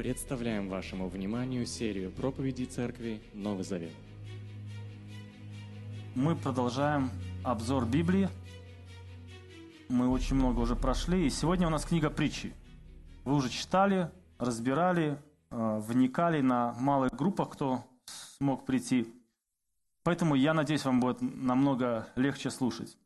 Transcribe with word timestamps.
Представляем 0.00 0.70
вашему 0.70 1.10
вниманию 1.10 1.66
серию 1.66 2.10
проповедей 2.10 2.64
Церкви 2.64 3.20
Новый 3.34 3.64
Завет. 3.64 3.92
Мы 6.14 6.34
продолжаем 6.34 7.10
обзор 7.44 7.84
Библии. 7.84 8.30
Мы 9.90 10.08
очень 10.08 10.36
много 10.36 10.60
уже 10.60 10.74
прошли, 10.74 11.26
и 11.26 11.28
сегодня 11.28 11.66
у 11.66 11.70
нас 11.70 11.84
книга 11.84 12.08
притчи. 12.08 12.54
Вы 13.26 13.34
уже 13.34 13.50
читали, 13.50 14.10
разбирали, 14.38 15.18
э, 15.50 15.80
вникали 15.82 16.40
на 16.40 16.72
малых 16.78 17.14
группах, 17.14 17.50
кто 17.50 17.84
смог 18.38 18.64
прийти. 18.64 19.06
Поэтому 20.02 20.34
я 20.34 20.54
надеюсь, 20.54 20.86
вам 20.86 21.00
будет 21.00 21.20
намного 21.20 22.08
легче 22.16 22.48
слушать. 22.48 22.96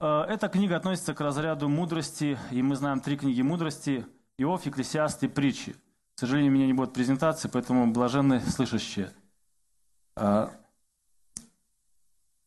Э, 0.00 0.22
эта 0.26 0.48
книга 0.48 0.76
относится 0.76 1.12
к 1.12 1.20
разряду 1.20 1.68
мудрости, 1.68 2.38
и 2.50 2.62
мы 2.62 2.76
знаем 2.76 3.00
три 3.00 3.18
книги 3.18 3.42
мудрости– 3.42 4.06
Иов, 4.40 4.64
Екклесиаст 4.64 5.22
и 5.22 5.28
Притчи. 5.28 5.74
К 6.14 6.20
сожалению, 6.20 6.50
у 6.50 6.54
меня 6.54 6.66
не 6.66 6.72
будет 6.72 6.94
презентации, 6.94 7.48
поэтому 7.52 7.92
блаженны 7.92 8.40
слышащие. 8.40 9.10
Э, 10.16 10.48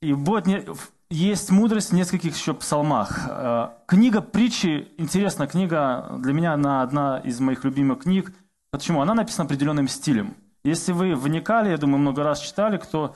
и 0.01 0.13
будет 0.13 0.47
не, 0.47 0.65
есть 1.11 1.51
мудрость 1.51 1.91
в 1.91 1.93
нескольких 1.93 2.35
еще 2.35 2.55
псалмах. 2.55 3.27
Э, 3.29 3.69
книга 3.85 4.21
притчи, 4.21 4.87
интересная 4.97 5.45
книга, 5.45 6.17
для 6.17 6.33
меня 6.33 6.53
она 6.53 6.81
одна 6.81 7.19
из 7.19 7.39
моих 7.39 7.63
любимых 7.63 7.99
книг. 7.99 8.33
Почему? 8.71 9.01
Она 9.01 9.13
написана 9.13 9.45
определенным 9.45 9.87
стилем. 9.87 10.35
Если 10.63 10.93
вы 10.93 11.13
вникали, 11.13 11.69
я 11.69 11.77
думаю, 11.77 11.99
много 11.99 12.23
раз 12.23 12.39
читали, 12.39 12.77
кто 12.77 13.15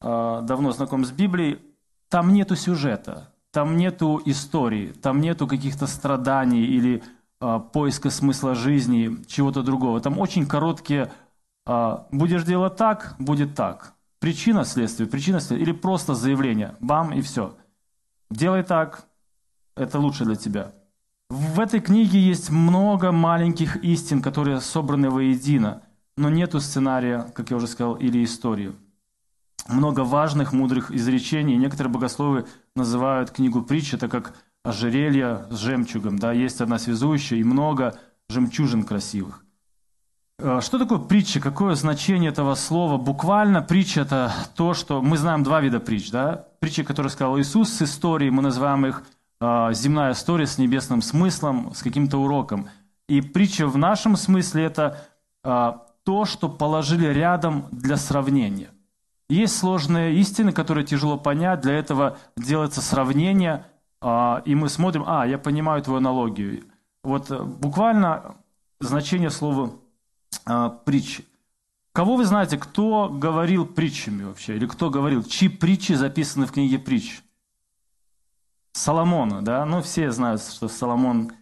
э, 0.00 0.40
давно 0.42 0.72
знаком 0.72 1.04
с 1.04 1.12
Библией, 1.12 1.60
там 2.08 2.32
нету 2.32 2.56
сюжета, 2.56 3.32
там 3.52 3.76
нету 3.76 4.20
истории, 4.24 4.92
там 5.00 5.20
нету 5.20 5.46
каких-то 5.46 5.86
страданий 5.86 6.64
или 6.64 7.04
поиска 7.38 8.10
смысла 8.10 8.54
жизни, 8.54 9.22
чего-то 9.26 9.62
другого. 9.62 10.00
Там 10.00 10.18
очень 10.18 10.46
короткие 10.46 11.12
э, 11.66 11.98
«будешь 12.10 12.44
делать 12.44 12.76
так, 12.76 13.16
будет 13.18 13.54
так». 13.54 13.94
Причина 14.18 14.64
следствия, 14.64 15.06
причина 15.06 15.40
следствия, 15.40 15.58
или 15.58 15.72
просто 15.72 16.14
заявление, 16.14 16.74
бам 16.80 17.12
и 17.12 17.20
все. 17.20 17.54
Делай 18.30 18.62
так, 18.62 19.06
это 19.76 19.98
лучше 19.98 20.24
для 20.24 20.36
тебя. 20.36 20.72
В 21.28 21.60
этой 21.60 21.80
книге 21.80 22.20
есть 22.20 22.50
много 22.50 23.12
маленьких 23.12 23.76
истин, 23.84 24.22
которые 24.22 24.60
собраны 24.60 25.10
воедино, 25.10 25.82
но 26.16 26.30
нету 26.30 26.60
сценария, 26.60 27.26
как 27.34 27.50
я 27.50 27.56
уже 27.56 27.66
сказал, 27.66 27.96
или 27.96 28.24
истории. 28.24 28.74
Много 29.68 30.00
важных, 30.00 30.52
мудрых 30.52 30.92
изречений. 30.92 31.56
Некоторые 31.56 31.92
богословы 31.92 32.46
называют 32.76 33.32
книгу 33.32 33.62
притч, 33.62 33.92
это 33.92 34.08
как 34.08 34.34
ожерелье 34.66 35.46
с 35.50 35.58
жемчугом. 35.58 36.18
Да? 36.18 36.32
Есть 36.32 36.60
одна 36.60 36.78
связующая 36.78 37.38
и 37.38 37.44
много 37.44 37.98
жемчужин 38.28 38.84
красивых. 38.84 39.44
Э, 40.38 40.60
что 40.60 40.78
такое 40.78 40.98
притча? 40.98 41.40
Какое 41.40 41.74
значение 41.74 42.30
этого 42.30 42.54
слова? 42.54 42.98
Буквально 42.98 43.62
притча– 43.62 44.00
это 44.02 44.32
то, 44.54 44.74
что… 44.74 45.00
Мы 45.02 45.16
знаем 45.16 45.42
два 45.42 45.60
вида 45.60 45.80
притч. 45.80 46.10
Да? 46.10 46.46
Притчи, 46.60 46.82
которые 46.82 47.10
сказал 47.10 47.38
Иисус 47.38 47.70
с 47.70 47.82
историей, 47.82 48.30
мы 48.30 48.42
называем 48.42 48.84
их 48.86 49.02
э, 49.40 49.68
земная 49.72 50.12
история 50.12 50.46
с 50.46 50.58
небесным 50.58 51.02
смыслом, 51.02 51.74
с 51.74 51.82
каким-то 51.82 52.18
уроком. 52.18 52.68
И 53.08 53.20
притча 53.20 53.66
в 53.66 53.78
нашем 53.78 54.16
смысле– 54.16 54.64
это 54.66 55.06
э, 55.44 55.72
то, 56.04 56.24
что 56.24 56.48
положили 56.48 57.06
рядом 57.06 57.66
для 57.70 57.96
сравнения. 57.96 58.70
Есть 59.28 59.58
сложные 59.58 60.14
истины, 60.14 60.52
которые 60.52 60.86
тяжело 60.86 61.18
понять, 61.18 61.60
для 61.60 61.74
этого 61.74 62.16
делается 62.36 62.80
сравнение, 62.80 63.64
и 64.02 64.54
мы 64.54 64.68
смотрим, 64.68 65.04
а, 65.06 65.26
я 65.26 65.38
понимаю 65.38 65.82
твою 65.82 65.98
аналогию. 65.98 66.64
Вот 67.02 67.30
буквально 67.30 68.36
значение 68.80 69.30
слова 69.30 69.72
а, 70.44 70.70
притчи. 70.70 71.24
Кого 71.92 72.16
вы 72.16 72.26
знаете, 72.26 72.58
кто 72.58 73.08
говорил 73.08 73.66
притчами 73.66 74.24
вообще? 74.24 74.56
Или 74.56 74.66
кто 74.66 74.90
говорил? 74.90 75.22
Чьи 75.24 75.48
притчи 75.48 75.92
записаны 75.92 76.46
в 76.46 76.52
книге 76.52 76.78
притч? 76.78 77.22
Соломона, 78.72 79.42
да? 79.42 79.64
Ну, 79.64 79.80
все 79.80 80.10
знают, 80.12 80.42
что 80.42 80.68
Соломон 80.68 81.32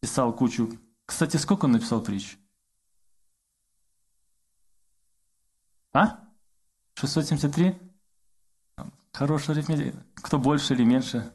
писал 0.00 0.32
кучу. 0.32 0.70
Кстати, 1.04 1.36
сколько 1.36 1.64
он 1.64 1.72
написал 1.72 2.00
притч? 2.00 2.38
А? 5.92 6.20
673? 6.94 7.76
Хорошая 9.12 9.56
арифметика. 9.56 9.96
Кто 10.14 10.38
больше 10.38 10.74
или 10.74 10.84
меньше? 10.84 11.32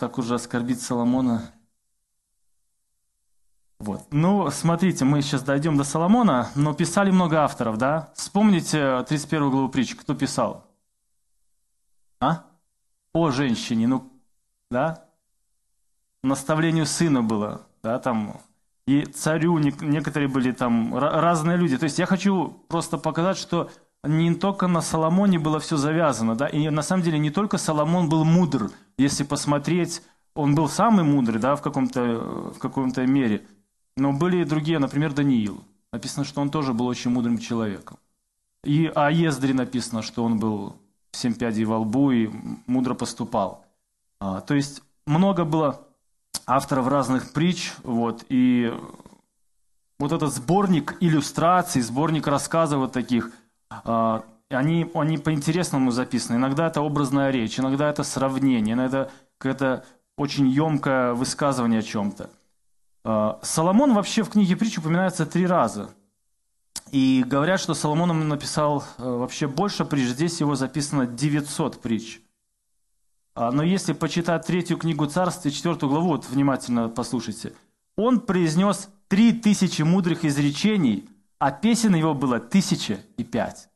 Так, 0.00 0.16
уже 0.16 0.36
оскорбить 0.36 0.80
Соломона. 0.80 1.52
Вот. 3.80 4.06
Ну, 4.10 4.50
смотрите, 4.50 5.04
мы 5.04 5.20
сейчас 5.20 5.42
дойдем 5.42 5.76
до 5.76 5.84
Соломона, 5.84 6.48
но 6.54 6.72
писали 6.72 7.10
много 7.10 7.44
авторов, 7.44 7.76
да? 7.76 8.10
Вспомните 8.14 9.04
31 9.06 9.50
главу 9.50 9.68
притчи, 9.68 9.94
кто 9.94 10.14
писал? 10.14 10.64
А? 12.18 12.46
О 13.12 13.30
женщине, 13.30 13.88
ну, 13.88 14.10
да? 14.70 15.04
Наставлению 16.22 16.86
сына 16.86 17.22
было, 17.22 17.66
да, 17.82 17.98
там, 17.98 18.40
и 18.86 19.04
царю 19.04 19.58
некоторые 19.58 20.28
были 20.30 20.52
там 20.52 20.96
разные 20.96 21.58
люди. 21.58 21.76
То 21.76 21.84
есть 21.84 21.98
я 21.98 22.06
хочу 22.06 22.64
просто 22.68 22.96
показать, 22.96 23.36
что 23.36 23.70
не 24.04 24.34
только 24.34 24.66
на 24.66 24.80
Соломоне 24.80 25.38
было 25.38 25.60
все 25.60 25.76
завязано, 25.76 26.34
да, 26.34 26.46
и 26.46 26.68
на 26.70 26.82
самом 26.82 27.02
деле 27.02 27.18
не 27.18 27.30
только 27.30 27.58
Соломон 27.58 28.08
был 28.08 28.24
мудр, 28.24 28.70
если 28.96 29.24
посмотреть, 29.24 30.02
он 30.34 30.54
был 30.54 30.68
самый 30.68 31.04
мудрый, 31.04 31.40
да, 31.40 31.56
в 31.56 31.62
каком-то 31.62 32.52
в 32.54 32.58
каком-то 32.58 33.06
мере. 33.06 33.46
Но 33.96 34.12
были 34.12 34.42
и 34.42 34.44
другие, 34.44 34.78
например, 34.78 35.12
Даниил. 35.12 35.62
Написано, 35.92 36.24
что 36.24 36.40
он 36.40 36.50
тоже 36.50 36.72
был 36.72 36.86
очень 36.86 37.10
мудрым 37.10 37.38
человеком. 37.38 37.98
И 38.64 38.86
о 38.86 39.10
Ездре 39.10 39.52
написано, 39.54 40.02
что 40.02 40.24
он 40.24 40.38
был 40.38 40.76
семь 41.12 41.34
пядей 41.34 41.64
во 41.64 41.78
лбу 41.78 42.12
и 42.12 42.30
мудро 42.66 42.94
поступал. 42.94 43.64
А, 44.20 44.40
то 44.40 44.54
есть 44.54 44.82
много 45.06 45.44
было 45.44 45.80
авторов 46.46 46.88
разных 46.88 47.32
притч, 47.32 47.72
вот, 47.82 48.24
и 48.28 48.72
вот 49.98 50.12
этот 50.12 50.32
сборник 50.32 50.96
иллюстраций, 51.00 51.82
сборник 51.82 52.26
рассказов 52.26 52.80
вот 52.80 52.92
таких, 52.92 53.32
они, 54.48 54.90
они 54.94 55.18
по-интересному 55.18 55.90
записаны. 55.90 56.36
Иногда 56.36 56.66
это 56.66 56.80
образная 56.80 57.30
речь, 57.30 57.58
иногда 57.58 57.88
это 57.88 58.02
сравнение, 58.02 58.74
иногда 58.74 59.08
какое-то 59.38 59.84
очень 60.16 60.48
емкое 60.48 61.14
высказывание 61.14 61.80
о 61.80 61.82
чем-то. 61.82 62.30
А, 63.04 63.38
Соломон 63.42 63.94
вообще 63.94 64.22
в 64.22 64.30
книге 64.30 64.56
притч 64.56 64.78
упоминается 64.78 65.26
три 65.26 65.46
раза. 65.46 65.90
И 66.90 67.24
говорят, 67.26 67.60
что 67.60 67.74
Соломон 67.74 68.28
написал 68.28 68.84
э, 68.98 69.02
вообще 69.02 69.46
больше 69.46 69.84
притч. 69.84 70.08
Здесь 70.08 70.40
его 70.40 70.56
записано 70.56 71.06
900 71.06 71.80
притч. 71.80 72.20
А, 73.34 73.50
но 73.52 73.62
если 73.62 73.92
почитать 73.92 74.46
третью 74.46 74.76
книгу 74.76 75.06
царства, 75.06 75.50
четвертую 75.50 75.90
главу, 75.90 76.08
вот 76.08 76.28
внимательно 76.28 76.88
послушайте, 76.88 77.54
он 77.96 78.20
произнес 78.20 78.88
три 79.08 79.32
тысячи 79.32 79.82
мудрых 79.82 80.24
изречений, 80.24 81.08
а 81.40 81.50
песен 81.50 81.94
его 81.94 82.14
было 82.14 82.38
тысяча 82.38 83.00
и 83.16 83.24
пять. 83.24 83.68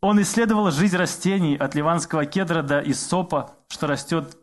Он 0.00 0.20
исследовал 0.20 0.70
жизнь 0.72 0.96
растений 0.96 1.54
от 1.54 1.76
ливанского 1.76 2.24
кедра 2.24 2.62
до 2.62 2.80
исопа, 2.80 3.54
что 3.68 3.86
растет 3.86 4.36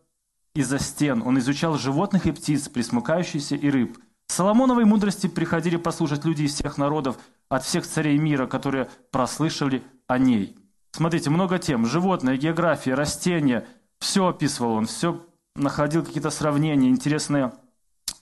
из-за 0.56 0.79
стен. 0.79 1.22
Он 1.25 1.38
изучал 1.39 1.78
животных 1.78 2.28
и 2.28 2.31
птиц, 2.31 2.69
присмыкающихся 2.69 3.56
и 3.56 3.69
рыб. 3.69 3.97
Соломоновой 4.28 4.85
мудрости 4.85 5.28
приходили 5.28 5.75
послушать 5.75 6.23
люди 6.23 6.44
из 6.44 6.53
всех 6.53 6.78
народов, 6.78 7.18
от 7.50 7.63
всех 7.63 7.85
царей 7.85 8.18
мира, 8.19 8.45
которые 8.45 8.89
прослышали 9.12 9.84
о 10.07 10.19
ней. 10.19 10.56
Смотрите, 10.91 11.31
много 11.31 11.57
тем. 11.57 11.88
Животные, 11.88 12.38
география, 12.38 12.94
растения. 12.94 13.68
Все 14.00 14.28
описывал 14.28 14.73
он, 14.73 14.85
все 14.85 15.25
находил 15.56 16.06
какие-то 16.06 16.30
сравнения, 16.30 16.89
интересные 16.89 17.53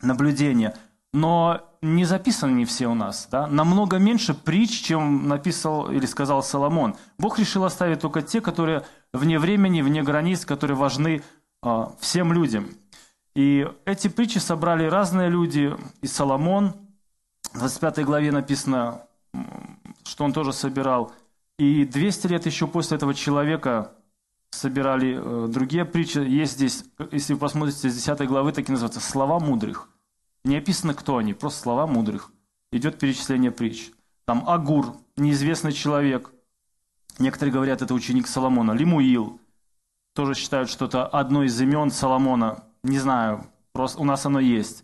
наблюдения. 0.02 0.76
Но 1.14 1.62
не 1.82 2.06
записаны 2.06 2.52
не 2.52 2.66
все 2.66 2.88
у 2.88 2.94
нас. 2.94 3.28
Да? 3.32 3.48
Намного 3.48 3.98
меньше 3.98 4.34
притч, 4.34 4.82
чем 4.82 5.28
написал 5.28 5.92
или 5.92 6.06
сказал 6.06 6.44
Соломон. 6.44 6.96
Бог 7.18 7.40
решил 7.40 7.64
оставить 7.64 8.02
только 8.02 8.22
те, 8.22 8.42
которые 8.42 8.86
вне 9.14 9.40
времени, 9.40 9.82
вне 9.82 10.04
границ, 10.04 10.46
которые 10.46 10.78
важны 10.78 11.24
а, 11.62 11.94
всем 12.00 12.34
людям. 12.34 12.70
И 13.36 13.68
эти 13.86 14.08
притчи 14.08 14.40
собрали 14.40 14.86
разные 14.86 15.30
люди, 15.30 15.76
и 16.02 16.08
Соломон, 16.08 16.74
в 17.54 17.60
25 17.60 18.04
главе 18.04 18.32
написано, 18.32 19.04
что 20.04 20.24
он 20.24 20.34
тоже 20.34 20.54
собирал. 20.54 21.12
И 21.60 21.86
200 21.86 22.28
лет 22.28 22.46
еще 22.46 22.68
после 22.68 22.98
этого 22.98 23.14
человека 23.14 23.92
собирали 24.50 25.20
э, 25.20 25.48
другие 25.50 25.86
притчи. 25.86 26.20
Есть 26.20 26.54
здесь, 26.54 26.84
если 27.12 27.34
вы 27.34 27.40
посмотрите 27.40 27.90
с 27.90 27.96
10 27.96 28.28
главы, 28.28 28.52
так 28.52 28.68
и 28.68 28.72
называется 28.72 29.00
«Слова 29.00 29.40
мудрых». 29.40 29.90
Не 30.48 30.58
описано, 30.58 30.96
кто 30.96 31.18
они, 31.18 31.34
просто 31.34 31.62
слова 31.62 31.86
мудрых. 31.86 32.32
Идет 32.72 32.98
перечисление 32.98 33.52
притч. 33.52 33.92
Там 34.26 34.50
Агур, 34.50 34.96
неизвестный 35.16 35.72
человек. 35.72 36.32
Некоторые 37.20 37.54
говорят, 37.54 37.82
это 37.82 37.94
ученик 37.94 38.28
Соломона. 38.28 38.72
Лимуил, 38.72 39.40
тоже 40.16 40.34
считают, 40.34 40.70
что 40.70 40.86
это 40.86 41.06
одно 41.06 41.44
из 41.44 41.62
имен 41.62 41.92
Соломона. 41.92 42.64
Не 42.84 42.98
знаю, 42.98 43.46
Просто 43.78 44.02
у 44.02 44.06
нас 44.06 44.26
оно 44.26 44.40
есть. 44.40 44.84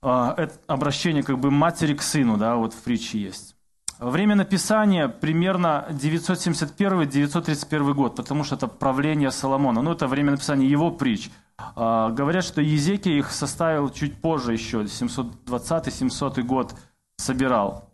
А, 0.00 0.34
это 0.38 0.58
обращение 0.68 1.22
как 1.22 1.38
бы 1.38 1.50
матери 1.50 1.92
к 1.92 2.00
сыну, 2.00 2.38
да, 2.38 2.56
вот 2.56 2.72
в 2.72 2.82
притче 2.82 3.20
есть. 3.20 3.53
Время 3.98 4.34
написания 4.34 5.08
примерно 5.08 5.86
971-931 5.90 7.94
год, 7.94 8.16
потому 8.16 8.44
что 8.44 8.56
это 8.56 8.66
правление 8.66 9.30
Соломона. 9.30 9.82
Ну, 9.82 9.92
это 9.92 10.08
время 10.08 10.32
написания 10.32 10.66
его 10.66 10.90
притч. 10.90 11.30
А, 11.56 12.10
говорят, 12.10 12.44
что 12.44 12.60
Езекия 12.60 13.14
их 13.14 13.30
составил 13.30 13.88
чуть 13.90 14.20
позже 14.20 14.52
еще, 14.52 14.82
720-700 14.82 16.42
год 16.42 16.74
собирал. 17.16 17.88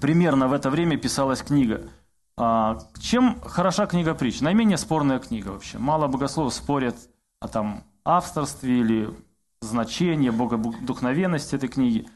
Примерно 0.00 0.48
в 0.48 0.52
это 0.52 0.68
время 0.70 0.96
писалась 0.96 1.42
книга. 1.42 1.88
А, 2.36 2.78
чем 2.98 3.40
хороша 3.42 3.86
книга 3.86 4.14
притч? 4.14 4.40
Наименее 4.40 4.78
спорная 4.78 5.20
книга 5.20 5.50
вообще. 5.50 5.78
Мало 5.78 6.08
богословов 6.08 6.54
спорят 6.54 6.96
о 7.40 7.46
там 7.48 7.84
авторстве 8.04 8.80
или 8.80 9.10
значение, 9.60 10.32
богодухновенность 10.32 11.54
этой 11.54 11.68
книги. 11.68 12.08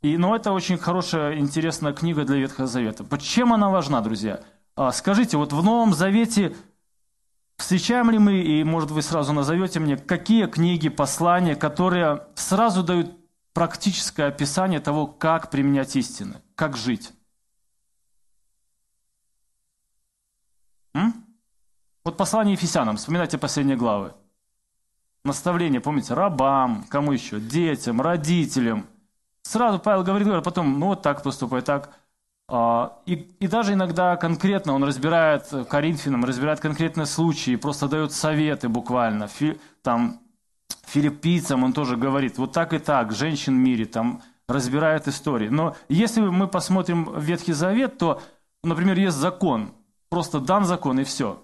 И, 0.00 0.16
ну, 0.16 0.34
это 0.34 0.52
очень 0.52 0.78
хорошая, 0.78 1.38
интересная 1.38 1.92
книга 1.92 2.24
для 2.24 2.36
Ветхого 2.36 2.68
Завета. 2.68 3.02
Почему 3.02 3.54
она 3.54 3.68
важна, 3.68 4.00
друзья? 4.00 4.44
А, 4.76 4.92
скажите, 4.92 5.36
вот 5.36 5.52
в 5.52 5.62
Новом 5.62 5.92
Завете 5.92 6.54
встречаем 7.56 8.10
ли 8.10 8.18
мы, 8.18 8.40
и, 8.40 8.62
может, 8.62 8.92
вы 8.92 9.02
сразу 9.02 9.32
назовете 9.32 9.80
мне, 9.80 9.96
какие 9.96 10.46
книги, 10.46 10.88
послания, 10.88 11.56
которые 11.56 12.26
сразу 12.36 12.84
дают 12.84 13.12
практическое 13.52 14.28
описание 14.28 14.78
того, 14.78 15.08
как 15.08 15.50
применять 15.50 15.96
истины, 15.96 16.40
как 16.54 16.76
жить? 16.76 17.12
М? 20.94 21.24
Вот 22.04 22.16
послание 22.16 22.52
Ефесянам, 22.52 22.98
вспоминайте 22.98 23.36
последние 23.36 23.76
главы. 23.76 24.14
Наставление, 25.24 25.80
помните, 25.80 26.14
рабам, 26.14 26.84
кому 26.88 27.10
еще? 27.10 27.40
Детям, 27.40 28.00
родителям. 28.00 28.86
Сразу 29.42 29.78
Павел 29.78 30.04
говорит, 30.04 30.26
говорит, 30.26 30.44
потом, 30.44 30.78
ну 30.78 30.86
вот 30.86 31.02
так 31.02 31.22
поступай, 31.22 31.62
так. 31.62 31.90
А, 32.48 32.98
и, 33.06 33.14
и 33.40 33.46
даже 33.46 33.74
иногда 33.74 34.16
конкретно 34.16 34.72
он 34.72 34.84
разбирает 34.84 35.48
Коринфянам, 35.68 36.24
разбирает 36.24 36.60
конкретные 36.60 37.06
случаи, 37.06 37.56
просто 37.56 37.88
дает 37.88 38.12
советы 38.12 38.68
буквально. 38.68 39.26
Фи, 39.26 39.60
там, 39.82 40.20
филиппийцам 40.86 41.64
он 41.64 41.72
тоже 41.72 41.96
говорит, 41.96 42.38
вот 42.38 42.52
так 42.52 42.72
и 42.72 42.78
так, 42.78 43.12
женщин 43.12 43.54
в 43.54 43.60
мире, 43.60 43.84
там, 43.84 44.22
разбирает 44.48 45.08
истории. 45.08 45.48
Но 45.48 45.76
если 45.88 46.20
мы 46.20 46.48
посмотрим 46.48 47.18
Ветхий 47.18 47.52
Завет, 47.52 47.98
то, 47.98 48.22
например, 48.62 48.98
есть 48.98 49.16
закон, 49.16 49.72
просто 50.08 50.40
дан 50.40 50.64
закон 50.64 51.00
и 51.00 51.04
все. 51.04 51.42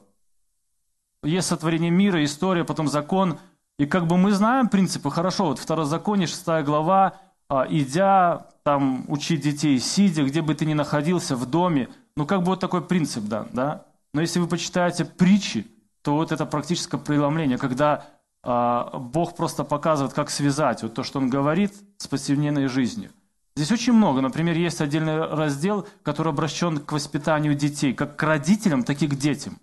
Есть 1.22 1.48
сотворение 1.48 1.90
мира, 1.90 2.22
история, 2.24 2.64
потом 2.64 2.88
закон– 2.88 3.38
и 3.78 3.86
как 3.86 4.06
бы 4.06 4.16
мы 4.16 4.32
знаем 4.32 4.68
принципы, 4.68 5.10
хорошо, 5.10 5.46
вот 5.46 5.58
Второзаконие, 5.58 6.28
6 6.28 6.46
глава, 6.64 7.06
а, 7.06 7.16
идя 7.50 8.46
там 8.62 9.04
учить 9.08 9.42
детей, 9.42 9.78
сидя, 9.78 10.24
где 10.24 10.42
бы 10.42 10.54
ты 10.54 10.64
ни 10.64 10.74
находился, 10.74 11.36
в 11.36 11.46
доме, 11.46 11.88
ну 12.16 12.26
как 12.26 12.40
бы 12.40 12.46
вот 12.46 12.60
такой 12.60 12.82
принцип, 12.82 13.24
да, 13.24 13.46
да. 13.52 13.86
Но 14.12 14.20
если 14.20 14.40
вы 14.40 14.46
почитаете 14.46 15.04
притчи, 15.04 15.66
то 16.02 16.14
вот 16.14 16.32
это 16.32 16.46
практическое 16.46 16.98
преломление, 16.98 17.58
когда 17.58 18.06
а, 18.42 18.98
Бог 18.98 19.36
просто 19.36 19.64
показывает, 19.64 20.12
как 20.12 20.30
связать 20.30 20.82
вот 20.82 20.94
то, 20.94 21.02
что 21.02 21.18
Он 21.18 21.30
говорит, 21.30 21.72
с 21.96 22.06
повседневной 22.06 22.68
жизнью. 22.68 23.10
Здесь 23.56 23.72
очень 23.72 23.92
много. 23.92 24.20
Например, 24.20 24.56
есть 24.56 24.80
отдельный 24.80 25.16
раздел, 25.16 25.86
который 26.02 26.32
обращен 26.32 26.78
к 26.78 26.92
воспитанию 26.92 27.54
детей, 27.54 27.94
как 27.94 28.16
к 28.16 28.22
родителям, 28.22 28.82
так 28.82 29.00
и 29.00 29.06
к 29.06 29.14
детям. 29.14 29.58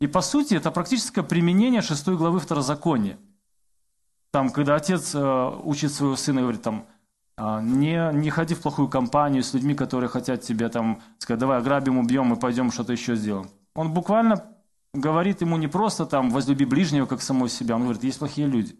И 0.00 0.06
по 0.06 0.20
сути 0.22 0.54
это 0.54 0.70
практическое 0.70 1.22
применение 1.22 1.82
6 1.82 2.08
главы 2.08 2.40
Второзакония. 2.40 3.18
Там, 4.32 4.50
когда 4.50 4.74
отец 4.74 5.14
э, 5.14 5.60
учит 5.62 5.92
своего 5.92 6.16
сына, 6.16 6.40
говорит 6.40 6.62
там, 6.62 6.86
«А, 6.88 6.93
не, 7.38 8.12
не 8.12 8.30
ходи 8.30 8.54
в 8.54 8.62
плохую 8.62 8.88
компанию 8.88 9.42
с 9.42 9.54
людьми, 9.54 9.74
которые 9.74 10.08
хотят 10.08 10.42
тебе 10.42 10.68
там 10.68 11.02
сказать, 11.18 11.40
давай 11.40 11.58
ограбим, 11.58 11.98
убьем 11.98 12.32
и 12.32 12.38
пойдем 12.38 12.70
что-то 12.70 12.92
еще 12.92 13.16
сделаем. 13.16 13.48
Он 13.74 13.92
буквально 13.92 14.44
говорит 14.92 15.40
ему 15.40 15.56
не 15.56 15.66
просто 15.66 16.06
там 16.06 16.30
возлюби 16.30 16.64
ближнего, 16.64 17.06
как 17.06 17.22
самого 17.22 17.48
себя. 17.48 17.74
Он 17.74 17.82
говорит, 17.82 18.04
есть 18.04 18.18
плохие 18.18 18.46
люди, 18.46 18.76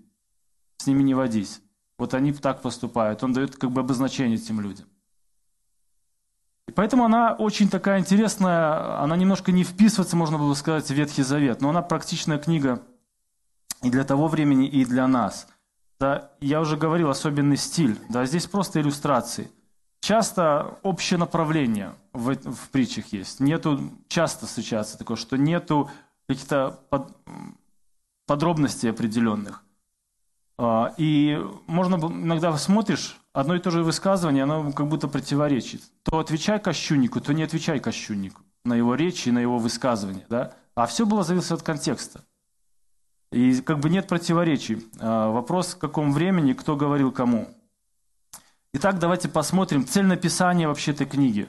с 0.77 0.87
ними 0.87 1.03
не 1.03 1.15
водись. 1.15 1.61
Вот 1.99 2.15
они 2.15 2.33
так 2.33 2.63
поступают. 2.63 3.23
Он 3.25 3.33
дает 3.33 3.57
как 3.57 3.71
бы 3.71 3.81
обозначение 3.81 4.37
этим 4.37 4.61
людям. 4.61 4.87
И 6.69 6.73
поэтому 6.73 7.05
она 7.05 7.35
очень 7.35 7.69
такая 7.69 7.99
интересная, 7.99 9.01
она 9.01 9.17
немножко 9.17 9.53
не 9.53 9.65
вписывается, 9.65 10.17
можно 10.17 10.39
было 10.39 10.55
сказать, 10.55 10.87
в 10.87 10.95
Ветхий 10.95 11.23
Завет, 11.23 11.61
но 11.61 11.71
она 11.71 11.83
практичная 11.83 12.39
книга– 12.39 12.83
и 13.85 13.91
для 13.91 14.05
того 14.05 14.29
времени, 14.29 14.67
и 14.67 14.85
для 14.85 15.07
нас. 15.07 15.47
Да, 16.05 16.33
я 16.43 16.61
уже 16.61 16.77
говорил, 16.77 17.09
особенный 17.09 17.57
стиль. 17.57 17.99
Да, 18.11 18.27
здесь 18.27 18.47
просто 18.47 18.79
иллюстрации. 18.79 19.51
Часто 20.01 20.77
общее 20.83 21.19
направление 21.19 21.95
в, 22.13 22.35
в 22.35 22.69
притчах 22.69 23.07
есть. 23.15 23.41
Нету, 23.41 23.81
часто 24.09 24.45
встречается 24.45 24.99
такое, 24.99 25.17
что 25.17 25.39
нету 25.39 25.91
каких-то 26.29 26.79
под, 26.91 27.11
подробностей 28.27 28.91
определенных. 28.91 29.65
А, 30.59 30.93
и 30.99 31.41
можно 31.67 31.95
иногда 31.95 32.55
смотришь, 32.59 33.19
одно 33.33 33.55
и 33.55 33.59
то 33.59 33.71
же 33.71 33.83
высказывание, 33.83 34.43
оно 34.43 34.73
как 34.73 34.89
будто 34.89 35.09
противоречит. 35.09 35.81
То 36.03 36.19
отвечай 36.19 36.61
кощуннику, 36.61 37.23
то 37.23 37.33
не 37.33 37.45
отвечай 37.45 37.81
кощуннику 37.81 38.43
на 38.67 38.75
его 38.75 38.95
речи 38.95 39.31
и 39.31 39.33
на 39.33 39.39
его 39.39 39.57
высказывания. 39.57 40.27
Да? 40.29 40.53
А 40.75 40.85
все 40.85 41.07
было 41.07 41.25
зависит 41.25 41.53
от 41.53 41.63
контекста. 41.63 42.21
И 43.35 43.61
как 43.63 43.81
бы 43.81 43.91
нет 43.91 44.07
противоречий. 44.07 44.87
А, 45.01 45.29
вопрос, 45.29 45.75
в 45.75 45.79
каком 45.79 46.13
времени, 46.13 46.53
кто 46.53 46.77
говорил 46.77 47.11
кому. 47.11 47.49
Итак, 48.75 49.01
давайте 49.01 49.29
посмотрим 49.29 49.85
цель 49.85 50.07
написания 50.07 50.69
вообще 50.69 50.93
этой 50.93 51.05
книги. 51.05 51.49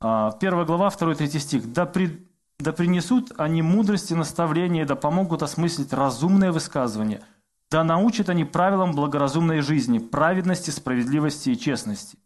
А, 0.00 0.30
первая 0.30 0.64
глава, 0.64 0.90
второй, 0.90 1.16
третий 1.16 1.40
стих. 1.40 1.72
«Да, 1.72 1.86
при, 1.86 2.24
да 2.60 2.72
принесут 2.72 3.32
они 3.36 3.62
мудрости, 3.62 4.14
наставления, 4.14 4.86
да 4.86 4.94
помогут 4.94 5.42
осмыслить 5.42 5.92
разумное 5.92 6.52
высказывание, 6.52 7.20
да 7.68 7.82
научат 7.82 8.28
они 8.28 8.44
правилам 8.44 8.92
благоразумной 8.92 9.60
жизни, 9.60 9.98
праведности, 9.98 10.70
справедливости 10.70 11.50
и 11.50 11.58
честности». 11.58 12.16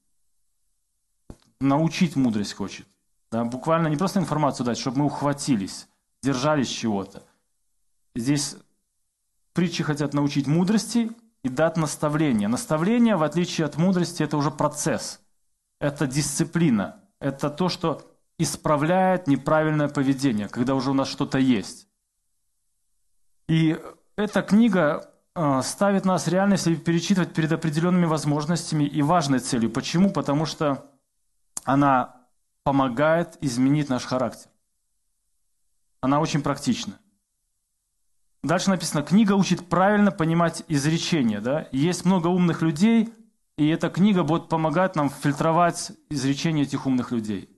Научить 1.62 2.14
мудрость 2.14 2.52
хочет. 2.52 2.86
Да, 3.32 3.46
буквально 3.46 3.88
не 3.88 3.96
просто 3.96 4.20
информацию 4.20 4.66
дать, 4.66 4.76
чтобы 4.76 4.98
мы 4.98 5.04
ухватились, 5.06 5.88
держались 6.22 6.68
чего-то. 6.68 7.22
Здесь 8.14 8.56
Притчи 9.58 9.82
хотят 9.82 10.14
научить 10.14 10.46
мудрости 10.46 11.10
и 11.42 11.48
дать 11.48 11.76
наставление. 11.76 12.46
Наставление, 12.46 13.16
в 13.16 13.24
отличие 13.24 13.64
от 13.64 13.76
мудрости, 13.76 14.22
это 14.22 14.36
уже 14.36 14.52
процесс. 14.52 15.20
Это 15.80 16.06
дисциплина. 16.06 17.00
Это 17.18 17.50
то, 17.50 17.68
что 17.68 18.08
исправляет 18.38 19.26
неправильное 19.26 19.88
поведение, 19.88 20.48
когда 20.48 20.76
уже 20.76 20.92
у 20.92 20.94
нас 20.94 21.08
что-то 21.08 21.38
есть. 21.38 21.88
И 23.48 23.76
эта 24.14 24.42
книга 24.42 25.12
э, 25.34 25.62
ставит 25.64 26.04
нас 26.04 26.28
реально, 26.28 26.52
если 26.52 26.76
перечитывать 26.76 27.34
перед 27.34 27.50
определенными 27.50 28.06
возможностями 28.06 28.84
и 28.84 29.02
важной 29.02 29.40
целью. 29.40 29.72
Почему? 29.72 30.12
Потому 30.12 30.46
что 30.46 30.88
она 31.64 32.14
помогает 32.62 33.36
изменить 33.40 33.88
наш 33.88 34.04
характер. 34.04 34.52
Она 36.00 36.20
очень 36.20 36.42
практична. 36.42 37.00
Дальше 38.42 38.70
написано, 38.70 39.02
книга 39.02 39.32
учит 39.32 39.68
правильно 39.68 40.10
понимать 40.10 40.62
изречения. 40.68 41.40
Да? 41.40 41.66
Есть 41.72 42.04
много 42.04 42.28
умных 42.28 42.62
людей, 42.62 43.12
и 43.56 43.68
эта 43.68 43.90
книга 43.90 44.22
будет 44.22 44.48
помогать 44.48 44.94
нам 44.94 45.10
фильтровать 45.10 45.92
изречения 46.08 46.62
этих 46.62 46.86
умных 46.86 47.10
людей. 47.10 47.50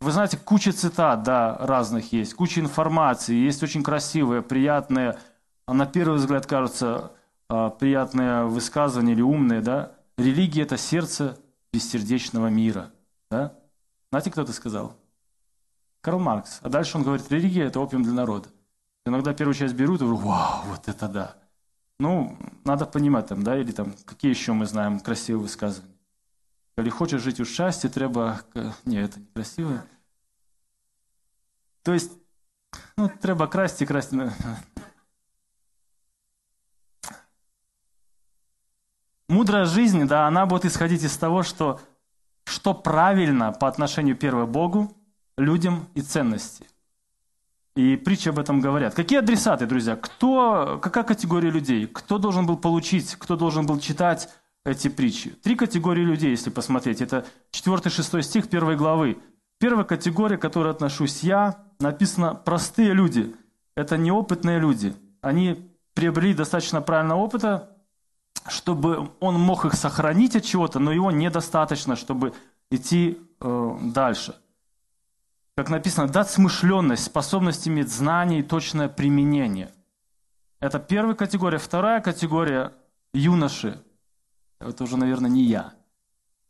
Вы 0.00 0.12
знаете, 0.12 0.36
куча 0.36 0.72
цитат, 0.72 1.22
да, 1.22 1.56
разных 1.58 2.12
есть, 2.12 2.34
куча 2.34 2.60
информации, 2.60 3.34
есть 3.34 3.62
очень 3.62 3.82
красивые, 3.82 4.42
приятные, 4.42 5.18
а 5.64 5.72
на 5.72 5.86
первый 5.86 6.18
взгляд 6.18 6.44
кажутся 6.46 7.12
а, 7.48 7.70
приятные 7.70 8.44
высказывания 8.44 9.14
или 9.14 9.22
умные, 9.22 9.62
да. 9.62 9.92
Религия– 10.18 10.62
это 10.64 10.76
сердце 10.76 11.38
бессердечного 11.72 12.48
мира, 12.48 12.90
да. 13.30 13.54
Знаете, 14.10 14.30
кто 14.30 14.42
это 14.42 14.52
сказал? 14.52 14.96
Карл 16.02 16.20
Маркс. 16.20 16.60
А 16.62 16.68
дальше 16.68 16.98
он 16.98 17.02
говорит, 17.02 17.30
религия– 17.32 17.64
это 17.64 17.80
опиум 17.80 18.02
для 18.02 18.12
народа. 18.12 18.50
Иногда 19.06 19.32
первую 19.32 19.54
часть 19.54 19.74
берут 19.74 20.02
и 20.02 20.04
говорю, 20.04 20.20
вау, 20.20 20.64
вот 20.66 20.88
это 20.88 21.08
да. 21.08 21.36
Ну, 22.00 22.36
надо 22.64 22.86
понимать 22.86 23.28
там, 23.28 23.44
да, 23.44 23.56
или 23.56 23.70
там, 23.70 23.94
какие 24.04 24.30
еще 24.30 24.52
мы 24.52 24.66
знаем 24.66 24.98
красивые 24.98 25.42
высказывания. 25.42 25.94
Или 26.76 26.90
хочешь 26.90 27.22
жить 27.22 27.38
у 27.40 27.44
счастья, 27.44 27.88
треба... 27.88 28.42
Не, 28.84 28.98
это 28.98 29.20
не 29.20 29.26
красиво. 29.26 29.84
То 31.84 31.94
есть, 31.94 32.12
ну, 32.96 33.08
треба 33.08 33.46
красть 33.46 33.80
и 33.80 33.86
красть. 33.86 34.12
Мудрая 39.28 39.66
жизнь, 39.66 40.04
да, 40.06 40.26
она 40.26 40.46
будет 40.46 40.64
исходить 40.64 41.04
из 41.04 41.16
того, 41.16 41.44
что, 41.44 41.80
что 42.44 42.74
правильно 42.74 43.52
по 43.52 43.68
отношению 43.68 44.16
первого 44.16 44.46
Богу, 44.46 44.92
людям 45.36 45.88
и 45.94 46.02
ценности. 46.02 46.66
И 47.76 47.96
притчи 47.96 48.30
об 48.30 48.38
этом 48.38 48.60
говорят. 48.60 48.94
Какие 48.94 49.18
адресаты, 49.18 49.66
друзья? 49.66 49.96
Кто, 49.96 50.78
какая 50.82 51.04
категория 51.04 51.50
людей? 51.50 51.86
Кто 51.86 52.16
должен 52.16 52.46
был 52.46 52.56
получить, 52.56 53.14
кто 53.16 53.36
должен 53.36 53.66
был 53.66 53.78
читать 53.78 54.30
эти 54.64 54.88
притчи? 54.88 55.30
Три 55.42 55.56
категории 55.56 56.02
людей, 56.02 56.30
если 56.30 56.48
посмотреть. 56.48 57.02
Это 57.02 57.26
4-6 57.52 58.22
стих 58.22 58.46
1 58.46 58.76
главы. 58.78 59.18
Первая 59.58 59.84
категория, 59.84 60.38
к 60.38 60.42
которой 60.42 60.72
отношусь 60.72 61.22
я, 61.22 61.58
написано 61.78 62.34
«простые 62.34 62.94
люди». 62.94 63.36
Это 63.74 63.98
неопытные 63.98 64.58
люди. 64.58 64.94
Они 65.20 65.70
приобрели 65.92 66.32
достаточно 66.32 66.80
правильного 66.80 67.18
опыта, 67.18 67.76
чтобы 68.48 69.10
он 69.20 69.38
мог 69.38 69.66
их 69.66 69.74
сохранить 69.74 70.34
от 70.34 70.44
чего-то, 70.44 70.78
но 70.78 70.92
его 70.92 71.10
недостаточно, 71.10 71.94
чтобы 71.94 72.32
идти 72.70 73.18
э, 73.42 73.78
дальше. 73.82 74.34
Как 75.56 75.70
написано, 75.70 76.06
дать 76.06 76.30
смышленность, 76.30 77.04
способность 77.04 77.66
иметь 77.66 77.88
знания 77.90 78.40
и 78.40 78.42
точное 78.42 78.90
применение. 78.90 79.72
Это 80.60 80.78
первая 80.78 81.14
категория. 81.14 81.56
Вторая 81.56 82.02
категория– 82.02 82.74
юноши. 83.14 83.82
Это 84.60 84.84
уже, 84.84 84.98
наверное, 84.98 85.30
не 85.30 85.44
я. 85.44 85.72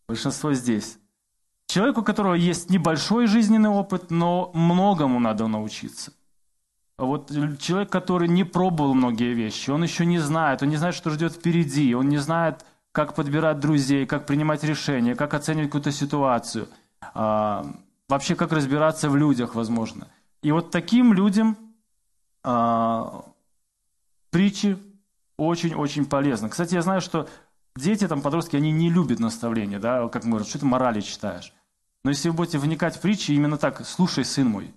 Большинство 0.08 0.52
здесь. 0.54 0.98
Человек, 1.68 1.98
у 1.98 2.02
которого 2.02 2.34
есть 2.34 2.68
небольшой 2.68 3.28
жизненный 3.28 3.70
опыт, 3.70 4.10
но 4.10 4.50
многому 4.54 5.20
надо 5.20 5.46
научиться. 5.46 6.12
Вот 6.98 7.30
человек, 7.60 7.90
который 7.90 8.26
не 8.26 8.42
пробовал 8.42 8.94
многие 8.94 9.34
вещи, 9.34 9.70
он 9.70 9.84
еще 9.84 10.04
не 10.04 10.18
знает, 10.18 10.62
он 10.62 10.68
не 10.70 10.76
знает, 10.76 10.96
что 10.96 11.10
ждет 11.10 11.34
впереди, 11.34 11.94
он 11.94 12.08
не 12.08 12.16
знает, 12.16 12.64
как 12.90 13.14
подбирать 13.14 13.60
друзей, 13.60 14.04
как 14.06 14.26
принимать 14.26 14.64
решения, 14.64 15.14
как 15.14 15.34
оценивать 15.34 15.68
какую-то 15.68 15.92
ситуацию, 15.92 16.68
а, 17.14 17.66
вообще 18.08 18.34
как 18.34 18.52
разбираться 18.52 19.10
в 19.10 19.16
людях, 19.16 19.54
возможно. 19.54 20.08
И 20.42 20.52
вот 20.52 20.70
таким 20.70 21.12
людям 21.12 21.56
а, 22.42 23.24
притчи 24.30 24.78
очень-очень 25.36 26.06
полезны. 26.06 26.48
Кстати, 26.48 26.74
я 26.74 26.82
знаю, 26.82 27.00
что 27.00 27.28
дети, 27.76 28.06
там, 28.06 28.22
подростки, 28.22 28.56
они 28.56 28.70
не 28.70 28.90
любят 28.90 29.18
наставления, 29.18 29.78
да, 29.78 30.08
как 30.08 30.24
мы 30.24 30.30
говорим, 30.30 30.48
что 30.48 30.58
ты 30.58 30.66
морали 30.66 31.00
читаешь. 31.00 31.52
Но 32.04 32.10
если 32.10 32.28
вы 32.28 32.36
будете 32.36 32.58
вникать 32.58 32.96
в 32.96 33.00
притчи, 33.00 33.32
именно 33.32 33.58
так, 33.58 33.84
слушай, 33.84 34.24
сын 34.24 34.46
мой, 34.46 34.72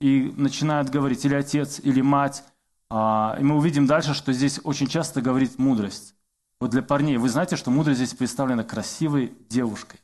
и 0.00 0.32
начинают 0.36 0.90
говорить 0.90 1.24
или 1.24 1.34
отец, 1.34 1.80
или 1.80 2.00
мать. 2.00 2.44
А, 2.90 3.36
и 3.38 3.44
мы 3.44 3.56
увидим 3.56 3.86
дальше, 3.86 4.14
что 4.14 4.32
здесь 4.32 4.60
очень 4.64 4.88
часто 4.88 5.22
говорит 5.22 5.58
мудрость. 5.58 6.14
Вот 6.60 6.70
для 6.70 6.82
парней, 6.82 7.16
вы 7.16 7.28
знаете, 7.28 7.56
что 7.56 7.70
мудрость 7.70 8.00
здесь 8.00 8.14
представлена 8.14 8.64
красивой 8.64 9.32
девушкой. 9.48 10.00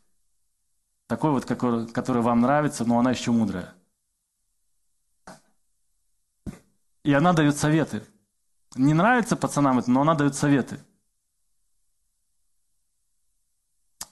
Такой 1.11 1.33
вот, 1.33 1.45
который, 1.45 1.89
который 1.89 2.23
вам 2.23 2.41
нравится, 2.41 2.85
но 2.85 3.01
она 3.01 3.11
еще 3.11 3.33
мудрая. 3.33 3.75
И 7.03 7.13
она 7.13 7.33
дает 7.33 7.57
советы. 7.57 8.07
Не 8.77 8.95
нравится 8.95 9.35
пацанам 9.35 9.81
это, 9.81 9.91
но 9.91 10.03
она 10.03 10.15
дает 10.15 10.37
советы. 10.37 10.79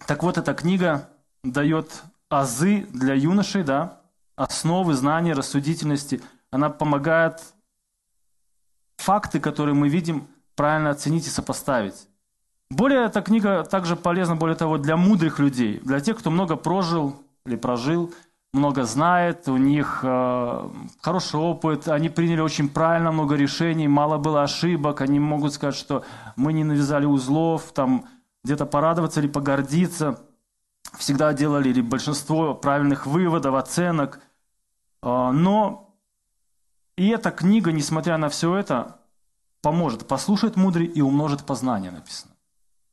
Так 0.09 0.25
вот, 0.25 0.39
эта 0.39 0.53
книга 0.55 1.09
дает 1.45 2.03
азы 2.31 2.89
для 2.93 3.15
юношей, 3.15 3.63
да, 3.63 4.01
основы 4.35 4.95
знания, 4.95 5.35
рассудительности. 5.35 6.21
Она 6.51 6.69
помогает 6.69 7.41
факты, 8.97 9.39
которые 9.39 9.77
мы 9.77 9.89
видим, 9.89 10.27
правильно 10.57 10.91
оценить 10.91 11.29
и 11.29 11.31
сопоставить. 11.31 12.09
Более 12.71 13.07
эта 13.07 13.23
книга 13.23 13.65
также 13.65 13.97
полезна, 13.97 14.37
более 14.37 14.57
того, 14.57 14.77
для 14.79 14.97
мудрых 14.97 15.39
людей, 15.39 15.81
для 15.83 16.01
тех, 16.01 16.19
кто 16.19 16.31
много 16.31 16.57
прожил 16.57 17.17
или 17.47 17.57
прожил, 17.57 18.13
много 18.53 18.85
знает, 18.85 19.49
у 19.49 19.57
них 19.57 20.01
э, 20.03 20.69
хороший 21.01 21.41
опыт, 21.41 21.89
они 21.89 22.09
приняли 22.09 22.41
очень 22.41 22.69
правильно 22.69 23.13
много 23.13 23.37
решений, 23.37 23.89
мало 23.89 24.19
было 24.19 24.43
ошибок, 24.43 25.01
они 25.01 25.19
могут 25.19 25.55
сказать, 25.55 25.75
что 25.75 26.05
мы 26.37 26.53
не 26.53 26.65
навязали 26.65 27.05
узлов, 27.07 27.73
там 27.73 28.07
где-то 28.45 28.67
порадоваться 28.67 29.21
или 29.21 29.29
погордиться. 29.29 30.21
Всегда 30.97 31.33
делали 31.35 31.69
или 31.69 31.83
большинство 31.83 32.55
правильных 32.55 33.07
выводов, 33.07 33.55
оценок. 33.55 34.21
А, 35.03 35.33
но 35.33 35.95
и 36.97 37.09
эта 37.09 37.31
книга, 37.31 37.73
несмотря 37.73 38.17
на 38.17 38.29
все 38.31 38.57
это, 38.57 39.01
поможет. 39.61 40.09
Послушает 40.09 40.57
мудрый 40.57 40.87
и 40.87 41.03
умножит 41.03 41.45
познание, 41.45 41.91
написано. 41.91 42.28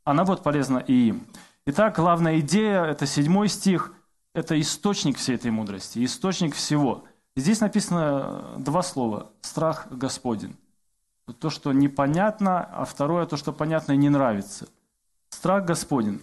Она 0.06 0.24
будет 0.24 0.44
полезна 0.44 0.78
и 0.78 1.10
им. 1.10 1.28
Итак, 1.66 1.96
главная 1.98 2.40
идея, 2.40 2.84
это 2.84 3.06
седьмой 3.06 3.50
стих, 3.50 3.92
это 4.34 4.60
источник 4.60 5.18
всей 5.18 5.36
этой 5.36 5.52
мудрости, 5.52 6.06
источник 6.06 6.56
всего. 6.56 7.04
Здесь 7.36 7.60
написано 7.60 8.56
два 8.58 8.82
слова– 8.84 9.32
страх 9.42 9.88
Господень. 9.92 10.56
То, 11.40 11.50
что 11.50 11.74
непонятно, 11.74 12.64
а 12.64 12.86
второе– 12.86 13.26
то, 13.28 13.36
что 13.36 13.52
понятно 13.52 13.92
и 13.92 13.98
не 13.98 14.10
нравится. 14.10 14.68
Страх 15.30 15.66
Господень. 15.66 16.22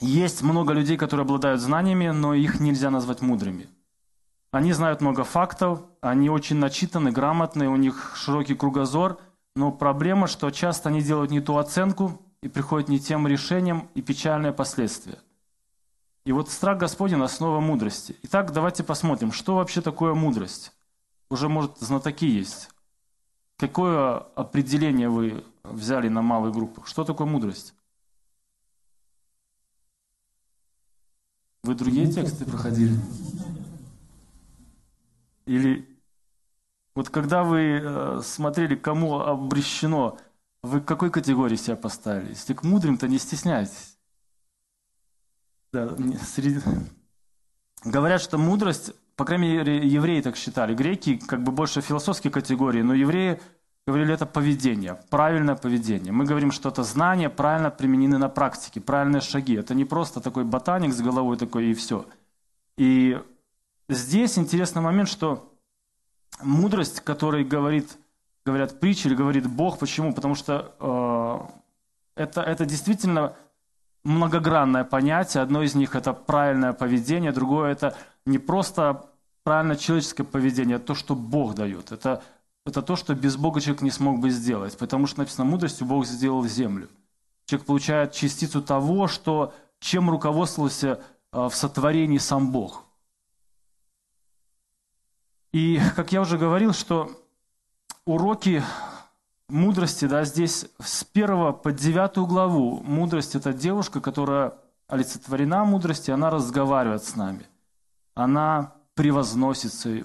Есть 0.00 0.42
много 0.42 0.72
людей, 0.72 0.96
которые 0.96 1.24
обладают 1.24 1.60
знаниями, 1.60 2.08
но 2.08 2.34
их 2.34 2.58
нельзя 2.58 2.90
назвать 2.90 3.20
мудрыми– 3.20 3.68
они 4.52 4.74
знают 4.74 5.00
много 5.00 5.24
фактов, 5.24 5.80
они 6.02 6.28
очень 6.28 6.56
начитаны, 6.56 7.10
грамотные, 7.10 7.70
у 7.70 7.76
них 7.76 8.12
широкий 8.16 8.54
кругозор, 8.54 9.18
но 9.56 9.72
проблема, 9.72 10.26
что 10.26 10.50
часто 10.50 10.90
они 10.90 11.00
делают 11.00 11.30
не 11.30 11.40
ту 11.40 11.56
оценку 11.56 12.20
и 12.42 12.48
приходят 12.48 12.88
не 12.88 12.98
тем 12.98 13.26
решением 13.26 13.88
и 13.94 14.02
печальные 14.02 14.52
последствия. 14.52 15.18
И 16.24 16.32
вот 16.32 16.50
страх 16.50 16.78
Господень– 16.78 17.20
основа 17.22 17.60
мудрости. 17.60 18.16
Итак, 18.22 18.52
давайте 18.52 18.84
посмотрим, 18.84 19.32
что 19.32 19.56
вообще 19.56 19.80
такое 19.80 20.14
мудрость. 20.14 20.72
Уже, 21.30 21.48
может, 21.48 21.78
знатоки 21.78 22.26
есть. 22.26 22.68
Какое 23.56 24.18
определение 24.34 25.08
вы 25.08 25.44
взяли 25.64 26.08
на 26.08 26.22
малой 26.22 26.52
группу? 26.52 26.84
Что 26.84 27.04
такое 27.04 27.26
мудрость? 27.26 27.74
Вы 31.62 31.74
другие 31.74 32.10
тексты 32.10 32.44
проходили? 32.44 32.98
Или 35.46 35.88
вот 36.94 37.08
когда 37.08 37.42
вы 37.42 37.80
э, 37.82 38.20
смотрели, 38.22 38.74
кому 38.74 39.20
обращено, 39.20 40.18
вы 40.62 40.80
к 40.80 40.84
какой 40.84 41.10
категории 41.10 41.56
себя 41.56 41.76
поставили? 41.76 42.30
Если 42.30 42.54
к 42.54 42.62
мудрым, 42.62 42.96
то 42.96 43.08
не 43.08 43.18
стесняйтесь. 43.18 43.96
Да, 45.72 45.96
среди... 46.34 46.60
Говорят, 47.84 48.22
что 48.22 48.38
мудрость, 48.38 48.92
по 49.16 49.24
крайней 49.24 49.48
мере, 49.48 49.86
евреи 49.86 50.20
так 50.20 50.36
считали. 50.36 50.74
Греки 50.74 51.16
как 51.16 51.42
бы 51.42 51.50
больше 51.50 51.80
философские 51.80 52.30
категории, 52.30 52.82
но 52.82 52.94
евреи 52.94 53.40
говорили, 53.86 54.14
это 54.14 54.26
поведение, 54.26 55.00
правильное 55.10 55.56
поведение. 55.56 56.12
Мы 56.12 56.24
говорим, 56.24 56.52
что 56.52 56.68
это 56.68 56.84
знания 56.84 57.28
правильно 57.28 57.70
применены 57.70 58.18
на 58.18 58.28
практике, 58.28 58.80
правильные 58.80 59.20
шаги. 59.20 59.54
Это 59.54 59.74
не 59.74 59.84
просто 59.84 60.20
такой 60.20 60.44
ботаник 60.44 60.92
с 60.92 61.00
головой 61.00 61.36
такой 61.36 61.70
и 61.70 61.74
все. 61.74 62.06
И 62.76 63.20
здесь 63.88 64.38
интересный 64.38 64.82
момент, 64.82 65.08
что 65.08 65.52
мудрость, 66.40 67.00
которой 67.00 67.44
говорит, 67.44 67.98
говорят 68.44 68.80
притчи 68.80 69.06
или 69.06 69.14
говорит 69.14 69.46
Бог, 69.46 69.78
почему? 69.78 70.12
Потому 70.12 70.34
что 70.34 70.74
э, 72.16 72.22
это, 72.22 72.42
это 72.42 72.64
действительно 72.64 73.36
многогранное 74.04 74.84
понятие. 74.84 75.42
Одно 75.42 75.62
из 75.62 75.74
них– 75.74 75.94
это 75.96 76.12
правильное 76.12 76.72
поведение, 76.72 77.32
другое– 77.32 77.70
это 77.72 77.96
не 78.26 78.38
просто 78.38 79.06
правильное 79.44 79.76
человеческое 79.76 80.24
поведение, 80.24 80.76
а 80.76 80.80
то, 80.80 80.94
что 80.94 81.14
Бог 81.14 81.54
дает. 81.54 81.92
Это, 81.92 82.22
это 82.66 82.82
то, 82.82 82.96
что 82.96 83.14
без 83.14 83.36
Бога 83.36 83.60
человек 83.60 83.82
не 83.82 83.90
смог 83.90 84.20
бы 84.20 84.30
сделать. 84.30 84.76
Потому 84.76 85.06
что 85.06 85.20
написано, 85.20 85.44
мудростью 85.44 85.86
Бог 85.86 86.06
сделал 86.06 86.44
землю. 86.44 86.88
Человек 87.46 87.66
получает 87.66 88.12
частицу 88.12 88.62
того, 88.62 89.08
что, 89.08 89.52
чем 89.80 90.10
руководствовался 90.10 91.00
э, 91.32 91.48
в 91.48 91.54
сотворении 91.54 92.18
сам 92.18 92.50
Бог– 92.50 92.84
и, 95.52 95.80
как 95.96 96.12
я 96.12 96.20
уже 96.20 96.38
говорил, 96.38 96.72
что 96.72 97.10
уроки 98.04 98.62
мудрости, 99.48 100.06
да, 100.06 100.24
здесь 100.24 100.66
с 100.80 101.04
первого 101.04 101.52
по 101.52 101.72
девятую 101.72 102.26
главу 102.26 102.82
мудрость– 102.82 103.34
это 103.36 103.52
девушка, 103.52 104.00
которая 104.00 104.54
олицетворена 104.88 105.64
мудрости, 105.64 106.10
она 106.10 106.30
разговаривает 106.30 107.04
с 107.04 107.16
нами. 107.16 107.46
Она 108.14 108.74
превозносится, 108.94 110.04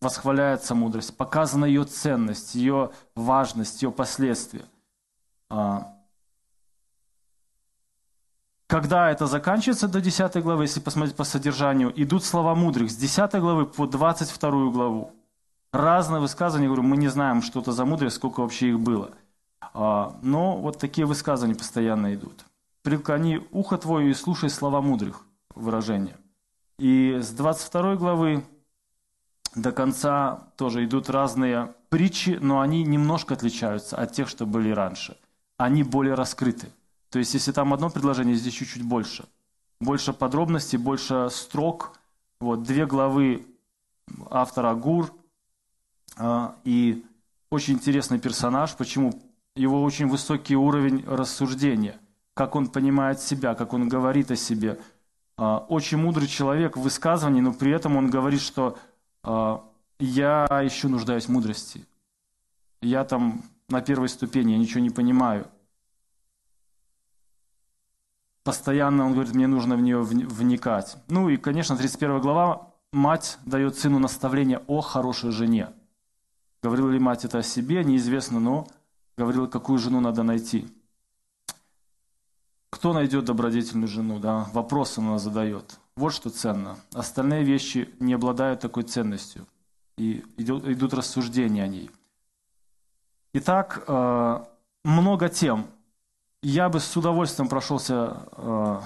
восхваляется 0.00 0.74
мудрость, 0.74 1.16
показана 1.16 1.64
ее 1.64 1.84
ценность, 1.84 2.54
ее 2.54 2.90
важность, 3.14 3.82
ее 3.82 3.92
последствия. 3.92 4.64
А, 5.50 5.92
когда 8.66 9.10
это 9.10 9.26
заканчивается 9.26 9.86
до 9.86 10.00
10 10.00 10.42
главы, 10.42 10.64
если 10.64 10.80
посмотреть 10.80 11.16
по 11.16 11.24
содержанию, 11.24 11.92
идут 11.94 12.24
слова 12.24 12.54
мудрых 12.54 12.90
с 12.90 12.96
10 12.96 13.34
главы 13.34 13.66
по 13.66 13.86
22 13.86 14.70
главу. 14.70 15.12
Разные 15.76 16.20
высказывания, 16.20 16.68
говорю, 16.68 16.84
мы 16.84 16.96
не 16.96 17.08
знаем, 17.08 17.42
что 17.42 17.60
это 17.60 17.70
за 17.70 17.84
мудрость, 17.84 18.16
сколько 18.16 18.40
вообще 18.40 18.70
их 18.70 18.80
было. 18.80 19.10
А, 19.74 20.18
но 20.22 20.56
вот 20.56 20.78
такие 20.78 21.06
высказывания 21.06 21.54
постоянно 21.54 22.14
идут. 22.14 22.46
Преклони 22.80 23.46
ухо 23.50 23.76
твое 23.76 24.10
и 24.10 24.14
слушай 24.14 24.48
слова 24.48 24.80
мудрых, 24.80 25.26
выражения. 25.54 26.16
И 26.78 27.18
с 27.20 27.28
22 27.28 27.96
главы 27.96 28.46
до 29.54 29.70
конца 29.70 30.48
тоже 30.56 30.82
идут 30.86 31.10
разные 31.10 31.74
притчи, 31.90 32.38
но 32.40 32.60
они 32.62 32.82
немножко 32.82 33.34
отличаются 33.34 33.98
от 33.98 34.12
тех, 34.12 34.30
что 34.30 34.46
были 34.46 34.70
раньше. 34.70 35.18
Они 35.58 35.82
более 35.82 36.14
раскрыты. 36.14 36.70
То 37.10 37.18
есть, 37.18 37.34
если 37.34 37.52
там 37.52 37.74
одно 37.74 37.90
предложение, 37.90 38.34
здесь 38.34 38.54
чуть-чуть 38.54 38.82
больше. 38.82 39.26
Больше 39.82 40.14
подробностей, 40.14 40.78
больше 40.78 41.28
строк. 41.30 41.98
Вот, 42.40 42.62
две 42.62 42.86
главы 42.86 43.46
автора 44.30 44.74
Гур. 44.74 45.12
А, 46.16 46.56
и 46.64 47.04
очень 47.50 47.74
интересный 47.74 48.18
персонаж. 48.18 48.74
Почему? 48.76 49.22
Его 49.54 49.82
очень 49.82 50.08
высокий 50.08 50.56
уровень 50.56 51.04
рассуждения. 51.06 51.98
Как 52.34 52.54
он 52.54 52.68
понимает 52.68 53.20
себя, 53.20 53.54
как 53.54 53.72
он 53.72 53.88
говорит 53.88 54.30
о 54.30 54.36
себе. 54.36 54.78
А, 55.36 55.58
очень 55.68 55.98
мудрый 55.98 56.28
человек 56.28 56.76
в 56.76 56.82
высказывании, 56.82 57.40
но 57.40 57.52
при 57.52 57.70
этом 57.70 57.96
он 57.96 58.10
говорит, 58.10 58.40
что 58.40 58.78
а, 59.22 59.64
я 59.98 60.46
еще 60.62 60.88
нуждаюсь 60.88 61.26
в 61.26 61.30
мудрости. 61.30 61.84
Я 62.82 63.04
там 63.04 63.42
на 63.68 63.80
первой 63.80 64.08
ступени, 64.08 64.52
я 64.52 64.58
ничего 64.58 64.80
не 64.80 64.90
понимаю. 64.90 65.46
Постоянно 68.44 69.06
он 69.06 69.12
говорит, 69.12 69.34
мне 69.34 69.48
нужно 69.48 69.76
в 69.76 69.80
нее 69.80 70.02
вникать. 70.02 70.96
Ну 71.08 71.28
и, 71.28 71.36
конечно, 71.36 71.76
31 71.76 72.20
глава, 72.20 72.72
мать 72.92 73.38
дает 73.44 73.76
сыну 73.76 73.98
наставление 73.98 74.62
о 74.68 74.80
хорошей 74.82 75.32
жене. 75.32 75.70
Говорила 76.66 76.90
ли 76.90 76.98
мать 76.98 77.24
это 77.24 77.38
о 77.38 77.42
себе, 77.44 77.84
неизвестно, 77.84 78.40
но 78.40 78.66
говорила, 79.16 79.46
какую 79.46 79.78
жену 79.78 80.00
надо 80.00 80.24
найти. 80.24 80.66
Кто 82.70 82.92
найдет 82.92 83.26
добродетельную 83.26 83.86
жену? 83.86 84.18
Да? 84.18 84.48
Вопрос 84.52 84.98
она 84.98 85.20
задает. 85.20 85.78
Вот 85.94 86.12
что 86.12 86.28
ценно. 86.28 86.76
Остальные 86.92 87.44
вещи 87.44 87.88
не 88.00 88.14
обладают 88.14 88.58
такой 88.58 88.82
ценностью. 88.82 89.46
И 89.96 90.24
идут, 90.38 90.66
идут 90.66 90.92
рассуждения 90.92 91.62
о 91.62 91.68
ней. 91.68 91.88
Итак, 93.32 93.84
э, 93.86 94.44
много 94.84 95.28
тем. 95.28 95.68
Я 96.42 96.68
бы 96.68 96.80
с 96.80 96.96
удовольствием 96.96 97.48
прошелся 97.48 98.26
э, 98.32 98.80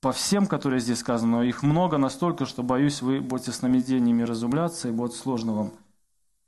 по 0.00 0.12
всем, 0.12 0.46
которые 0.46 0.78
здесь 0.78 1.00
сказаны, 1.00 1.32
но 1.32 1.42
их 1.42 1.64
много 1.64 1.98
настолько, 1.98 2.46
что, 2.46 2.62
боюсь, 2.62 3.02
вы 3.02 3.20
будете 3.20 3.50
с 3.50 3.56
сновидениями 3.56 4.22
разумляться, 4.22 4.86
и 4.86 4.92
будет 4.92 5.14
сложно 5.14 5.52
вам 5.52 5.72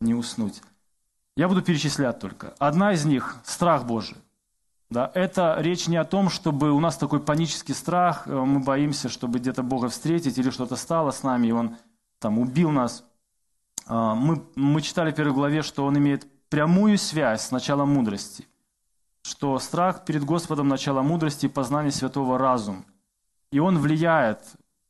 не 0.00 0.14
уснуть. 0.14 0.62
Я 1.37 1.49
буду 1.49 1.62
перечислять 1.62 2.19
только. 2.19 2.55
Одна 2.59 2.93
из 2.93 3.05
них– 3.05 3.37
страх 3.45 3.87
Божий. 3.87 4.17
Да, 4.90 5.11
это 5.14 5.57
речь 5.59 5.87
не 5.87 5.97
о 5.97 6.05
том, 6.05 6.31
чтобы 6.31 6.73
у 6.73 6.81
нас 6.81 6.97
такой 6.97 7.21
панический 7.21 7.75
страх, 7.75 8.26
э, 8.26 8.33
мы 8.33 8.61
боимся, 8.61 9.09
чтобы 9.09 9.38
где-то 9.38 9.62
Бога 9.62 9.88
встретить 9.88 10.38
или 10.38 10.50
что-то 10.50 10.76
стало 10.76 11.11
с 11.11 11.23
нами, 11.23 11.49
и 11.49 11.52
Он 11.52 11.76
там 12.19 12.38
убил 12.38 12.71
нас. 12.71 13.05
А, 13.87 14.14
мы, 14.14 14.43
мы 14.55 14.81
читали 14.81 15.12
в 15.12 15.14
первой 15.14 15.35
главе, 15.35 15.62
что 15.62 15.85
Он 15.85 15.99
имеет 15.99 16.26
прямую 16.49 16.97
связь 16.97 17.43
с 17.43 17.50
началом 17.50 17.90
мудрости, 17.90 18.47
что 19.23 19.59
страх 19.59 20.05
перед 20.05 20.25
Господом– 20.25 20.69
начало 20.69 21.02
мудрости 21.02 21.47
и 21.47 21.50
познание 21.50 21.93
святого 21.93 22.38
разума. 22.38 22.85
И 23.50 23.59
он 23.59 23.78
влияет, 23.78 24.40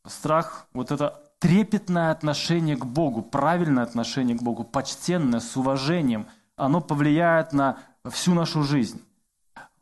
страх, 0.06 0.66
вот 0.72 0.90
это 0.90 1.22
трепетное 1.38 2.10
отношение 2.10 2.76
к 2.76 2.84
Богу, 2.84 3.22
правильное 3.22 3.82
отношение 3.82 4.36
к 4.36 4.42
Богу, 4.42 4.64
почтенное, 4.64 5.40
с 5.40 5.56
уважением, 5.56 6.26
оно 6.56 6.80
повлияет 6.80 7.52
на 7.52 7.78
всю 8.10 8.34
нашу 8.34 8.62
жизнь. 8.62 9.00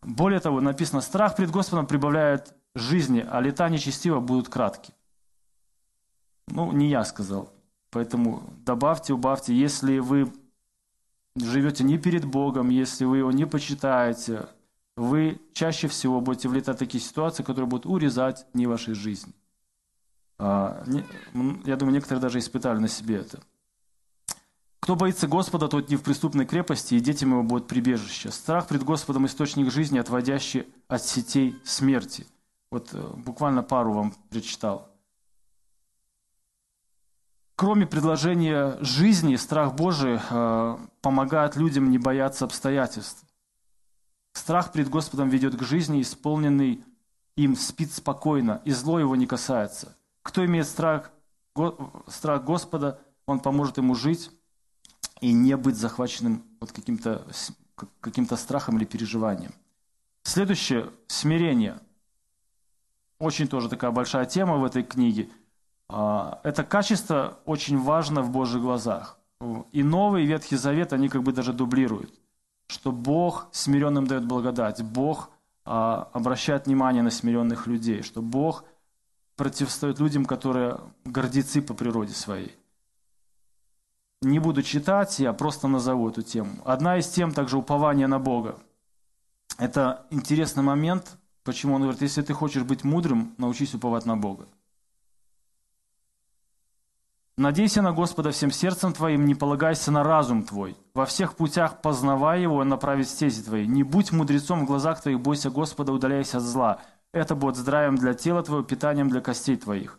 Более 0.03 0.41
того, 0.41 0.61
написано, 0.61 1.01
страх 1.01 1.37
пред 1.37 1.51
Господом 1.51 1.87
прибавляет 1.87 2.55
жизни, 2.75 3.27
а 3.29 3.41
лета 3.41 3.69
нечестиво 3.69 4.21
будут 4.21 4.49
кратки. 4.49 4.93
Ну, 6.49 6.71
не 6.73 6.89
я 6.89 7.05
сказал. 7.05 7.53
Поэтому 7.91 8.43
добавьте, 8.65 9.15
убавьте. 9.15 9.55
Если 9.55 9.99
вы 9.99 10.33
живете 11.35 11.83
не 11.83 11.99
перед 11.99 12.25
Богом, 12.25 12.69
если 12.69 13.05
вы 13.05 13.19
его 13.19 13.33
не 13.33 13.47
почитаете, 13.47 14.47
вы 14.97 15.41
чаще 15.55 15.89
всего 15.89 16.21
будете 16.21 16.49
влетать 16.49 16.77
в 16.77 16.79
такие 16.79 17.03
ситуации, 17.03 17.43
которые 17.43 17.67
будут 17.67 17.87
урезать 17.87 18.47
дни 18.53 18.67
вашей 18.67 18.95
жизни. 18.95 19.33
А, 20.39 20.85
я 21.65 21.77
думаю, 21.77 21.95
некоторые 21.95 22.21
даже 22.21 22.39
испытали 22.39 22.79
на 22.79 22.89
себе 22.89 23.17
это. 23.17 23.41
Кто 24.81 24.95
боится 24.95 25.27
Господа, 25.27 25.69
тот 25.69 25.89
не 25.89 25.97
в 25.97 26.03
преступной 26.03 26.47
крепости, 26.47 26.95
и 26.95 27.01
детям 27.01 27.31
его 27.31 27.43
будет 27.43 27.67
прибежище. 27.67 28.31
Страх 28.31 28.69
пред 28.69 28.85
Господом– 28.85 29.27
источник 29.27 29.73
жизни, 29.73 29.99
отводящий 29.99 30.67
от 30.87 31.03
сетей 31.03 31.57
смерти. 31.65 32.27
Вот 32.71 32.91
э, 32.93 33.03
буквально 33.17 33.63
пару 33.63 33.93
вам 33.93 34.15
прочитал. 34.31 34.89
Кроме 37.57 37.87
предложения 37.87 38.77
жизни, 38.81 39.35
страх 39.37 39.75
Божий 39.75 40.21
э, 40.21 40.79
помогает 41.01 41.57
людям 41.57 41.91
не 41.91 41.99
бояться 41.99 42.45
обстоятельств. 42.45 43.25
Страх 44.35 44.73
пред 44.73 44.91
Господом 44.91 45.31
ведет 45.31 45.57
к 45.57 45.63
жизни, 45.63 46.03
исполненный 46.03 46.85
им 47.37 47.57
спит 47.57 47.93
спокойно, 47.93 48.61
и 48.65 48.71
зло 48.73 49.01
его 49.01 49.17
не 49.17 49.27
касается. 49.27 49.97
Кто 50.27 50.45
имеет 50.45 50.67
страх, 50.67 51.13
страх 52.09 52.45
Господа, 52.45 52.99
он 53.27 53.39
поможет 53.39 53.77
ему 53.77 53.95
жить 53.95 54.33
и 55.21 55.33
не 55.33 55.57
быть 55.57 55.77
захваченным 55.77 56.43
вот 56.61 56.73
каким-то 56.73 57.25
каким 58.01 58.27
страхом 58.27 58.77
или 58.77 58.85
переживанием. 58.85 59.55
Следующее– 60.25 60.91
смирение. 61.07 61.79
Очень 63.21 63.47
тоже 63.47 63.69
такая 63.69 63.93
большая 63.93 64.27
тема 64.27 64.57
в 64.57 64.65
этой 64.65 64.83
книге. 64.83 65.29
А, 65.89 66.41
это 66.43 66.65
качество 66.65 67.39
очень 67.45 67.79
важно 67.79 68.23
в 68.23 68.31
Божьих 68.31 68.63
глазах. 68.63 69.21
И 69.71 69.85
Новый 69.85 70.25
и 70.25 70.27
Ветхий 70.27 70.57
Завет, 70.57 70.93
они 70.93 71.09
как 71.09 71.23
бы 71.23 71.31
даже 71.31 71.53
дублируют. 71.53 72.13
Что 72.67 72.91
Бог 72.91 73.47
смиренным 73.53 74.09
дает 74.09 74.25
благодать, 74.25 74.83
Бог 74.83 75.31
а, 75.65 76.09
обращает 76.13 76.67
внимание 76.67 77.05
на 77.05 77.11
смиренных 77.11 77.69
людей, 77.69 78.03
что 78.03 78.23
Бог 78.23 78.65
противостоит 79.37 79.99
людям, 80.01 80.25
которые 80.25 80.81
гордецы 81.05 81.63
по 81.63 81.75
природе 81.75 82.13
своей 82.13 82.57
не 84.23 84.39
буду 84.39 84.63
читать, 84.63 85.19
я 85.19 85.33
просто 85.33 85.69
назову 85.69 86.09
эту 86.09 86.23
тему. 86.23 86.57
Одна 86.65 86.99
из 86.99 87.09
тем 87.09 87.33
также 87.33 87.57
упование 87.57 88.07
на 88.07 88.19
Бога. 88.19 88.57
Это 89.59 90.07
интересный 90.11 90.63
момент, 90.63 91.17
почему 91.45 91.75
он 91.75 91.83
говорит, 91.83 92.03
если 92.03 92.23
ты 92.23 92.35
хочешь 92.35 92.65
быть 92.65 92.85
мудрым, 92.85 93.35
научись 93.39 93.75
уповать 93.75 94.05
на 94.07 94.17
Бога. 94.17 94.47
Надейся 97.39 97.83
на 97.83 97.93
Господа 97.93 98.31
всем 98.31 98.51
сердцем 98.51 98.95
твоим, 98.95 99.27
не 99.27 99.35
полагайся 99.35 99.91
на 99.91 100.03
разум 100.03 100.43
твой. 100.43 100.75
Во 100.95 101.05
всех 101.05 101.37
путях 101.37 101.83
познавай 101.83 102.41
его 102.41 102.63
и 102.63 102.67
направить 102.67 103.11
стези 103.11 103.43
твои. 103.43 103.67
Не 103.67 103.83
будь 103.83 104.11
мудрецом 104.11 104.63
в 104.63 104.67
глазах 104.67 105.03
твоих, 105.03 105.21
бойся 105.21 105.51
Господа, 105.51 105.93
удаляйся 105.93 106.39
от 106.39 106.45
зла. 106.45 106.81
Это 107.17 107.35
будет 107.35 107.57
здравием 107.57 107.97
для 107.97 108.13
тела 108.13 108.43
твоего, 108.43 108.63
питанием 108.63 109.09
для 109.09 109.23
костей 109.23 109.57
твоих. 109.57 109.99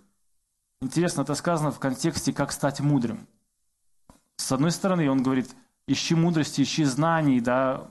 Интересно, 0.81 1.21
это 1.23 1.33
сказано 1.33 1.71
в 1.71 1.79
контексте, 1.79 2.31
как 2.31 2.51
стать 2.51 2.79
мудрым. 2.79 3.27
С 4.35 4.51
одной 4.51 4.69
стороны, 4.69 5.09
он 5.09 5.23
говорит, 5.23 5.49
ищи 5.87 6.13
мудрости, 6.13 6.61
ищи 6.61 6.83
знаний, 6.83 7.41
да, 7.41 7.89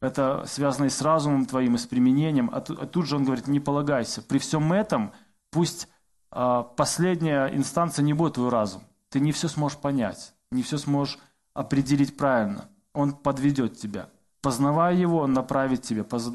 это 0.00 0.46
связано 0.46 0.86
и 0.86 0.88
с 0.88 1.02
разумом 1.02 1.44
твоим, 1.44 1.74
и 1.74 1.78
с 1.78 1.84
применением. 1.84 2.48
А 2.50 2.62
тут, 2.62 2.82
а 2.82 2.86
тут 2.86 3.04
же 3.04 3.16
он 3.16 3.24
говорит, 3.24 3.46
не 3.46 3.60
полагайся. 3.60 4.22
При 4.22 4.38
всем 4.38 4.72
этом, 4.72 5.12
пусть 5.50 5.86
а, 6.30 6.62
последняя 6.62 7.48
инстанция 7.54 8.02
не 8.02 8.14
будет 8.14 8.34
твой 8.34 8.48
разум. 8.48 8.82
Ты 9.10 9.20
не 9.20 9.32
все 9.32 9.48
сможешь 9.48 9.76
понять, 9.76 10.32
не 10.50 10.62
все 10.62 10.78
сможешь 10.78 11.18
определить 11.52 12.16
правильно. 12.16 12.70
Он 12.94 13.12
подведет 13.12 13.76
тебя. 13.76 14.08
Познавай 14.40 14.96
его, 14.96 15.18
он 15.18 15.34
направит 15.34 15.82
тебя. 15.82 16.04
Поз... 16.04 16.32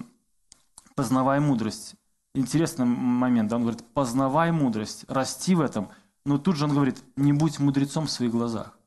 Познавай 0.96 1.40
мудрость. 1.40 1.96
Интересный 2.34 2.86
момент, 2.86 3.50
да? 3.50 3.58
он 3.58 3.64
говорит, 3.64 3.84
познавай 3.94 4.52
мудрость, 4.52 5.06
расти 5.08 5.56
в 5.56 5.62
этом. 5.62 5.90
Но 6.26 6.38
тут 6.38 6.56
же 6.56 6.66
он 6.66 6.74
говорит, 6.74 7.04
не 7.16 7.34
будь 7.34 7.60
мудрецом 7.60 8.08
в 8.08 8.12
своих 8.12 8.32
глазах 8.32 8.78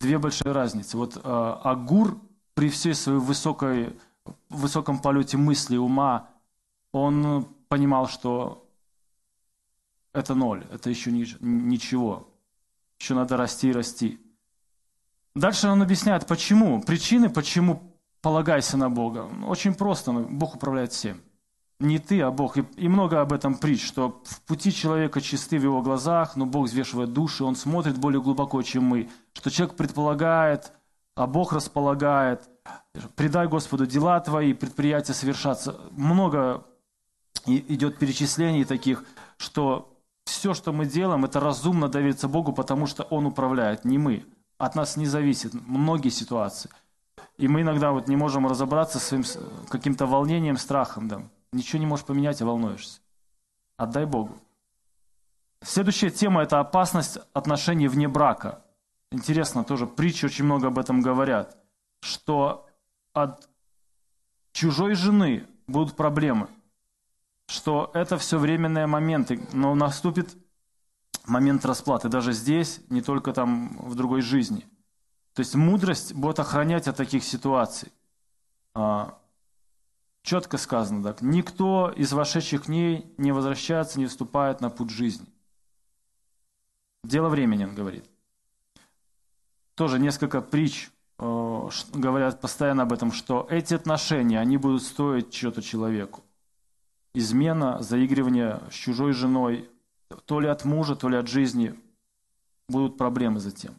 две 0.00 0.18
большие 0.18 0.52
разницы. 0.52 0.96
Вот 0.96 1.16
э, 1.16 1.20
Агур 1.64 2.20
при 2.54 2.68
всей 2.68 2.94
своей 2.94 3.18
высокой, 3.18 3.98
высоком 4.48 5.00
полете 5.00 5.36
мысли, 5.36 5.76
ума, 5.76 6.30
он 6.92 7.46
понимал, 7.68 8.08
что 8.08 8.66
это 10.12 10.34
ноль, 10.34 10.66
это 10.72 10.90
еще 10.90 11.12
не, 11.12 11.26
ничего. 11.40 12.28
Еще 12.98 13.14
надо 13.14 13.36
расти 13.36 13.68
и 13.68 13.72
расти. 13.72 14.20
Дальше 15.34 15.68
он 15.68 15.82
объясняет, 15.82 16.26
почему, 16.26 16.82
причины, 16.82 17.30
почему 17.30 17.87
полагайся 18.20 18.76
на 18.76 18.90
Бога. 18.90 19.28
Очень 19.46 19.74
просто, 19.74 20.12
Бог 20.12 20.56
управляет 20.56 20.92
всем 20.92 21.20
не 21.80 21.98
ты, 21.98 22.20
а 22.22 22.30
Бог. 22.30 22.56
И, 22.56 22.88
много 22.88 23.20
об 23.20 23.32
этом 23.32 23.56
притч, 23.56 23.86
что 23.86 24.20
в 24.24 24.40
пути 24.42 24.72
человека 24.72 25.20
чисты 25.20 25.58
в 25.58 25.62
его 25.62 25.80
глазах, 25.80 26.36
но 26.36 26.44
Бог 26.44 26.66
взвешивает 26.66 27.12
души, 27.12 27.44
он 27.44 27.54
смотрит 27.54 27.98
более 27.98 28.20
глубоко, 28.20 28.62
чем 28.62 28.84
мы. 28.84 29.08
Что 29.32 29.50
человек 29.50 29.76
предполагает, 29.76 30.72
а 31.14 31.26
Бог 31.26 31.52
располагает. 31.52 32.48
Предай 33.14 33.46
Господу 33.46 33.86
дела 33.86 34.18
твои, 34.20 34.54
предприятия 34.54 35.14
совершаться. 35.14 35.76
Много 35.92 36.64
идет 37.46 37.98
перечислений 37.98 38.64
таких, 38.64 39.04
что 39.36 39.96
все, 40.24 40.54
что 40.54 40.72
мы 40.72 40.84
делаем, 40.84 41.24
это 41.24 41.40
разумно 41.40 41.88
довериться 41.88 42.28
Богу, 42.28 42.52
потому 42.52 42.86
что 42.86 43.04
Он 43.04 43.26
управляет, 43.26 43.84
не 43.84 43.98
мы. 43.98 44.24
От 44.58 44.74
нас 44.74 44.96
не 44.96 45.06
зависит 45.06 45.54
многие 45.54 46.10
ситуации. 46.10 46.70
И 47.38 47.46
мы 47.46 47.62
иногда 47.62 47.92
вот 47.92 48.08
не 48.08 48.16
можем 48.16 48.46
разобраться 48.46 48.98
с 48.98 49.04
своим 49.04 49.24
каким-то 49.68 50.06
волнением, 50.06 50.56
страхом. 50.56 51.08
Да. 51.08 51.22
Ничего 51.52 51.78
не 51.78 51.86
можешь 51.86 52.04
поменять, 52.04 52.42
а 52.42 52.46
волнуешься. 52.46 53.00
Отдай 53.76 54.04
Богу. 54.04 54.36
Следующая 55.62 56.10
тема– 56.10 56.42
это 56.42 56.60
опасность 56.60 57.18
отношений 57.32 57.88
вне 57.88 58.08
брака. 58.08 58.64
Интересно, 59.10 59.64
тоже 59.64 59.86
притчи 59.86 60.26
очень 60.26 60.44
много 60.44 60.68
об 60.68 60.78
этом 60.78 61.00
говорят, 61.00 61.56
что 62.00 62.66
от 63.12 63.48
чужой 64.52 64.94
жены 64.94 65.46
будут 65.66 65.96
проблемы, 65.96 66.48
что 67.46 67.90
это 67.94 68.18
все 68.18 68.38
временные 68.38 68.86
моменты, 68.86 69.40
но 69.52 69.74
наступит 69.74 70.36
момент 71.26 71.64
расплаты 71.64 72.08
даже 72.08 72.32
здесь, 72.32 72.80
не 72.90 73.00
только 73.00 73.32
там 73.32 73.76
в 73.78 73.94
другой 73.94 74.20
жизни. 74.20 74.66
То 75.38 75.42
есть 75.42 75.54
мудрость 75.54 76.14
будет 76.14 76.40
охранять 76.40 76.88
от 76.88 76.96
таких 76.96 77.22
ситуаций. 77.22 77.92
А, 78.74 79.16
четко 80.22 80.58
сказано 80.58 81.04
так. 81.04 81.22
Никто 81.22 81.92
из 81.94 82.12
вошедших 82.12 82.64
к 82.64 82.68
ней 82.68 83.06
не 83.18 83.30
возвращается, 83.30 84.00
не 84.00 84.06
вступает 84.06 84.60
на 84.60 84.68
путь 84.68 84.90
жизни. 84.90 85.28
Дело 87.04 87.28
времени, 87.28 87.66
он 87.66 87.76
говорит. 87.76 88.04
Тоже 89.76 90.00
несколько 90.00 90.40
притч 90.40 90.90
э, 91.20 91.68
говорят 91.94 92.40
постоянно 92.40 92.82
об 92.82 92.92
этом, 92.92 93.12
что 93.12 93.46
эти 93.48 93.74
отношения, 93.74 94.40
они 94.40 94.56
будут 94.56 94.82
стоить 94.82 95.30
чего-то 95.30 95.62
человеку. 95.62 96.24
Измена, 97.14 97.80
заигрывание 97.80 98.60
с 98.72 98.74
чужой 98.74 99.12
женой, 99.12 99.70
то 100.24 100.40
ли 100.40 100.48
от 100.48 100.64
мужа, 100.64 100.96
то 100.96 101.08
ли 101.08 101.16
от 101.16 101.28
жизни, 101.28 101.78
будут 102.68 102.98
проблемы 102.98 103.38
затем. 103.38 103.78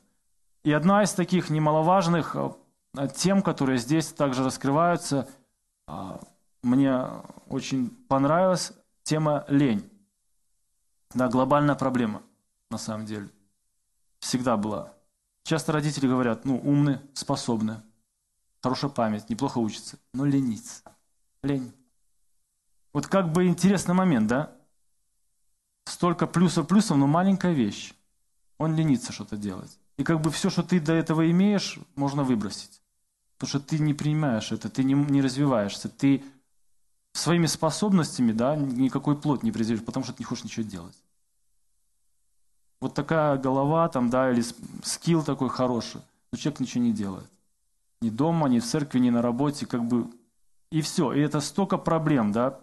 И 0.64 0.72
одна 0.72 1.04
из 1.04 1.14
таких 1.14 1.50
немаловажных 1.50 2.36
э, 2.36 3.08
тем, 3.16 3.42
которые 3.42 3.78
здесь 3.78 4.08
также 4.08 4.44
раскрываются, 4.44 5.28
э, 5.88 6.18
мне 6.62 7.06
очень 7.48 7.90
понравилась 7.90 8.74
тема 9.04 9.46
лень. 9.48 9.90
Да, 11.14 11.28
глобальная 11.30 11.76
проблема 11.76 12.22
на 12.70 12.78
самом 12.78 13.06
деле. 13.06 13.30
Всегда 14.20 14.58
была. 14.58 14.94
Часто 15.44 15.72
родители 15.72 16.08
говорят, 16.08 16.46
ну, 16.46 16.60
умный, 16.60 17.00
способный, 17.14 17.78
хорошая 18.62 18.92
память, 18.92 19.30
неплохо 19.30 19.58
учится, 19.58 19.98
но 20.14 20.26
ленится. 20.26 20.84
Лень. 21.42 21.74
Вот 22.94 23.08
как 23.08 23.32
бы 23.32 23.48
интересный 23.48 23.96
момент, 23.96 24.28
да? 24.28 24.52
Столько 25.86 26.28
плюсов-плюсов, 26.28 26.98
но 26.98 27.08
маленькая 27.08 27.54
вещь. 27.54 27.94
Он 28.58 28.76
ленится 28.76 29.14
что-то 29.14 29.38
делать. 29.38 29.80
И 30.00 30.04
как 30.04 30.22
бы 30.22 30.32
все, 30.32 30.50
что 30.50 30.64
ты 30.64 30.80
до 30.80 30.94
этого 30.94 31.30
имеешь, 31.30 31.78
можно 31.96 32.24
выбросить. 32.24 32.82
Потому 33.38 33.50
что 33.50 33.60
ты 33.60 33.78
не 33.78 33.94
принимаешь 33.94 34.52
это, 34.52 34.68
ты 34.70 34.84
не, 34.84 34.96
не 34.96 35.22
развиваешься, 35.22 35.90
ты 35.90 36.24
своими 37.14 37.46
способностями 37.46 38.32
да, 38.32 38.56
никакой 38.56 39.16
плод 39.16 39.44
не 39.44 39.52
произведешь, 39.52 39.86
потому 39.86 40.04
что 40.04 40.14
ты 40.14 40.24
не 40.24 40.26
хочешь 40.26 40.46
ничего 40.46 40.66
делать 40.66 40.98
вот 42.82 42.94
такая 42.94 43.38
голова 43.38 43.88
там, 43.90 44.10
да, 44.10 44.32
или 44.32 44.44
скилл 44.84 45.24
такой 45.24 45.50
хороший, 45.50 46.02
но 46.32 46.38
человек 46.38 46.60
ничего 46.62 46.84
не 46.84 46.94
делает. 46.94 47.30
Ни 48.02 48.10
дома, 48.10 48.48
ни 48.48 48.60
в 48.60 48.66
церкви, 48.66 49.00
ни 49.00 49.10
на 49.10 49.22
работе, 49.22 49.66
как 49.66 49.84
бы, 49.86 50.10
и 50.72 50.82
все. 50.82 51.12
И 51.14 51.20
это 51.20 51.42
столько 51.42 51.78
проблем, 51.78 52.32
да. 52.32 52.60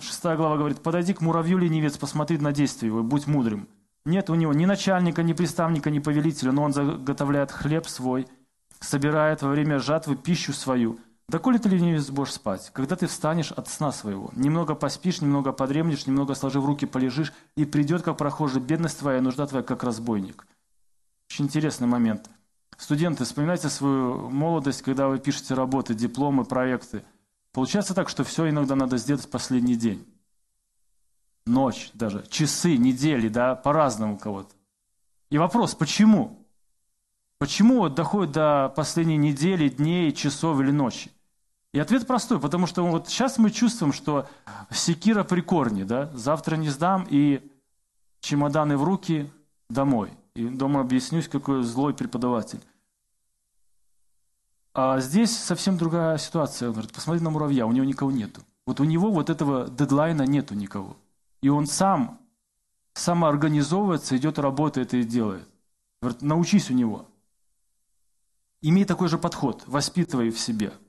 Шестая 0.00 0.36
глава 0.36 0.56
говорит, 0.56 0.82
подойди 0.82 1.14
к 1.14 1.20
муравью 1.20 1.58
ленивец, 1.58 1.96
посмотри 1.96 2.38
на 2.38 2.52
действие 2.52 2.88
его, 2.88 3.02
будь 3.02 3.26
мудрым. 3.26 3.68
Нет 4.08 4.30
у 4.30 4.34
него 4.34 4.52
ни 4.52 4.64
начальника, 4.64 5.22
ни 5.22 5.34
приставника, 5.34 5.90
ни 5.90 5.98
повелителя, 5.98 6.52
но 6.52 6.62
он 6.62 6.72
заготовляет 6.72 7.52
хлеб 7.52 7.86
свой, 7.86 8.26
собирает 8.80 9.42
во 9.42 9.50
время 9.50 9.78
жатвы 9.78 10.16
пищу 10.16 10.52
свою– 10.52 10.98
да 11.30 11.38
коли 11.38 11.58
ты 11.58 11.68
ленивец 11.68 12.08
будешь 12.08 12.32
спать, 12.32 12.70
когда 12.72 12.96
ты 12.96 13.06
встанешь 13.06 13.52
от 13.52 13.68
сна 13.68 13.92
своего, 13.92 14.30
немного 14.34 14.74
поспишь, 14.74 15.20
немного 15.20 15.52
подремнешь, 15.52 16.06
немного 16.06 16.34
сложив 16.34 16.64
руки 16.64 16.86
полежишь, 16.86 17.34
и 17.54 17.66
придет, 17.66 18.00
как 18.00 18.16
прохожий, 18.16 18.62
бедность 18.62 18.98
твоя, 19.00 19.20
нужда 19.20 19.46
твоя, 19.46 19.62
как 19.62 19.84
разбойник. 19.84 20.46
Очень 21.30 21.44
интересный 21.44 21.86
момент. 21.86 22.30
Студенты, 22.78 23.24
вспоминайте 23.24 23.68
свою 23.68 24.30
молодость, 24.30 24.80
когда 24.80 25.08
вы 25.08 25.18
пишете 25.18 25.52
работы, 25.52 25.92
дипломы, 25.92 26.46
проекты. 26.46 27.02
Получается 27.52 27.94
так, 27.94 28.08
что 28.08 28.24
все 28.24 28.48
иногда 28.48 28.74
надо 28.74 28.96
сделать 28.96 29.26
в 29.26 29.28
последний 29.28 29.76
день. 29.76 30.06
Ночь 31.48 31.90
даже, 31.94 32.24
часы, 32.28 32.76
недели, 32.76 33.28
да, 33.28 33.54
по-разному 33.54 34.18
кого-то. 34.18 34.54
И 35.30 35.38
вопрос, 35.38 35.74
почему? 35.74 36.46
Почему 37.38 37.78
вот 37.78 37.94
доходит 37.94 38.32
до 38.32 38.72
последней 38.76 39.16
недели, 39.16 39.68
дней, 39.68 40.12
часов 40.12 40.60
или 40.60 40.70
ночи? 40.70 41.10
И 41.72 41.78
ответ 41.78 42.06
простой, 42.06 42.38
потому 42.38 42.66
что 42.66 42.84
вот 42.86 43.08
сейчас 43.08 43.38
мы 43.38 43.50
чувствуем, 43.50 43.94
что 43.94 44.28
секира 44.70 45.24
при 45.24 45.40
корне, 45.40 45.84
да, 45.84 46.10
завтра 46.12 46.56
не 46.56 46.68
сдам, 46.68 47.06
и 47.08 47.40
чемоданы 48.20 48.76
в 48.76 48.84
руки 48.84 49.30
домой. 49.70 50.10
И 50.34 50.48
дома 50.48 50.80
объяснюсь, 50.80 51.28
какой 51.28 51.62
злой 51.62 51.94
преподаватель. 51.94 52.60
А 54.74 55.00
здесь 55.00 55.36
совсем 55.36 55.78
другая 55.78 56.18
ситуация. 56.18 56.68
Он 56.68 56.74
говорит, 56.74 56.92
посмотри 56.92 57.22
на 57.22 57.30
муравья, 57.30 57.66
у 57.66 57.72
него 57.72 57.86
никого 57.86 58.10
нету. 58.10 58.42
Вот 58.66 58.80
у 58.80 58.84
него 58.84 59.10
вот 59.10 59.30
этого 59.30 59.68
дедлайна 59.68 60.22
нету 60.22 60.54
никого. 60.54 60.96
И 61.40 61.48
он 61.48 61.66
сам 61.66 62.20
самоорганизовывается, 62.94 64.16
идет, 64.16 64.38
работает 64.38 64.94
и 64.94 65.04
делает. 65.04 65.48
Говорит, 66.02 66.22
научись 66.22 66.70
у 66.70 66.74
него. 66.74 67.06
Имей 68.60 68.84
такой 68.84 69.08
же 69.08 69.18
подход, 69.18 69.62
воспитывай 69.66 70.30
в 70.30 70.38
себе– 70.38 70.72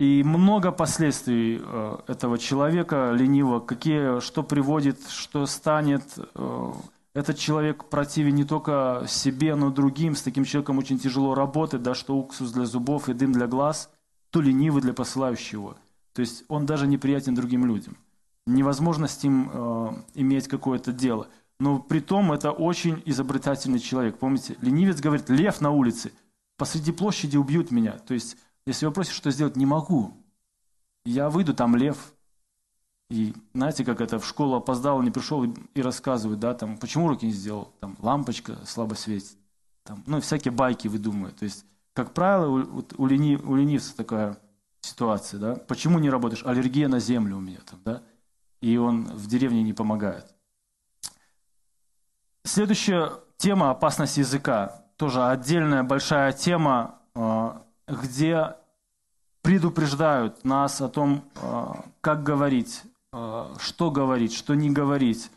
и 0.00 0.22
много 0.22 0.72
последствий 0.72 1.60
э, 1.62 1.98
этого 2.06 2.38
человека 2.38 3.12
ленивого, 3.12 3.60
какие, 3.60 4.20
что 4.20 4.42
приводит, 4.42 5.06
что 5.10 5.44
станет. 5.44 6.02
Э, 6.34 6.72
этот 7.12 7.36
человек 7.36 7.84
противен 7.84 8.34
не 8.34 8.44
только 8.44 9.04
себе, 9.06 9.54
но 9.56 9.68
и 9.68 9.74
другим. 9.74 10.16
С 10.16 10.22
таким 10.22 10.46
человеком 10.46 10.78
очень 10.78 10.98
тяжело 10.98 11.34
работать, 11.34 11.82
да, 11.82 11.94
что 11.94 12.16
уксус 12.16 12.50
для 12.52 12.64
зубов 12.64 13.10
и 13.10 13.12
дым 13.12 13.32
для 13.32 13.46
глаз, 13.46 13.90
то 14.30 14.40
ленивый 14.40 14.80
для 14.80 14.94
посылающего. 14.94 15.76
То 16.12 16.20
есть 16.20 16.44
он 16.48 16.66
даже 16.66 16.86
неприятен 16.86 17.34
другим 17.34 17.64
людям. 17.66 17.96
Невозможно 18.46 19.06
с 19.06 19.22
ним 19.22 19.50
э, 19.52 19.90
иметь 20.14 20.48
какое-то 20.48 20.92
дело. 20.92 21.28
Но 21.58 21.78
при 21.78 22.00
том 22.00 22.32
это 22.32 22.52
очень 22.52 23.02
изобретательный 23.04 23.78
человек. 23.78 24.18
Помните, 24.18 24.56
ленивец 24.60 25.00
говорит, 25.00 25.28
лев 25.28 25.60
на 25.60 25.70
улице, 25.70 26.12
посреди 26.56 26.90
площади 26.90 27.36
убьют 27.36 27.70
меня. 27.70 27.92
То 27.92 28.14
есть 28.14 28.36
если 28.66 28.86
вы 28.86 28.92
просите 28.92 29.16
что 29.16 29.30
сделать, 29.30 29.56
не 29.56 29.66
могу. 29.66 30.12
Я 31.04 31.30
выйду, 31.30 31.54
там 31.54 31.76
лев. 31.76 32.14
И 33.08 33.34
знаете, 33.54 33.84
как 33.84 34.00
это, 34.00 34.18
в 34.18 34.26
школу 34.26 34.56
опоздал, 34.56 35.02
не 35.02 35.10
пришел 35.10 35.44
и 35.44 35.82
рассказывают, 35.82 36.38
да, 36.38 36.54
там, 36.54 36.78
почему 36.78 37.06
уроки 37.06 37.24
не 37.24 37.32
сделал, 37.32 37.72
там, 37.80 37.96
лампочка 37.98 38.64
слабо 38.64 38.94
светит, 38.94 39.36
там, 39.82 40.04
ну, 40.06 40.20
всякие 40.20 40.52
байки 40.52 40.86
выдумывают. 40.86 41.36
То 41.36 41.44
есть, 41.44 41.64
как 41.92 42.14
правило, 42.14 42.60
у, 42.60 42.84
у, 42.96 43.06
лени, 43.06 43.34
у 43.34 43.56
ленивца 43.56 43.96
такая 43.96 44.38
ситуация, 44.80 45.40
да, 45.40 45.54
почему 45.54 45.98
не 45.98 46.10
работаешь, 46.10 46.44
аллергия 46.44 46.88
на 46.88 47.00
землю 47.00 47.36
у 47.36 47.40
меня 47.40 47.58
там, 47.68 47.80
да, 47.84 48.02
и 48.60 48.76
он 48.76 49.04
в 49.04 49.26
деревне 49.26 49.62
не 49.62 49.72
помогает. 49.72 50.34
Следующая 52.44 53.12
тема– 53.36 53.70
опасность 53.72 54.16
языка. 54.16 54.84
Тоже 54.96 55.24
отдельная 55.24 55.82
большая 55.82 56.32
тема, 56.32 56.98
а, 57.14 57.62
где 57.86 58.56
предупреждают 59.42 60.44
нас 60.44 60.80
о 60.80 60.88
том, 60.88 61.24
а, 61.36 61.84
как 62.00 62.22
говорить, 62.22 62.82
а, 63.12 63.54
что 63.58 63.90
говорить, 63.90 64.34
что 64.34 64.54
не 64.54 64.70
говорить, 64.70 65.30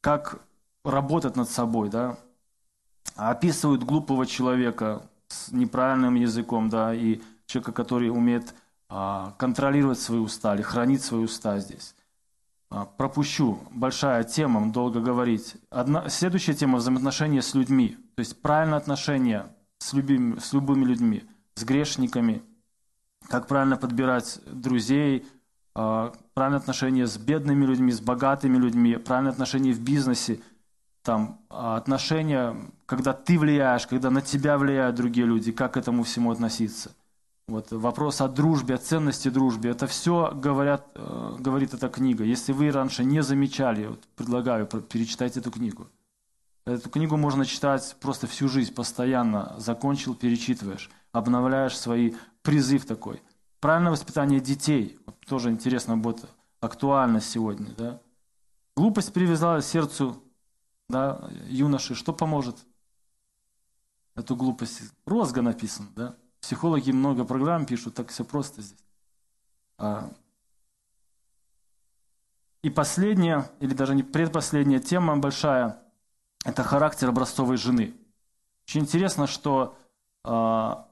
как 0.00 0.40
работать 0.84 1.36
над 1.36 1.48
собой, 1.48 1.88
да, 1.88 2.16
описывают 3.16 3.82
глупого 3.82 4.26
человека 4.26 5.02
с 5.28 5.50
неправильным 5.50 6.14
языком, 6.14 6.68
да, 6.68 6.94
и 6.94 7.20
человека, 7.48 7.72
который 7.72 8.10
умеет 8.10 8.54
контролировать 8.88 9.98
свои 9.98 10.18
уста 10.18 10.54
или 10.54 10.62
хранить 10.62 11.02
свои 11.02 11.24
уста 11.24 11.58
здесь. 11.58 11.94
Пропущу. 12.96 13.58
Большая 13.70 14.24
тема, 14.24 14.72
долго 14.72 15.00
говорить. 15.00 15.56
Одна, 15.68 16.08
следующая 16.08 16.54
тема– 16.54 16.76
взаимоотношения 16.78 17.42
с 17.42 17.54
людьми. 17.54 17.98
То 18.14 18.20
есть 18.20 18.40
правильное 18.40 18.78
отношение 18.78 19.46
с 19.78 19.92
любыми, 19.92 20.38
с 20.38 20.54
любыми 20.54 20.84
людьми– 20.84 21.24
с 21.58 21.64
грешниками, 21.64 22.42
как 23.28 23.46
правильно 23.46 23.76
подбирать 23.76 24.40
друзей, 24.46 25.26
а, 25.74 26.12
правильное 26.34 26.60
отношение 26.60 27.06
с 27.06 27.18
бедными 27.18 27.66
людьми, 27.66 27.92
с 27.92 28.00
богатыми 28.00 28.56
людьми, 28.56 28.96
правильное 28.96 29.32
отношение 29.32 29.74
в 29.74 29.80
бизнесе, 29.80 30.40
там, 31.02 31.40
а, 31.50 31.76
отношения, 31.76 32.56
когда 32.86 33.12
ты 33.12 33.38
влияешь, 33.38 33.86
когда 33.86 34.10
на 34.10 34.22
тебя 34.22 34.56
влияют 34.56 34.96
другие 34.96 35.26
люди, 35.26 35.52
как 35.52 35.74
к 35.74 35.76
этому 35.76 36.04
всему 36.04 36.30
относиться. 36.30 36.94
Вот 37.48 37.72
вопрос 37.72 38.20
о 38.20 38.28
дружбе, 38.28 38.74
о 38.74 38.78
ценности 38.78 39.30
дружбы, 39.30 39.68
это 39.68 39.86
все 39.86 40.32
говорят, 40.34 40.86
э, 40.94 41.36
говорит 41.38 41.72
эта 41.72 41.88
книга. 41.88 42.22
Если 42.22 42.52
вы 42.52 42.70
раньше 42.70 43.04
не 43.04 43.22
замечали, 43.22 43.86
вот 43.86 44.00
предлагаю 44.16 44.66
перечитать 44.66 45.38
эту 45.38 45.50
книгу. 45.50 45.88
Эту 46.66 46.90
книгу 46.90 47.16
можно 47.16 47.46
читать 47.46 47.96
просто 48.00 48.26
всю 48.26 48.48
жизнь, 48.48 48.74
постоянно. 48.74 49.54
Закончил, 49.56 50.14
перечитываешь, 50.14 50.90
обновляешь 51.10 51.74
свои 51.78 52.12
призыв 52.42 52.84
такой. 52.84 53.22
Правильное 53.60 53.92
воспитание 53.92 54.40
детей, 54.40 54.98
тоже 55.26 55.48
интересно 55.48 55.96
будет 55.96 56.26
актуально 56.60 57.22
сегодня. 57.22 57.74
Да? 57.78 57.98
Глупость 58.76 59.14
привязала 59.14 59.62
сердцу 59.62 60.22
да, 60.90 61.30
юноши. 61.46 61.94
Что 61.94 62.12
поможет? 62.12 62.56
Эту 64.14 64.36
глупость. 64.36 64.82
Розга 65.06 65.40
написано, 65.40 65.88
да? 65.96 66.16
Психологи 66.48 66.92
много 66.92 67.26
программ 67.26 67.66
пишут, 67.66 67.92
так 67.92 68.08
все 68.08 68.24
просто 68.24 68.62
здесь. 68.62 68.82
А, 69.76 70.08
и 72.62 72.70
последняя, 72.70 73.50
или 73.60 73.74
даже 73.74 73.94
не 73.94 74.02
предпоследняя 74.02 74.80
тема 74.80 75.18
большая, 75.18 75.76
это 76.46 76.62
характер 76.62 77.10
образцовой 77.10 77.58
жены. 77.58 77.94
Очень 78.66 78.80
интересно, 78.80 79.26
что 79.26 79.76
а, 80.24 80.88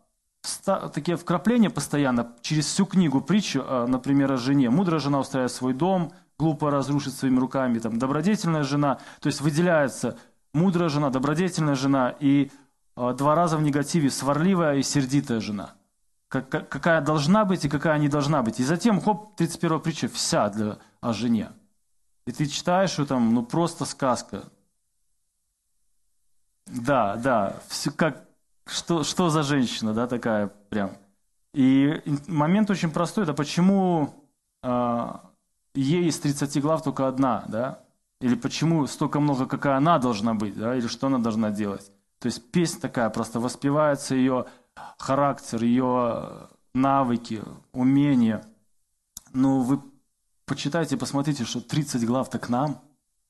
такие 0.93 1.17
вкрапления 1.17 1.71
постоянно 1.71 2.37
через 2.43 2.67
всю 2.67 2.85
книгу 2.85 3.23
притчу, 3.23 3.63
а, 3.65 3.87
например, 3.87 4.33
о 4.33 4.37
жене. 4.37 4.69
Мудрая 4.69 5.01
жена 5.01 5.21
устраивает 5.21 5.53
свой 5.53 5.73
дом, 5.73 6.13
глупо 6.39 6.71
разрушит 6.71 7.15
своими 7.15 7.39
руками. 7.39 7.79
Там, 7.79 7.99
добродетельная 7.99 8.63
жена, 8.63 9.01
то 9.21 9.29
есть 9.29 9.41
выделяется 9.41 10.19
мудрая 10.53 10.91
жена, 10.91 11.09
добродетельная 11.09 11.77
жена 11.77 12.15
и 12.21 12.51
два 12.97 13.35
раза 13.35 13.57
в 13.57 13.63
негативе 13.63 14.11
сварливая 14.11 14.77
и 14.77 14.83
сердитая 14.83 15.41
жена. 15.41 15.75
Как, 16.29 16.49
какая 16.49 17.01
должна 17.01 17.45
быть 17.45 17.65
и 17.65 17.69
какая 17.69 17.99
не 17.99 18.09
должна 18.09 18.43
быть. 18.43 18.59
И 18.59 18.65
затем, 18.65 19.01
хоп, 19.01 19.37
31 19.37 19.81
притча 19.81 20.09
вся 20.09 20.49
для, 20.49 20.79
о 21.01 21.13
жене. 21.13 21.51
И 22.27 22.33
ты 22.33 22.47
читаешь, 22.47 22.91
что 22.91 23.07
там, 23.07 23.33
ну 23.33 23.45
просто 23.45 23.85
сказка. 23.85 24.45
Да, 26.67 27.17
да, 27.17 27.57
все 27.69 27.93
как, 27.93 28.27
что, 28.67 29.05
что 29.05 29.31
за 29.31 29.45
женщина, 29.45 29.95
да, 29.95 30.09
такая 30.09 30.49
прям. 30.49 30.97
И 31.55 32.03
момент 32.27 32.71
очень 32.71 32.91
простой, 32.91 33.25
это 33.25 33.35
почему 33.35 34.29
э, 34.63 35.13
ей 35.75 36.09
из 36.09 36.19
30 36.19 36.61
глав 36.61 36.83
только 36.83 37.07
одна, 37.07 37.45
да? 37.49 37.85
Или 38.21 38.35
почему 38.35 38.87
столько 38.87 39.21
много, 39.21 39.47
какая 39.47 39.77
она 39.77 39.99
должна 39.99 40.35
быть, 40.35 40.59
да? 40.59 40.75
Или 40.75 40.89
что 40.89 41.07
она 41.07 41.19
должна 41.19 41.51
делать? 41.51 41.93
То 42.27 42.29
есть 42.29 42.51
песня 42.51 42.81
такая, 42.81 43.09
просто 43.09 43.39
воспевается 43.39 44.17
ее 44.17 44.47
характер, 44.99 45.63
ее 45.63 46.49
навыки, 46.75 47.41
умения. 47.71 48.45
Ну, 49.33 49.63
вы 49.63 49.81
почитайте, 50.45 50.97
посмотрите, 50.97 51.45
что 51.45 51.61
30 51.61 52.05
глав-то 52.05 52.41
к 52.41 52.49
нам. 52.49 52.83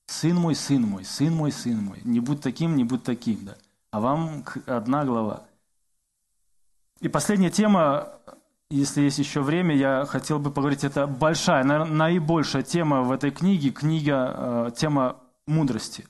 Сын 0.07 0.35
мой, 0.35 0.55
сын 0.55 0.81
мой, 0.81 1.05
сын 1.05 1.35
мой, 1.35 1.53
сын 1.53 1.77
мой. 1.77 2.01
Не 2.05 2.21
будь 2.21 2.41
таким, 2.41 2.75
не 2.75 2.85
будь 2.85 3.03
таким, 3.03 3.45
да 3.45 3.57
а 3.91 4.01
вам 4.01 4.45
одна 4.65 5.05
глава. 5.05 5.45
И 7.01 7.09
последняя 7.09 7.51
тема, 7.51 8.09
если 8.71 9.03
есть 9.03 9.19
еще 9.19 9.43
время, 9.43 9.77
я 9.77 10.07
хотел 10.07 10.39
бы 10.39 10.51
поговорить, 10.51 10.85
это 10.85 11.07
большая, 11.07 11.65
наибольшая 11.65 12.63
тема 12.63 13.03
в 13.03 13.13
этой 13.13 13.31
книге, 13.31 13.73
книга, 13.73 14.35
э, 14.35 14.71
тема 14.75 15.17
мудрости. 15.47 16.07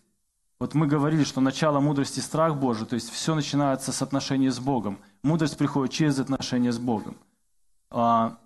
Вот 0.59 0.75
мы 0.75 0.87
говорили, 0.87 1.25
что 1.25 1.41
начало 1.41 1.81
мудрости– 1.81 2.21
страх 2.21 2.57
Божий, 2.57 2.87
то 2.87 2.95
есть 2.95 3.11
все 3.11 3.35
начинается 3.35 3.93
с 3.93 4.01
отношения 4.03 4.51
с 4.51 4.59
Богом. 4.59 4.99
Мудрость 5.23 5.59
приходит 5.59 5.93
через 5.93 6.19
отношения 6.19 6.73
с 6.73 6.79
Богом. 6.79 7.17
А, 7.91 8.39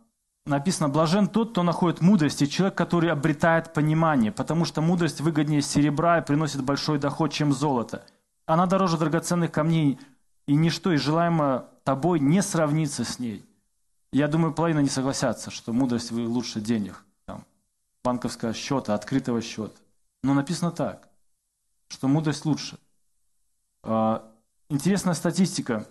написано, 0.45 0.89
блажен 0.89 1.29
тот, 1.29 1.51
кто 1.51 1.63
находит 1.63 2.01
мудрость, 2.01 2.43
и 2.43 2.49
человек, 2.49 2.77
который 2.77 3.11
обретает 3.11 3.73
понимание, 3.73 4.33
потому 4.33 4.65
что 4.65 4.81
мудрость 4.81 5.21
выгоднее 5.21 5.63
серебра 5.63 6.19
и 6.19 6.25
приносит 6.25 6.63
большой 6.65 6.99
доход, 6.99 7.33
чем 7.33 7.53
золото– 7.53 8.05
она 8.51 8.67
дороже 8.67 8.99
драгоценных 8.99 9.53
камней, 9.53 10.01
и 10.47 10.57
ничто 10.57 10.93
из 10.93 11.01
желаемого 11.03 11.69
тобой 11.85 12.19
не 12.19 12.43
сравнится 12.43 13.05
с 13.05 13.21
ней. 13.21 13.45
Я 14.13 14.27
думаю, 14.27 14.53
половина 14.53 14.81
не 14.81 14.89
согласятся, 14.89 15.53
что 15.53 15.73
мудрость 15.73 16.11
лучше 16.11 16.61
денег, 16.61 17.05
там, 17.27 17.45
банковского 18.03 18.53
счета, 18.53 18.95
открытого 18.95 19.41
счета. 19.41 19.77
Но 20.25 20.35
написано 20.35 20.73
так, 20.73 21.09
что 21.91 22.09
мудрость 22.09 22.45
лучше. 22.47 22.79
А, 23.83 24.33
интересная 24.69 25.15
статистика. 25.15 25.87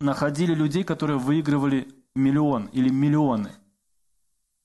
Находили 0.00 0.54
людей, 0.54 0.84
которые 0.84 1.18
выигрывали 1.18 1.88
миллион 2.14 2.66
или 2.66 2.90
миллионы. 2.90 3.52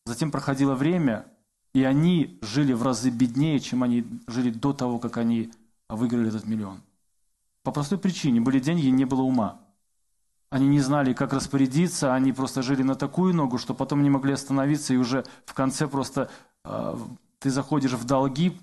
Затем 0.06 0.32
проходило 0.32 0.76
время, 0.76 1.26
и 1.74 1.84
они 1.84 2.40
жили 2.42 2.74
в 2.74 2.84
разы 2.84 3.10
беднее, 3.10 3.60
чем 3.60 3.84
они 3.84 4.06
жили 4.28 4.50
до 4.50 4.74
того, 4.74 5.00
как 5.00 5.18
они 5.18 5.52
выиграли 5.88 6.30
этот 6.30 6.46
миллион. 6.46 6.82
По 7.64 7.72
простой 7.72 7.98
причине. 7.98 8.42
Были 8.42 8.60
деньги, 8.60 8.88
не 8.88 9.06
было 9.06 9.22
ума. 9.22 9.62
Они 10.50 10.68
не 10.68 10.80
знали, 10.80 11.14
как 11.14 11.32
распорядиться, 11.34 12.14
они 12.16 12.34
просто 12.34 12.64
жили 12.64 12.82
на 12.82 12.96
такую 12.96 13.36
ногу, 13.36 13.60
что 13.60 13.76
потом 13.76 14.02
не 14.02 14.10
могли 14.10 14.34
остановиться, 14.34 14.94
и 14.94 14.98
уже 14.98 15.24
в 15.46 15.54
конце 15.54 15.88
просто 15.88 16.32
э, 16.66 16.98
ты 17.38 17.52
заходишь 17.52 17.94
в 17.94 18.04
долги, 18.06 18.60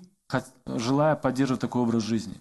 желая 0.65 1.15
поддерживать 1.15 1.61
такой 1.61 1.81
образ 1.81 2.03
жизни. 2.03 2.39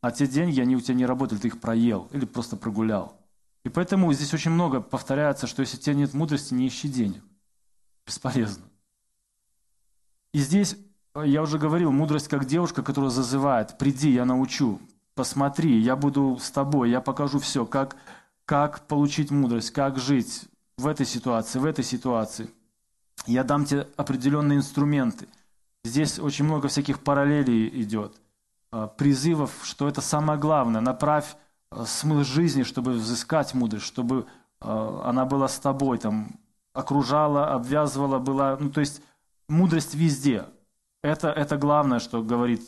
А 0.00 0.10
те 0.10 0.26
деньги, 0.26 0.60
они 0.60 0.76
у 0.76 0.80
тебя 0.80 0.94
не 0.94 1.06
работали, 1.06 1.38
ты 1.38 1.48
их 1.48 1.60
проел 1.60 2.08
или 2.12 2.24
просто 2.24 2.56
прогулял. 2.56 3.16
И 3.64 3.68
поэтому 3.68 4.12
здесь 4.12 4.32
очень 4.32 4.52
много 4.52 4.80
повторяется, 4.80 5.46
что 5.46 5.62
если 5.62 5.76
у 5.76 5.80
тебя 5.80 5.94
нет 5.94 6.14
мудрости, 6.14 6.54
не 6.54 6.68
ищи 6.68 6.88
денег. 6.88 7.22
Бесполезно. 8.06 8.64
И 10.32 10.38
здесь 10.38 10.76
я 11.24 11.42
уже 11.42 11.58
говорил, 11.58 11.90
мудрость 11.90 12.28
как 12.28 12.44
девушка, 12.44 12.82
которая 12.82 13.10
зазывает, 13.10 13.78
приди, 13.78 14.10
я 14.10 14.24
научу, 14.24 14.80
посмотри, 15.14 15.80
я 15.80 15.96
буду 15.96 16.38
с 16.40 16.50
тобой, 16.50 16.90
я 16.90 17.00
покажу 17.00 17.38
все, 17.38 17.64
как, 17.64 17.96
как 18.44 18.86
получить 18.86 19.30
мудрость, 19.30 19.70
как 19.70 19.98
жить 19.98 20.44
в 20.76 20.86
этой 20.86 21.06
ситуации, 21.06 21.58
в 21.58 21.64
этой 21.64 21.84
ситуации. 21.84 22.50
Я 23.26 23.42
дам 23.44 23.64
тебе 23.64 23.88
определенные 23.96 24.58
инструменты. 24.58 25.26
Здесь 25.86 26.18
очень 26.18 26.44
много 26.44 26.68
всяких 26.68 27.00
параллелей 27.00 27.68
идет, 27.82 28.20
а, 28.70 28.88
призывов, 28.88 29.52
что 29.62 29.88
это 29.88 30.00
самое 30.00 30.38
главное. 30.38 30.80
Направь 30.80 31.36
а, 31.70 31.84
смысл 31.86 32.24
жизни, 32.24 32.62
чтобы 32.64 32.92
взыскать 32.92 33.54
мудрость, 33.54 33.86
чтобы 33.86 34.26
а, 34.60 35.02
она 35.04 35.24
была 35.24 35.48
с 35.48 35.58
тобой, 35.58 35.98
там, 35.98 36.40
окружала, 36.72 37.52
обвязывала, 37.52 38.18
была... 38.18 38.56
Ну, 38.58 38.70
то 38.70 38.80
есть 38.80 39.00
мудрость 39.48 39.94
везде– 39.94 40.46
это, 41.02 41.28
это 41.28 41.56
главное, 41.56 42.00
что 42.00 42.22
говорит, 42.22 42.62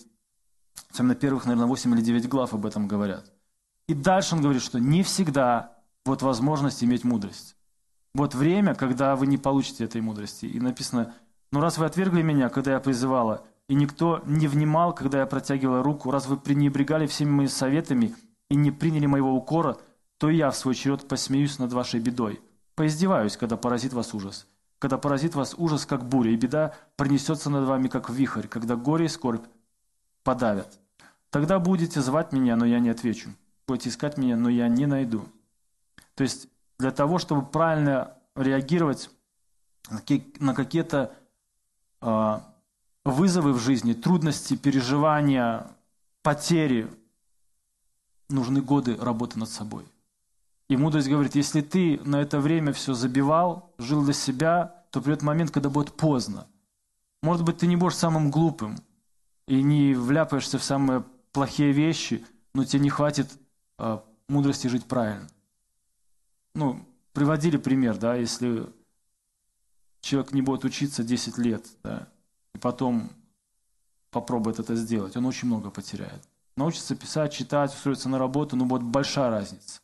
на 0.97 1.15
первых, 1.15 1.45
наверное, 1.45 1.67
8 1.67 1.93
или 1.95 2.03
9 2.03 2.29
глав 2.29 2.55
об 2.55 2.67
этом 2.67 2.87
говорят. 2.87 3.33
И 3.89 3.95
дальше 3.95 4.37
он 4.37 4.43
говорит, 4.43 4.63
что 4.63 4.79
не 4.79 5.03
всегда 5.03 5.77
вот 6.05 6.23
возможность 6.23 6.85
иметь 6.85 7.05
мудрость. 7.05 7.57
Вот 8.15 8.35
время, 8.35 8.75
когда 8.75 9.17
вы 9.17 9.27
не 9.27 9.39
получите 9.39 9.85
этой 9.85 10.01
мудрости. 10.01 10.47
И 10.47 10.61
написано, 10.61 11.15
ну 11.53 11.61
раз 11.61 11.79
вы 11.79 11.87
отвергли 11.87 12.23
меня, 12.23 12.49
когда 12.49 12.73
я 12.73 12.81
призывала, 12.81 13.45
и 13.69 13.75
никто 13.75 14.23
не 14.27 14.49
внимал, 14.49 14.95
когда 14.95 15.21
я 15.21 15.27
протягивала 15.27 15.83
руку, 15.83 16.11
раз 16.11 16.27
вы 16.27 16.37
пренебрегали 16.37 17.07
всеми 17.07 17.31
моими 17.31 17.49
советами 17.49 18.15
и 18.49 18.57
не 18.57 18.71
приняли 18.71 19.07
моего 19.07 19.35
укора, 19.35 19.79
то 20.19 20.31
я 20.31 20.51
в 20.51 20.57
свой 20.57 20.75
черед 20.75 21.07
посмеюсь 21.07 21.59
над 21.59 21.73
вашей 21.73 22.01
бедой. 22.01 22.41
Поиздеваюсь, 22.75 23.37
когда 23.37 23.57
поразит 23.57 23.93
вас 23.93 24.15
ужас 24.15 24.47
когда 24.79 24.97
поразит 24.97 25.35
вас 25.35 25.55
ужас, 25.59 25.87
как 25.87 26.05
буря, 26.05 26.31
и 26.31 26.37
беда 26.37 26.75
пронесется 26.97 27.51
над 27.51 27.67
вами, 27.67 27.89
как 27.89 28.11
вихрь, 28.11 28.47
когда 28.47 28.77
горе 28.77 29.07
и 29.07 29.09
скорбь 29.09 29.45
подавят. 30.23 30.79
Тогда 31.31 31.59
будете 31.59 32.01
звать 32.01 32.33
меня, 32.33 32.57
но 32.57 32.65
я 32.65 32.79
не 32.79 32.91
отвечу. 32.91 33.31
Будете 33.67 33.91
искать 33.91 34.17
меня, 34.17 34.37
но 34.37 34.49
я 34.49 34.69
не 34.69 34.87
найду. 34.87 35.27
То 36.15 36.23
есть 36.23 36.49
для 36.79 36.91
того, 36.91 37.19
чтобы 37.19 37.45
правильно 37.45 38.17
реагировать 38.35 39.11
на 39.91 40.55
какие-то 40.55 41.13
вызовы 42.01 43.53
в 43.53 43.59
жизни, 43.59 43.93
трудности, 43.93 44.57
переживания, 44.57 45.67
потери, 46.23 46.89
нужны 48.29 48.61
годы 48.61 48.97
работы 48.97 49.39
над 49.39 49.49
собой. 49.49 49.85
И 50.69 50.77
мудрость 50.77 51.09
говорит, 51.09 51.35
если 51.35 51.63
ты 51.63 51.99
на 52.05 52.17
это 52.17 52.41
время 52.41 52.73
все 52.73 52.93
забивал, 52.93 53.75
жил 53.79 54.05
для 54.05 54.13
себя, 54.13 54.85
то 54.91 55.01
придет 55.01 55.23
момент, 55.23 55.51
когда 55.51 55.71
будет 55.71 55.95
поздно. 55.95 56.47
Может 57.23 57.45
быть, 57.45 57.59
ты 57.59 57.67
не 57.67 57.77
будешь 57.77 57.97
самым 57.97 58.31
глупым 58.31 58.79
и 59.47 59.63
не 59.63 59.95
вляпаешься 59.95 60.59
в 60.59 60.65
самые 60.65 61.05
плохие 61.33 61.73
вещи, 61.73 62.25
но 62.55 62.65
тебе 62.65 62.83
не 62.83 62.91
хватит 62.91 63.31
э, 63.79 63.99
мудрости 64.29 64.67
жить 64.67 64.85
правильно. 64.85 65.27
Ну, 66.55 66.85
приводили 67.13 67.57
пример, 67.57 67.97
да, 67.97 68.15
если 68.15 68.67
человек 70.01 70.33
не 70.33 70.43
будет 70.43 70.65
учиться 70.65 71.03
10 71.03 71.39
лет, 71.39 71.67
да, 71.83 72.09
и 72.55 72.59
потом 72.59 73.11
попробует 74.11 74.59
это 74.59 74.75
сделать, 74.75 75.17
он 75.17 75.27
очень 75.27 75.49
много 75.49 75.71
потеряет. 75.71 76.23
Научится 76.57 76.97
писать, 76.97 77.33
читать, 77.33 77.73
устроиться 77.73 78.09
на 78.09 78.19
работу, 78.19 78.57
но 78.57 78.65
будет 78.65 78.83
большая 78.83 79.31
разница. 79.31 79.79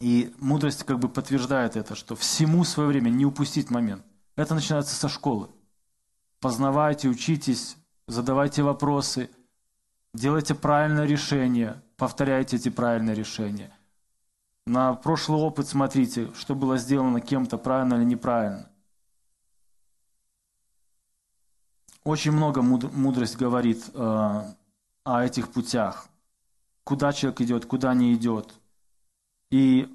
И 0.00 0.34
мудрость 0.38 0.84
как 0.84 0.98
бы 0.98 1.08
подтверждает 1.08 1.76
это, 1.76 1.94
что 1.94 2.16
всему 2.16 2.64
свое 2.64 2.88
время 2.88 3.10
не 3.10 3.26
упустить 3.26 3.70
момент. 3.70 4.04
Это 4.36 4.54
начинается 4.54 4.94
со 4.94 5.08
школы. 5.08 5.48
Познавайте, 6.40 7.08
учитесь, 7.08 7.76
задавайте 8.06 8.62
вопросы, 8.62 9.30
делайте 10.12 10.54
правильное 10.54 11.06
решение, 11.06 11.82
повторяйте 11.96 12.56
эти 12.56 12.68
правильные 12.68 13.14
решения. 13.14 13.73
На 14.66 14.94
прошлый 14.94 15.40
опыт 15.40 15.68
смотрите, 15.68 16.32
что 16.34 16.54
было 16.54 16.78
сделано 16.78 17.20
кем-то 17.20 17.58
правильно 17.58 17.94
или 17.94 18.04
неправильно. 18.04 18.70
Очень 22.02 22.32
много 22.32 22.62
мудрость 22.62 23.36
говорит 23.36 23.90
э, 23.92 24.54
о 25.04 25.24
этих 25.24 25.52
путях. 25.52 26.08
Куда 26.84 27.12
человек 27.12 27.40
идет, 27.42 27.66
куда 27.66 27.94
не 27.94 28.14
идет. 28.14 28.54
И 29.50 29.88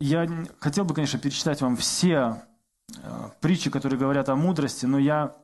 я 0.00 0.28
хотел 0.60 0.84
бы, 0.84 0.94
конечно, 0.94 1.18
перечитать 1.18 1.60
вам 1.60 1.76
все 1.76 2.42
э, 3.02 3.30
притчи, 3.40 3.70
которые 3.70 3.98
говорят 3.98 4.28
о 4.28 4.36
мудрости, 4.36 4.86
но 4.86 4.98
я 4.98 5.36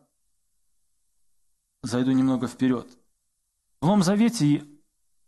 зайду 1.83 2.13
немного 2.13 2.47
вперед. 2.47 2.89
В 3.81 3.87
Новом 3.87 4.03
Завете 4.03 4.65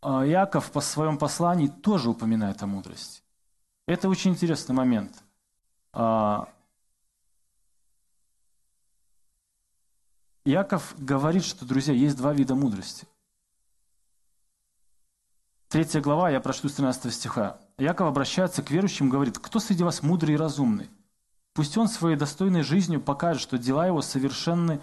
а, 0.08 0.24
Иаков 0.24 0.70
по 0.70 0.80
своем 0.80 1.18
послании 1.18 1.66
тоже 1.66 2.10
упоминает 2.10 2.62
о 2.62 2.66
мудрости. 2.68 3.22
Это 3.88 4.08
очень 4.08 4.30
интересный 4.30 4.72
момент. 4.72 5.24
А, 5.92 6.48
Иаков 10.44 10.94
говорит, 10.96 11.44
что, 11.44 11.64
друзья, 11.64 11.92
есть 11.92 12.16
два 12.16 12.32
вида 12.32 12.54
мудрости. 12.54 13.08
Третья 15.66 16.00
глава, 16.00 16.30
я 16.30 16.40
прочту 16.40 16.68
с 16.68 16.74
13 16.74 17.12
стиха. 17.12 17.58
Иаков 17.76 18.06
обращается 18.06 18.62
к 18.62 18.70
верующим 18.70 19.10
говорит, 19.10 19.40
«Кто 19.40 19.58
среди 19.58 19.82
вас 19.82 20.04
мудрый 20.04 20.34
и 20.34 20.38
разумный? 20.38 20.88
Пусть 21.52 21.76
он 21.76 21.88
своей 21.88 22.16
достойной 22.16 22.62
жизнью 22.62 23.00
покажет, 23.00 23.42
что 23.42 23.58
дела 23.58 23.88
его 23.88 24.02
совершенны 24.02 24.80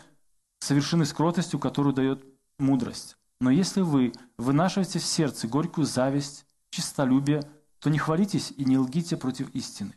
совершены 0.60 1.06
с 1.06 1.14
которую 1.60 1.94
дает 1.94 2.26
мудрость. 2.60 3.18
Но 3.44 3.52
если 3.52 3.82
вы 3.82 4.14
вынашиваете 4.38 5.00
в 5.00 5.04
сердце 5.04 5.50
горькую 5.50 5.86
зависть, 5.86 6.46
чистолюбие, 6.70 7.44
то 7.80 7.90
не 7.90 8.00
хвалитесь 8.00 8.54
и 8.56 8.64
не 8.64 8.78
лгите 8.78 9.18
против 9.18 9.50
истины. 9.54 9.94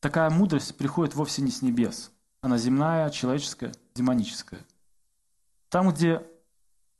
Такая 0.00 0.28
мудрость 0.28 0.76
приходит 0.76 1.14
вовсе 1.14 1.40
не 1.40 1.50
с 1.50 1.62
небес. 1.62 2.12
Она 2.42 2.58
земная, 2.58 3.08
человеческая, 3.08 3.72
демоническая. 3.94 4.60
Там, 5.70 5.90
где 5.90 6.22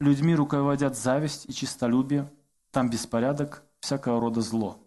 людьми 0.00 0.35
руководят 0.35 0.96
зависть 0.96 1.44
и 1.46 1.52
чистолюбие, 1.52 2.33
там 2.70 2.88
беспорядок, 2.88 3.62
всякого 3.81 4.18
рода 4.18 4.40
зло. 4.40 4.83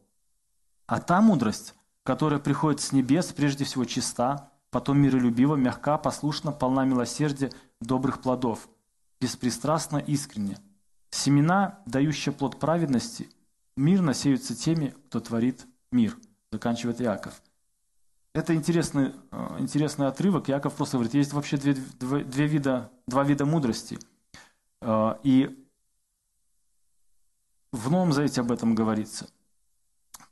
А 0.87 0.99
та 0.99 1.21
мудрость, 1.21 1.75
которая 2.01 2.39
приходит 2.39 2.81
с 2.81 2.91
небес, 2.91 3.31
прежде 3.31 3.63
всего 3.63 3.85
чиста, 3.85 4.49
потом 4.71 4.97
миролюбива, 4.97 5.55
мягка, 5.55 5.99
послушна, 5.99 6.51
полна 6.51 6.83
милосердия, 6.83 7.51
добрых 7.79 8.23
плодов, 8.23 8.67
беспристрастно, 9.21 9.97
искренне. 9.97 10.57
Семена, 11.15 11.79
дающие 11.85 12.33
плод 12.33 12.59
праведности, 12.59 13.29
мирно 13.77 14.13
сеются 14.13 14.53
теми, 14.53 14.93
кто 15.07 15.21
творит 15.21 15.65
мир, 15.91 16.17
заканчивает 16.51 17.01
Иаков. 17.01 17.41
Это 18.33 18.53
интересный, 18.53 19.13
э, 19.31 19.55
интересный 19.59 20.07
отрывок. 20.07 20.49
Яков 20.49 20.73
просто 20.75 20.97
говорит, 20.97 21.13
есть 21.13 21.31
вообще 21.31 21.55
две, 21.55 21.73
две, 21.73 22.25
две 22.25 22.47
вида, 22.47 22.91
два 23.07 23.23
вида 23.23 23.45
мудрости. 23.45 23.97
Э, 24.81 25.15
и 25.23 25.65
в 27.71 27.89
Новом 27.89 28.11
Завете 28.11 28.41
об 28.41 28.51
этом 28.51 28.75
говорится. 28.75 29.29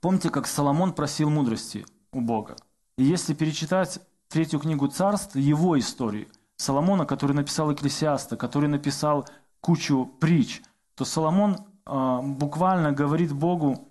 Помните, 0.02 0.30
как 0.30 0.48
Соломон 0.48 0.94
просил 0.94 1.30
мудрости 1.30 1.86
у 2.12 2.20
Бога? 2.20 2.58
И 2.98 3.06
если 3.06 3.34
перечитать 3.34 4.02
третью 4.28 4.60
книгу 4.60 4.88
царств, 4.88 5.38
его 5.38 5.80
историю– 5.80 6.28
Соломона, 6.58 7.06
который 7.06 7.34
написал 7.34 7.74
Экклесиаста, 7.74 8.38
который 8.38 8.70
написал 8.70 9.28
кучу 9.60 10.06
притч, 10.20 10.62
то 10.96 11.06
Соломон 11.06 11.58
э, 11.86 12.20
буквально 12.24 12.92
говорит 12.92 13.34
Богу 13.34 13.88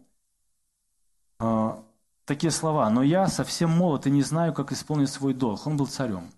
э, 1.40 1.76
такие 2.24 2.50
слова. 2.50 2.88
«Но 2.90 3.02
я 3.02 3.26
совсем 3.26 3.70
молод 3.70 4.06
и 4.06 4.10
не 4.10 4.22
знаю, 4.22 4.52
как 4.52 4.72
исполнить 4.72 5.10
свой 5.10 5.34
долг». 5.34 5.66
Он 5.66 5.76
был 5.76 5.86
царем. 5.86 6.30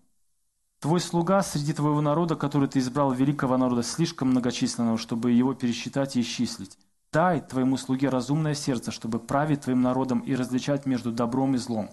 «Твой 0.80 1.00
слуга 1.00 1.42
среди 1.42 1.72
твоего 1.72 2.00
народа, 2.00 2.36
который 2.36 2.68
ты 2.68 2.78
избрал 2.78 3.12
великого 3.12 3.56
народа, 3.56 3.82
слишком 3.82 4.28
многочисленного, 4.30 4.98
чтобы 4.98 5.32
его 5.32 5.54
пересчитать 5.54 6.16
и 6.16 6.20
исчислить. 6.20 6.78
Дай 7.12 7.40
твоему 7.40 7.76
слуге 7.76 8.08
разумное 8.08 8.54
сердце, 8.54 8.90
чтобы 8.90 9.20
править 9.20 9.62
твоим 9.62 9.82
народом 9.82 10.18
и 10.20 10.34
различать 10.34 10.84
между 10.84 11.12
добром 11.12 11.54
и 11.54 11.58
злом. 11.58 11.90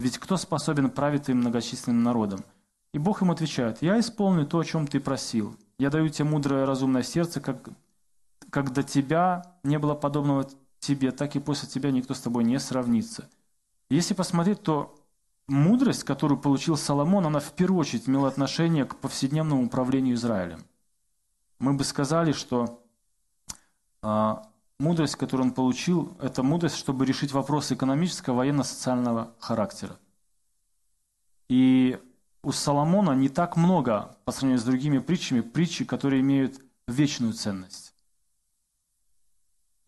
Ведь 0.00 0.18
кто 0.18 0.36
способен 0.36 0.90
править 0.90 1.24
твоим 1.24 1.40
многочисленным 1.40 2.02
народом? 2.02 2.40
И 2.94 2.98
Бог 2.98 3.20
ему 3.20 3.32
отвечает, 3.32 3.82
я 3.82 4.00
исполню 4.00 4.46
то, 4.46 4.58
о 4.58 4.64
чем 4.64 4.86
ты 4.86 4.98
просил. 4.98 5.56
Я 5.78 5.90
даю 5.90 6.08
тебе 6.08 6.24
мудрое 6.28 6.64
разумное 6.64 7.02
сердце, 7.02 7.40
как, 7.40 7.68
как 8.52 8.74
до 8.74 8.82
тебя 8.82 9.56
не 9.64 9.78
было 9.78 9.94
подобного 9.94 10.46
тебе, 10.78 11.10
так 11.10 11.36
и 11.36 11.40
после 11.40 11.66
тебя 11.70 11.90
никто 11.90 12.12
с 12.12 12.20
тобой 12.20 12.44
не 12.44 12.60
сравнится. 12.60 13.30
Если 13.88 14.12
посмотреть, 14.12 14.62
то 14.62 14.94
мудрость, 15.48 16.04
которую 16.04 16.38
получил 16.38 16.76
Соломон, 16.76 17.26
она 17.26 17.40
в 17.40 17.52
первую 17.54 17.80
очередь 17.80 18.06
имела 18.06 18.28
отношение 18.28 18.84
к 18.84 18.96
повседневному 18.96 19.64
управлению 19.64 20.16
Израилем. 20.16 20.66
Мы 21.60 21.72
бы 21.72 21.82
сказали, 21.82 22.32
что 22.32 22.84
а, 24.02 24.46
мудрость, 24.78 25.16
которую 25.16 25.48
он 25.48 25.54
получил, 25.54 26.14
это 26.20 26.42
мудрость, 26.42 26.76
чтобы 26.76 27.06
решить 27.06 27.32
вопросы 27.32 27.72
экономического, 27.72 28.36
военно-социального 28.36 29.34
характера. 29.38 29.98
И 31.48 31.98
у 32.42 32.52
Соломона 32.52 33.12
не 33.12 33.30
так 33.30 33.56
много, 33.56 34.14
по 34.26 34.32
сравнению 34.32 34.60
с 34.60 34.64
другими 34.64 34.98
притчами, 34.98 35.40
притчи, 35.40 35.86
которые 35.86 36.20
имеют 36.20 36.60
вечную 36.86 37.32
ценность. 37.32 37.91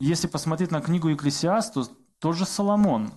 Если 0.01 0.27
посмотреть 0.27 0.71
на 0.71 0.81
книгу 0.81 1.09
Екклесиаст, 1.09 1.75
то 1.75 1.89
тот 2.19 2.37
же 2.37 2.47
Соломон, 2.47 3.13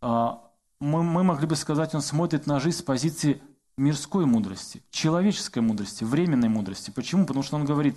а, 0.00 0.42
мы, 0.80 1.02
мы 1.02 1.24
могли 1.24 1.46
бы 1.46 1.56
сказать, 1.56 1.94
он 1.94 2.02
смотрит 2.02 2.46
на 2.46 2.60
жизнь 2.60 2.78
с 2.78 2.82
позиции 2.82 3.40
мирской 3.76 4.26
мудрости, 4.26 4.82
человеческой 4.90 5.60
мудрости, 5.60 6.04
временной 6.04 6.48
мудрости. 6.48 6.90
Почему? 6.90 7.26
Потому 7.26 7.42
что 7.42 7.56
он 7.56 7.64
говорит, 7.64 7.96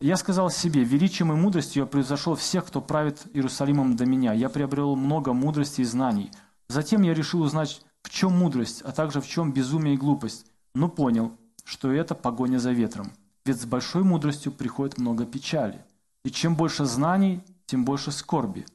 «Я 0.00 0.16
сказал 0.16 0.50
себе, 0.50 0.84
величием 0.84 1.32
и 1.32 1.36
мудростью 1.36 1.82
я 1.82 1.86
превзошел 1.86 2.34
всех, 2.34 2.66
кто 2.66 2.80
правит 2.80 3.26
Иерусалимом 3.32 3.96
до 3.96 4.06
меня. 4.06 4.32
Я 4.32 4.48
приобрел 4.48 4.94
много 4.96 5.32
мудрости 5.32 5.80
и 5.80 5.84
знаний. 5.84 6.30
Затем 6.68 7.02
я 7.02 7.14
решил 7.14 7.42
узнать 7.42 7.82
в 8.02 8.10
чем 8.10 8.32
мудрость, 8.32 8.82
а 8.82 8.92
также 8.92 9.20
в 9.20 9.26
чем 9.26 9.52
безумие 9.52 9.94
и 9.94 9.98
глупость, 9.98 10.46
но 10.74 10.88
понял, 10.88 11.36
что 11.64 11.92
это 11.92 12.14
погоня 12.14 12.58
за 12.58 12.72
ветром. 12.72 13.12
Ведь 13.44 13.60
с 13.60 13.64
большой 13.64 14.02
мудростью 14.02 14.52
приходит 14.52 14.98
много 14.98 15.24
печали. 15.24 15.84
И 16.24 16.30
чем 16.30 16.56
больше 16.56 16.84
знаний, 16.84 17.42
тем 17.66 17.84
больше 17.84 18.12
скорби. 18.12 18.66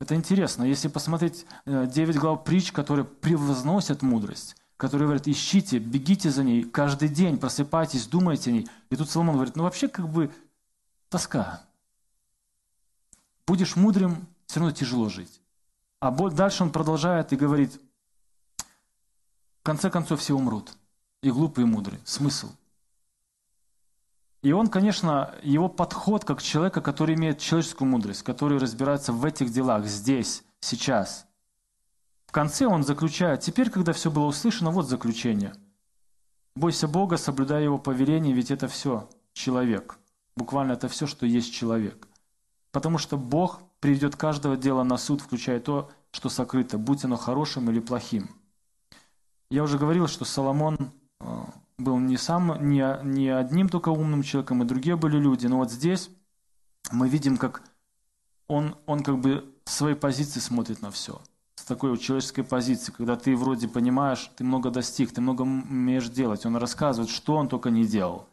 Это 0.00 0.14
интересно. 0.14 0.64
Если 0.64 0.88
посмотреть 0.88 1.46
9 1.66 1.96
э, 1.96 2.18
глав 2.18 2.42
притч, 2.44 2.72
которые 2.72 3.04
превозносят 3.04 4.02
мудрость, 4.02 4.56
которые 4.76 5.06
говорят, 5.06 5.28
ищите, 5.28 5.78
бегите 5.78 6.30
за 6.30 6.42
ней, 6.42 6.64
каждый 6.64 7.10
день 7.10 7.36
просыпайтесь, 7.38 8.06
думайте 8.06 8.50
о 8.50 8.52
ней. 8.54 8.68
И 8.88 8.96
тут 8.96 9.10
Соломон 9.10 9.34
говорит, 9.34 9.56
ну 9.56 9.64
вообще 9.64 9.88
как 9.88 10.08
бы 10.08 10.32
тоска. 11.10 11.62
Будешь 13.46 13.76
мудрым, 13.76 14.26
все 14.46 14.60
равно 14.60 14.74
тяжело 14.74 15.08
жить. 15.10 15.40
А 16.00 16.10
дальше 16.10 16.62
он 16.62 16.72
продолжает 16.72 17.32
и 17.32 17.36
говорит, 17.36 17.78
в 19.60 19.62
конце 19.62 19.90
концов 19.90 20.20
все 20.20 20.34
умрут. 20.34 20.72
И 21.22 21.30
глупые, 21.30 21.66
и 21.66 21.68
мудрые. 21.68 22.00
Смысл. 22.06 22.50
И 24.42 24.52
он, 24.52 24.68
конечно, 24.68 25.34
его 25.42 25.68
подход 25.68 26.24
как 26.24 26.42
человека, 26.42 26.80
который 26.80 27.14
имеет 27.14 27.38
человеческую 27.38 27.88
мудрость, 27.88 28.22
который 28.22 28.58
разбирается 28.58 29.12
в 29.12 29.24
этих 29.24 29.50
делах 29.52 29.84
здесь, 29.84 30.44
сейчас. 30.60 31.26
В 32.26 32.32
конце 32.32 32.66
он 32.66 32.82
заключает, 32.82 33.40
теперь, 33.40 33.70
когда 33.70 33.92
все 33.92 34.10
было 34.10 34.26
услышано, 34.26 34.70
вот 34.70 34.88
заключение. 34.88 35.52
Бойся 36.56 36.88
Бога, 36.88 37.16
соблюдай 37.16 37.64
Его 37.64 37.78
повеление, 37.78 38.32
ведь 38.32 38.50
это 38.50 38.66
все 38.66 39.10
человек. 39.32 39.98
Буквально 40.36 40.72
это 40.72 40.88
все, 40.88 41.06
что 41.06 41.26
есть 41.26 41.52
человек. 41.52 42.08
Потому 42.72 42.98
что 42.98 43.18
Бог 43.18 43.60
приведет 43.80 44.16
каждого 44.16 44.56
дела 44.56 44.84
на 44.84 44.96
суд, 44.96 45.20
включая 45.20 45.60
то, 45.60 45.90
что 46.12 46.28
сокрыто, 46.28 46.78
будь 46.78 47.04
оно 47.04 47.16
хорошим 47.16 47.70
или 47.70 47.80
плохим. 47.80 48.30
Я 49.50 49.64
уже 49.64 49.78
говорил, 49.78 50.06
что 50.06 50.24
Соломон 50.24 50.92
э, 51.20 51.44
был 51.82 51.98
не, 51.98 52.16
сам, 52.16 52.68
не, 52.68 52.98
не 53.02 53.28
одним 53.28 53.68
только 53.68 53.90
умным 53.90 54.22
человеком, 54.22 54.62
и 54.62 54.66
другие 54.66 54.96
были 54.96 55.18
люди. 55.18 55.46
Но 55.46 55.58
вот 55.58 55.70
здесь 55.70 56.10
мы 56.92 57.08
видим, 57.08 57.36
как 57.36 57.62
он, 58.48 58.76
он 58.86 59.02
как 59.02 59.18
бы 59.18 59.44
с 59.64 59.74
своей 59.74 59.96
позиции 59.96 60.40
смотрит 60.40 60.82
на 60.82 60.90
все. 60.90 61.20
С 61.54 61.64
такой 61.64 61.90
вот 61.90 62.00
человеческой 62.00 62.42
позиции, 62.42 62.92
когда 62.92 63.16
ты 63.16 63.36
вроде 63.36 63.68
понимаешь, 63.68 64.30
ты 64.36 64.44
много 64.44 64.70
достиг, 64.70 65.12
ты 65.12 65.20
много 65.20 65.42
умеешь 65.42 66.08
делать. 66.08 66.46
Он 66.46 66.56
рассказывает, 66.56 67.10
что 67.10 67.36
он 67.36 67.48
только 67.48 67.70
не 67.70 67.84
делал, 67.84 68.28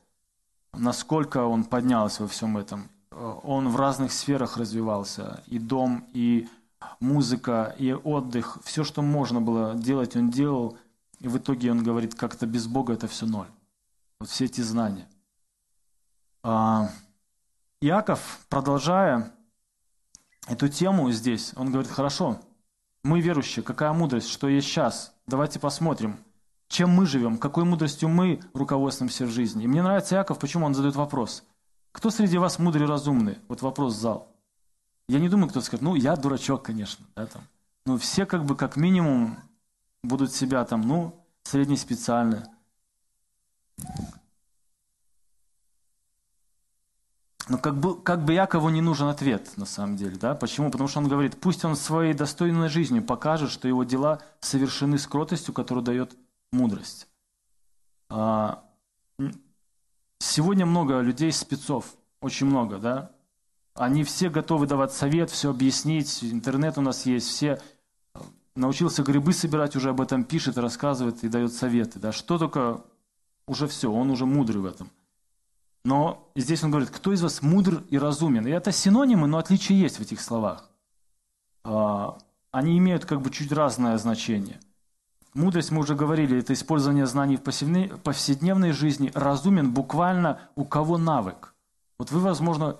насколько 0.73 1.45
он 1.45 1.63
поднялся 1.63 2.23
во 2.23 2.27
всем 2.27 2.57
этом. 2.57 2.89
Он 3.11 3.69
в 3.69 3.75
разных 3.75 4.11
сферах 4.11 4.57
развивался, 4.57 5.43
и 5.47 5.59
дом, 5.59 6.05
и 6.13 6.47
музыка 6.99 7.75
и 7.77 7.91
отдых, 7.91 8.57
все, 8.63 8.83
что 8.83 9.01
можно 9.01 9.41
было 9.41 9.75
делать, 9.75 10.15
он 10.15 10.29
делал, 10.29 10.77
и 11.19 11.27
в 11.27 11.37
итоге 11.37 11.71
он 11.71 11.83
говорит, 11.83 12.15
как-то 12.15 12.45
без 12.45 12.67
Бога 12.67 12.93
это 12.93 13.07
все 13.07 13.25
ноль. 13.25 13.47
Вот 14.19 14.29
все 14.29 14.45
эти 14.45 14.61
знания. 14.61 15.07
А, 16.43 16.89
Иаков, 17.81 18.45
продолжая 18.49 19.31
эту 20.47 20.67
тему 20.69 21.11
здесь, 21.11 21.53
он 21.55 21.71
говорит, 21.71 21.91
хорошо, 21.91 22.39
мы 23.03 23.21
верующие, 23.21 23.63
какая 23.63 23.93
мудрость, 23.93 24.29
что 24.29 24.47
есть 24.47 24.67
сейчас, 24.67 25.13
давайте 25.27 25.59
посмотрим, 25.59 26.17
чем 26.67 26.89
мы 26.89 27.05
живем, 27.05 27.37
какой 27.37 27.63
мудростью 27.63 28.09
мы 28.09 28.39
руководствуемся 28.53 29.25
в 29.25 29.29
жизни. 29.29 29.63
И 29.63 29.67
мне 29.67 29.81
нравится 29.81 30.15
Иаков, 30.15 30.39
почему 30.39 30.65
он 30.65 30.73
задает 30.73 30.95
вопрос. 30.95 31.43
Кто 31.91 32.09
среди 32.09 32.37
вас 32.37 32.59
мудрый 32.59 32.85
и 32.85 32.89
разумный? 32.89 33.39
Вот 33.47 33.61
вопрос 33.61 33.95
зал. 33.95 34.27
Я 35.07 35.19
не 35.19 35.29
думаю, 35.29 35.49
кто 35.49 35.61
скажет, 35.61 35.81
ну, 35.81 35.95
я 35.95 36.15
дурачок, 36.15 36.63
конечно. 36.63 37.05
Да, 37.15 37.25
там. 37.25 37.41
Но 37.85 37.97
все 37.97 38.25
как 38.25 38.45
бы 38.45 38.55
как 38.55 38.75
минимум 38.75 39.37
будут 40.03 40.33
себя 40.33 40.63
там, 40.65 40.81
ну, 40.81 41.25
среднеспециальные. 41.43 42.45
Но 47.49 47.57
как 47.57 47.79
бы, 47.79 48.01
как 48.01 48.25
бы 48.25 48.33
Якову 48.33 48.69
не 48.69 48.81
нужен 48.81 49.07
ответ, 49.07 49.55
на 49.55 49.65
самом 49.65 49.95
деле. 49.95 50.17
Да? 50.17 50.35
Почему? 50.35 50.69
Потому 50.69 50.89
что 50.89 50.99
он 50.99 51.07
говорит, 51.07 51.39
пусть 51.39 51.63
он 51.63 51.75
своей 51.75 52.13
достойной 52.13 52.67
жизнью 52.67 53.03
покажет, 53.03 53.51
что 53.51 53.67
его 53.67 53.83
дела 53.85 54.21
совершены 54.41 54.97
с 54.97 55.07
кротостью, 55.07 55.53
которую 55.53 55.83
дает 55.83 56.17
мудрость. 56.51 57.07
А, 58.09 58.63
сегодня 60.19 60.65
много 60.65 60.99
людей 60.99 61.31
спецов, 61.31 61.95
очень 62.19 62.47
много, 62.47 62.79
да? 62.79 63.11
Они 63.75 64.03
все 64.03 64.29
готовы 64.29 64.67
давать 64.67 64.91
совет, 64.91 65.29
все 65.29 65.51
объяснить. 65.51 66.23
Интернет 66.23 66.77
у 66.77 66.81
нас 66.81 67.05
есть, 67.05 67.27
все 67.27 67.61
научился 68.57 69.03
грибы 69.03 69.33
собирать, 69.33 69.75
уже 69.75 69.89
об 69.91 70.01
этом 70.01 70.23
пишет, 70.23 70.57
рассказывает 70.57 71.23
и 71.23 71.29
дает 71.29 71.53
советы. 71.53 71.99
Да? 71.99 72.11
Что 72.11 72.37
только, 72.37 72.81
уже 73.47 73.67
все, 73.67 73.91
он 73.91 74.09
уже 74.09 74.25
мудрый 74.25 74.61
в 74.61 74.65
этом. 74.65 74.89
Но 75.85 76.29
здесь 76.35 76.63
он 76.63 76.71
говорит, 76.71 76.89
кто 76.89 77.13
из 77.13 77.21
вас 77.21 77.41
мудр 77.41 77.83
и 77.89 77.97
разумен? 77.97 78.45
И 78.45 78.51
это 78.51 78.71
синонимы, 78.71 79.27
но 79.27 79.37
отличие 79.37 79.79
есть 79.79 79.97
в 79.97 80.01
этих 80.01 80.19
словах. 80.19 80.69
А, 81.63 82.17
они 82.51 82.77
имеют 82.77 83.05
как 83.05 83.21
бы 83.21 83.29
чуть 83.29 83.51
разное 83.51 83.97
значение. 83.97 84.59
Мудрость, 85.33 85.71
мы 85.71 85.81
уже 85.81 85.95
говорили, 85.95 86.39
это 86.39 86.53
использование 86.53 87.05
знаний 87.05 87.37
в 87.37 87.41
повседневной 87.41 88.71
жизни. 88.71 89.11
Разумен 89.13 89.71
буквально 89.71 90.41
у 90.55 90.65
кого 90.65 90.97
навык. 90.97 91.53
Вот 91.99 92.11
вы, 92.11 92.19
возможно, 92.19 92.79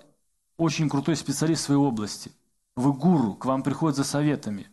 очень 0.57 0.89
крутой 0.89 1.15
специалист 1.15 1.61
в 1.61 1.65
своей 1.65 1.79
области. 1.79 2.31
Вы 2.75 2.93
гуру, 2.93 3.35
к 3.35 3.45
вам 3.45 3.61
приходят 3.61 3.95
за 3.95 4.03
советами. 4.03 4.67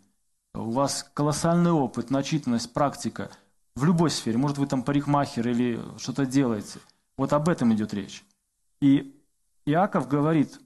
У 0.55 0.71
вас 0.71 1.11
колоссальный 1.15 1.73
опыт, 1.73 2.11
начитанность, 2.11 2.73
практика. 2.73 3.31
В 3.75 3.85
любой 3.85 4.11
сфере. 4.11 4.39
Может, 4.39 4.59
вы 4.59 4.67
там 4.67 4.85
парикмахер 4.85 5.49
или 5.49 5.81
что-то 5.99 6.27
делаете. 6.27 6.79
Вот 7.17 7.33
об 7.33 7.49
этом 7.49 7.75
идет 7.75 7.93
речь. 7.93 8.25
И 8.81 9.21
Иаков 9.67 10.09
говорит, 10.09 10.61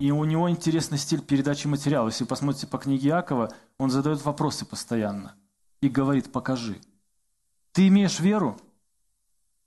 и 0.00 0.10
у 0.10 0.24
него 0.24 0.48
интересный 0.48 0.98
стиль 0.98 1.20
передачи 1.20 1.66
материала. 1.66 2.08
Если 2.08 2.24
вы 2.24 2.28
посмотрите 2.28 2.66
по 2.66 2.78
книге 2.78 3.10
Иакова, 3.10 3.52
он 3.78 3.90
задает 3.90 4.24
вопросы 4.24 4.64
постоянно 4.64 5.34
и 5.82 5.88
говорит, 5.88 6.32
покажи. 6.32 6.80
Ты 7.72 7.88
имеешь 7.88 8.20
веру? 8.20 8.58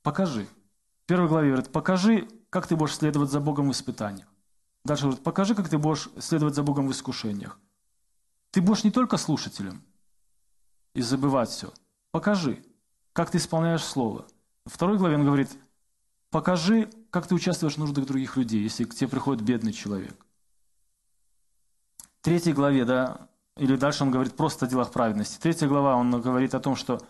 Покажи. 0.01 0.47
В 1.03 1.07
первой 1.07 1.27
главе 1.27 1.49
говорит, 1.49 1.71
покажи 1.71 2.27
как 2.49 2.65
ты 2.65 2.75
будешь 2.75 2.95
следовать 2.95 3.29
за 3.29 3.39
Богом 3.39 3.69
в 3.69 3.71
испытаниях. 3.71 4.27
Дальше 4.85 5.03
говорит, 5.03 5.23
покажи, 5.23 5.53
как 5.53 5.69
ты 5.69 5.77
будешь 5.77 6.09
следовать 6.19 6.55
за 6.55 6.63
Богом 6.63 6.87
в 6.87 6.91
искушениях. 6.91 7.59
Ты 8.51 8.61
будешь 8.61 8.83
не 8.83 8.91
только 8.91 9.17
слушателем 9.17 9.83
и 10.93 11.01
забывать 11.01 11.49
все. 11.49 11.73
Покажи, 12.11 12.63
как 13.13 13.31
ты 13.31 13.37
исполняешь 13.37 13.83
Слово. 13.83 14.27
Во 14.65 14.71
второй 14.71 14.97
главе 14.97 15.15
он 15.15 15.25
говорит, 15.25 15.49
покажи, 16.29 16.89
как 17.09 17.27
ты 17.27 17.35
участвуешь 17.35 17.75
в 17.75 17.77
нуждах 17.77 18.05
других 18.05 18.37
людей, 18.37 18.61
если 18.61 18.83
к 18.83 18.95
тебе 18.95 19.09
приходит 19.09 19.43
бедный 19.43 19.73
человек. 19.73 20.25
В 21.97 22.21
третьей 22.21 22.53
главе, 22.53 22.85
да, 22.85 23.29
или 23.55 23.75
дальше 23.75 24.03
он 24.03 24.11
говорит 24.11 24.35
просто 24.35 24.65
о 24.65 24.69
делах 24.69 24.91
праведности. 24.91 25.39
Третья 25.39 25.67
глава, 25.67 25.95
он 25.95 26.21
говорит 26.21 26.53
о 26.53 26.59
том, 26.59 26.75
что 26.75 27.01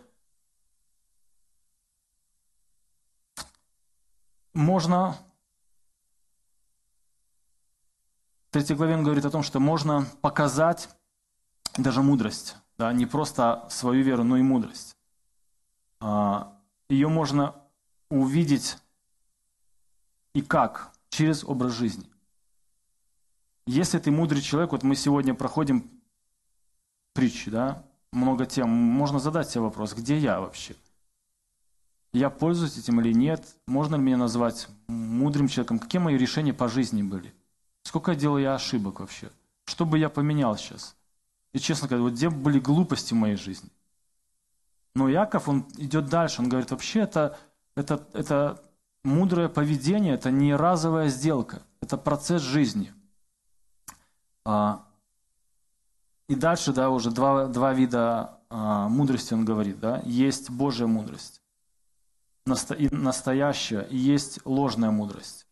можно 4.53 5.17
третьей 8.51 8.75
главе 8.75 8.95
он 8.95 9.03
говорит 9.03 9.25
о 9.25 9.29
том, 9.29 9.43
что 9.43 9.59
можно 9.59 10.07
показать 10.21 10.89
даже 11.77 12.01
мудрость, 12.01 12.55
да, 12.77 12.91
не 12.93 13.05
просто 13.05 13.65
свою 13.69 14.03
веру, 14.03 14.23
но 14.23 14.37
и 14.37 14.41
мудрость. 14.41 14.95
А, 15.99 16.57
Ее 16.89 17.07
можно 17.07 17.55
увидеть 18.09 18.77
и 20.33 20.41
как? 20.41 20.91
Через 21.09 21.43
образ 21.43 21.73
жизни. 21.73 22.05
Если 23.65 23.97
ты 23.99 24.11
мудрый 24.11 24.41
человек, 24.41 24.71
вот 24.71 24.83
мы 24.83 24.95
сегодня 24.95 25.33
проходим 25.33 25.89
притчи, 27.13 27.49
да, 27.49 27.83
много 28.11 28.45
тем, 28.45 28.69
можно 28.69 29.19
задать 29.19 29.49
себе 29.49 29.61
вопрос, 29.61 29.93
где 29.93 30.17
я 30.17 30.39
вообще? 30.39 30.75
Я 32.13 32.29
пользуюсь 32.29 32.77
этим 32.77 33.01
или 33.01 33.13
нет? 33.13 33.55
Можно 33.67 33.95
ли 33.95 34.01
меня 34.01 34.17
назвать 34.17 34.67
мудрым 34.87 35.47
человеком? 35.47 35.79
Какие 35.79 36.01
мои 36.01 36.17
решения 36.17 36.53
по 36.53 36.67
жизни 36.67 37.03
были? 37.03 37.33
Сколько 37.83 38.15
делал 38.15 38.37
я 38.37 38.55
ошибок 38.55 38.99
вообще? 38.99 39.29
Что 39.65 39.85
бы 39.85 39.97
я 39.97 40.09
поменял 40.09 40.55
сейчас? 40.57 40.95
И 41.57 41.59
честно 41.59 41.87
говоря, 41.87 42.03
вот 42.03 42.13
где 42.13 42.29
были 42.29 42.59
глупости 42.59 43.15
в 43.15 43.17
моей 43.17 43.35
жизни? 43.35 43.71
Но 44.93 45.09
Яков, 45.09 45.49
он 45.49 45.65
идет 45.77 46.05
дальше, 46.07 46.43
он 46.43 46.49
говорит, 46.49 46.69
вообще 46.69 46.99
это, 46.99 47.35
это, 47.75 48.07
это 48.13 48.61
мудрое 49.03 49.49
поведение, 49.49 50.13
это 50.13 50.29
не 50.29 50.55
разовая 50.55 51.09
сделка, 51.09 51.63
это 51.81 51.97
процесс 51.97 52.43
жизни. 52.43 52.93
А, 54.45 54.85
и 56.27 56.35
дальше, 56.35 56.73
да, 56.73 56.91
уже 56.91 57.09
два, 57.09 57.47
два 57.47 57.73
вида 57.73 58.39
а, 58.51 58.87
мудрости 58.87 59.33
он 59.33 59.43
говорит, 59.43 59.79
да, 59.79 60.03
есть 60.05 60.51
Божья 60.51 60.85
мудрость, 60.85 61.41
насто, 62.45 62.75
и 62.75 62.87
настоящая, 62.93 63.81
и 63.81 63.97
есть 63.97 64.41
ложная 64.45 64.91
мудрость. 64.91 65.47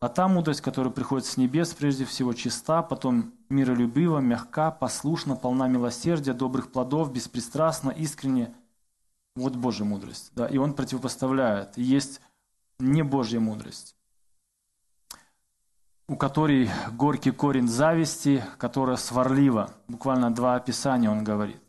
А 0.00 0.08
та 0.08 0.26
мудрость, 0.26 0.60
которая 0.60 0.92
приходит 0.92 1.24
с 1.24 1.36
небес, 1.36 1.72
прежде 1.72 2.04
всего 2.04 2.32
чиста, 2.32 2.82
потом 2.82 3.35
миролюбива, 3.48 4.18
мягка, 4.18 4.70
послушна, 4.70 5.36
полна 5.36 5.68
милосердия, 5.68 6.32
добрых 6.32 6.72
плодов, 6.72 7.12
беспристрастна, 7.12 7.90
искренне. 7.90 8.54
Вот 9.34 9.54
Божья 9.56 9.84
мудрость. 9.84 10.32
Да? 10.34 10.46
И 10.46 10.56
он 10.56 10.74
противопоставляет. 10.74 11.76
Есть 11.76 12.20
не 12.78 13.02
Божья 13.02 13.40
мудрость, 13.40 13.96
у 16.08 16.16
которой 16.16 16.70
горький 16.92 17.32
корень 17.32 17.68
зависти, 17.68 18.44
которая 18.58 18.96
сварлива. 18.96 19.70
Буквально 19.88 20.34
два 20.34 20.56
описания 20.56 21.10
он 21.10 21.24
говорит. 21.24 21.60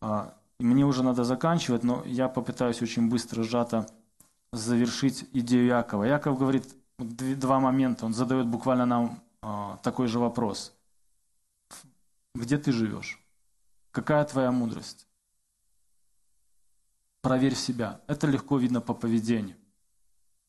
А, 0.00 0.34
и 0.58 0.64
мне 0.64 0.84
уже 0.84 1.02
надо 1.02 1.24
заканчивать, 1.24 1.84
но 1.84 2.02
я 2.06 2.28
попытаюсь 2.28 2.82
очень 2.82 3.08
быстро, 3.08 3.42
сжато 3.42 3.86
завершить 4.52 5.26
идею 5.32 5.66
Якова. 5.66 6.04
Яков 6.04 6.38
говорит, 6.38 6.64
два 6.98 7.60
момента. 7.60 8.06
Он 8.06 8.14
задает 8.14 8.46
буквально 8.46 8.86
нам 8.86 9.20
а, 9.42 9.78
такой 9.82 10.06
же 10.06 10.18
вопрос. 10.18 10.75
Где 12.36 12.58
ты 12.58 12.70
живешь? 12.70 13.18
Какая 13.92 14.22
твоя 14.26 14.52
мудрость? 14.52 15.06
Проверь 17.22 17.54
себя. 17.54 18.02
Это 18.08 18.26
легко 18.26 18.58
видно 18.58 18.82
по 18.82 18.92
поведению. 18.92 19.56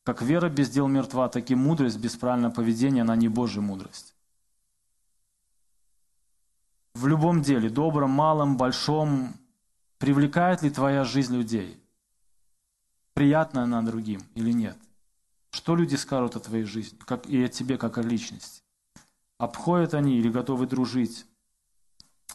Как 0.04 0.20
вера 0.20 0.50
без 0.50 0.68
дел 0.68 0.86
мертва, 0.86 1.30
так 1.30 1.50
и 1.50 1.54
мудрость 1.54 1.98
без 1.98 2.14
правильного 2.14 2.52
поведения, 2.52 3.02
она 3.02 3.16
не 3.16 3.28
Божья 3.28 3.62
мудрость. 3.62 4.14
В 6.92 7.06
любом 7.06 7.40
деле, 7.40 7.70
добром, 7.70 8.10
малом, 8.10 8.58
большом, 8.58 9.32
привлекает 9.96 10.60
ли 10.60 10.68
твоя 10.68 11.04
жизнь 11.04 11.34
людей? 11.34 11.82
Приятная 13.14 13.62
она 13.62 13.80
другим 13.80 14.20
или 14.34 14.52
нет? 14.52 14.76
Что 15.50 15.74
люди 15.74 15.94
скажут 15.94 16.36
о 16.36 16.40
твоей 16.40 16.64
жизни 16.64 16.98
как, 16.98 17.26
и 17.26 17.42
о 17.42 17.48
тебе 17.48 17.78
как 17.78 17.96
о 17.96 18.02
личности? 18.02 18.62
Обходят 19.38 19.94
они 19.94 20.18
или 20.18 20.28
готовы 20.28 20.66
дружить? 20.66 21.24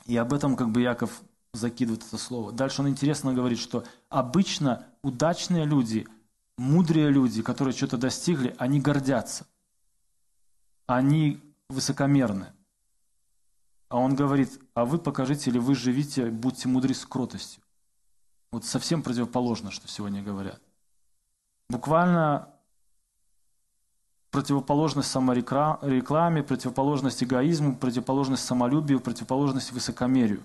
И 0.06 0.18
об 0.18 0.34
этом 0.34 0.56
как 0.56 0.70
бы 0.70 0.82
Яков 0.82 1.22
закидывает 1.54 2.04
это 2.06 2.18
слово. 2.18 2.52
Дальше 2.52 2.82
он 2.82 2.90
интересно 2.90 3.34
говорит, 3.34 3.60
что 3.60 3.86
обычно 4.10 4.86
удачные 5.02 5.66
люди, 5.66 6.08
мудрые 6.58 7.10
люди, 7.10 7.42
которые 7.42 7.74
что-то 7.74 7.98
достигли, 7.98 8.56
они 8.58 8.80
гордятся. 8.82 9.46
Они 10.88 11.42
высокомерны. 11.70 12.52
А 13.90 13.98
он 13.98 14.16
говорит, 14.16 14.60
а 14.74 14.86
вы 14.86 14.98
покажите, 14.98 15.50
или 15.50 15.60
вы 15.60 15.76
живите, 15.76 16.26
будьте 16.26 16.68
мудры 16.68 16.94
с 16.94 17.06
кротостью. 17.06 17.62
Вот 18.52 18.66
совсем 18.66 19.04
противоположно, 19.04 19.72
что 19.72 19.88
сегодня 19.88 20.22
говорят. 20.22 20.62
Буквально 21.70 22.53
противоположность 24.34 25.12
саморекламе, 25.12 26.42
противоположность 26.42 27.24
эгоизму, 27.24 27.76
противоположность 27.76 28.44
самолюбию, 28.44 29.00
противоположность 29.00 29.72
высокомерию. 29.72 30.42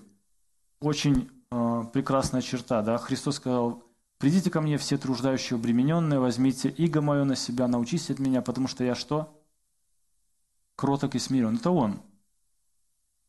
Очень 0.79 1.27
э, 1.49 1.83
прекрасная 1.91 2.41
черта. 2.41 2.83
Да? 2.83 2.99
Христос 2.99 3.37
сказал, 3.37 3.83
«Придите 4.19 4.51
ко 4.51 4.61
мне 4.61 4.77
все 4.77 4.99
труждающие 4.99 5.57
обремененные, 5.57 6.19
возьмите 6.19 6.69
иго 6.69 7.01
мое 7.01 7.23
на 7.23 7.35
себя, 7.35 7.67
научитесь 7.67 8.11
от 8.11 8.19
меня, 8.19 8.43
потому 8.43 8.67
что 8.67 8.83
я 8.83 8.93
что? 8.93 9.35
Кроток 10.75 11.15
и 11.15 11.19
смирен». 11.19 11.55
Это 11.55 11.71
Он. 11.71 11.99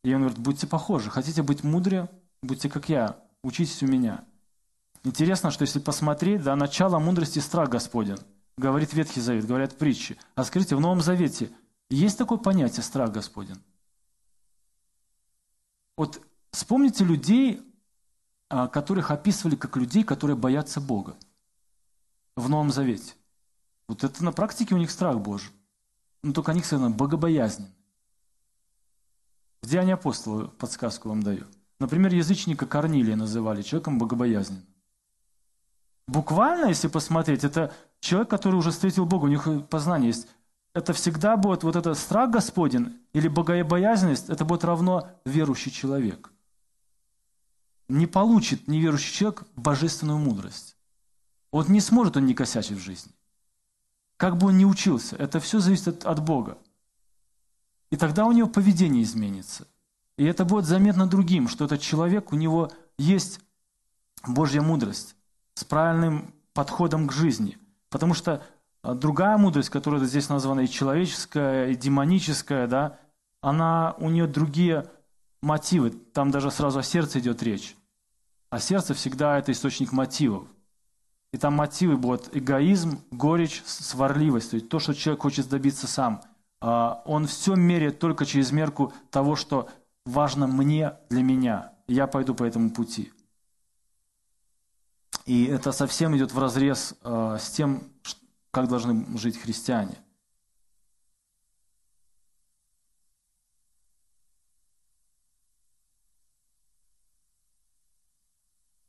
И 0.03 0.13
Он 0.13 0.21
говорит, 0.21 0.39
будьте 0.39 0.67
похожи. 0.67 1.09
Хотите 1.09 1.41
быть 1.41 1.63
мудрее? 1.63 2.07
Будьте 2.43 2.69
как 2.69 2.87
я. 2.87 3.17
Учитесь 3.43 3.81
у 3.81 3.87
меня. 3.87 4.23
Интересно, 5.03 5.49
что 5.49 5.63
если 5.63 5.79
посмотреть, 5.79 6.43
да, 6.43 6.55
начало 6.55 6.99
мудрости– 6.99 7.39
страх 7.39 7.69
Господен. 7.69 8.19
Говорит 8.57 8.93
Ветхий 8.93 9.21
Завет, 9.21 9.45
говорят 9.45 9.77
притчи. 9.77 10.17
А 10.35 10.43
скажите, 10.43 10.75
в 10.75 10.79
Новом 10.79 11.01
Завете 11.01 11.51
есть 11.89 12.17
такое 12.17 12.37
понятие 12.37 12.83
страх 12.83 13.11
Господен? 13.11 13.61
Вот 15.97 16.21
вспомните 16.51 17.03
людей, 17.03 17.61
а, 18.49 18.67
которых 18.67 19.11
описывали 19.11 19.55
как 19.55 19.77
людей, 19.77 20.03
которые 20.03 20.35
боятся 20.35 20.81
Бога 20.81 21.15
в 22.35 22.49
Новом 22.49 22.71
Завете. 22.71 23.13
Вот 23.87 24.03
это 24.03 24.23
на 24.23 24.31
практике 24.31 24.75
у 24.75 24.77
них 24.77 24.91
страх 24.91 25.19
Божий. 25.19 25.51
Но 26.23 26.33
только 26.33 26.51
они, 26.51 26.61
кстати, 26.61 26.91
богобоязненны. 26.91 27.71
В 29.61 29.67
Деянии 29.67 29.93
апостола 29.93 30.47
подсказку 30.47 31.09
вам 31.09 31.23
даю. 31.23 31.45
Например, 31.79 32.13
язычника 32.13 32.65
Корнилия 32.65 33.15
называли 33.15 33.61
человеком 33.61 33.97
богобоязненным. 33.97 34.65
Буквально, 36.07 36.67
если 36.67 36.87
посмотреть, 36.87 37.43
это 37.43 37.73
человек, 38.01 38.29
который 38.29 38.55
уже 38.55 38.71
встретил 38.71 39.05
Бога, 39.05 39.25
у 39.25 39.29
них 39.29 39.47
познание 39.69 40.09
есть. 40.09 40.27
Это 40.73 40.93
всегда 40.93 41.37
будет 41.37 41.63
вот 41.63 41.75
этот 41.75 41.97
страх 41.97 42.31
Господень 42.31 42.99
или 43.13 43.27
богобоязненность, 43.27 44.29
это 44.29 44.43
будет 44.43 44.65
равно 44.65 45.09
верующий 45.25 45.71
человек. 45.71 46.31
Не 47.87 48.07
получит 48.07 48.67
неверующий 48.67 49.13
человек 49.13 49.43
божественную 49.55 50.17
мудрость. 50.17 50.75
Вот 51.51 51.67
не 51.67 51.81
сможет 51.81 52.17
он 52.17 52.25
не 52.25 52.33
косячить 52.33 52.77
в 52.77 52.81
жизни. 52.81 53.11
Как 54.17 54.37
бы 54.37 54.47
он 54.47 54.57
ни 54.57 54.65
учился, 54.65 55.15
это 55.17 55.39
все 55.39 55.59
зависит 55.59 55.87
от, 55.87 56.05
от 56.05 56.23
Бога. 56.23 56.57
И 57.89 57.97
тогда 57.97 58.25
у 58.25 58.31
него 58.31 58.47
поведение 58.47 59.03
изменится. 59.03 59.67
И 60.15 60.23
это 60.23 60.45
будет 60.45 60.65
заметно 60.65 61.07
другим, 61.07 61.49
что 61.49 61.65
этот 61.65 61.81
человек, 61.81 62.31
у 62.31 62.35
него 62.35 62.71
есть 62.97 63.41
Божья 64.25 64.61
мудрость 64.61 65.15
с 65.55 65.65
правильным 65.65 66.33
подходом 66.53 67.07
к 67.07 67.11
жизни. 67.11 67.57
Потому 67.91 68.15
что 68.15 68.41
а, 68.81 68.95
другая 68.95 69.37
мудрость, 69.37 69.69
которая 69.69 70.03
здесь 70.05 70.29
названа 70.29 70.61
и 70.61 70.67
человеческая, 70.67 71.67
и 71.67 71.75
демоническая, 71.75 72.65
да, 72.65 72.97
она, 73.41 73.95
у 73.99 74.09
нее 74.09 74.25
другие 74.25 74.87
мотивы. 75.41 75.91
Там 75.91 76.31
даже 76.31 76.49
сразу 76.49 76.79
о 76.79 76.83
сердце 76.83 77.19
идет 77.19 77.43
речь. 77.43 77.75
А 78.49 78.59
сердце 78.59 78.93
всегда 78.93 79.37
это 79.37 79.51
источник 79.51 79.91
мотивов. 79.91 80.47
И 81.31 81.37
там 81.37 81.53
мотивы 81.53 81.97
будут 81.97 82.35
эгоизм, 82.35 83.01
горечь, 83.11 83.61
сварливость. 83.65 84.51
То 84.51 84.55
есть 84.55 84.69
то, 84.69 84.79
что 84.79 84.93
человек 84.93 85.21
хочет 85.21 85.47
добиться 85.49 85.87
сам. 85.87 86.21
А, 86.61 87.01
он 87.05 87.27
все 87.27 87.55
меряет 87.55 87.99
только 87.99 88.25
через 88.25 88.51
мерку 88.51 88.93
того, 89.09 89.35
что 89.35 89.69
важно 90.05 90.47
мне, 90.47 90.93
для 91.09 91.23
меня. 91.23 91.73
Я 91.87 92.07
пойду 92.07 92.35
по 92.35 92.43
этому 92.43 92.71
пути. 92.71 93.11
И 95.25 95.45
это 95.45 95.71
совсем 95.71 96.15
идет 96.17 96.31
в 96.31 96.39
разрез 96.39 96.95
э, 97.03 97.37
с 97.39 97.51
тем, 97.51 97.83
как 98.51 98.67
должны 98.67 99.05
жить 99.17 99.39
христиане. 99.39 99.97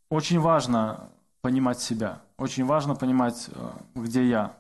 Очень 0.08 0.40
важно 0.40 1.10
понимать 1.40 1.80
себя, 1.80 2.20
очень 2.36 2.66
важно 2.66 2.94
понимать, 2.94 3.48
э, 3.48 3.70
где 3.94 4.28
я, 4.28 4.56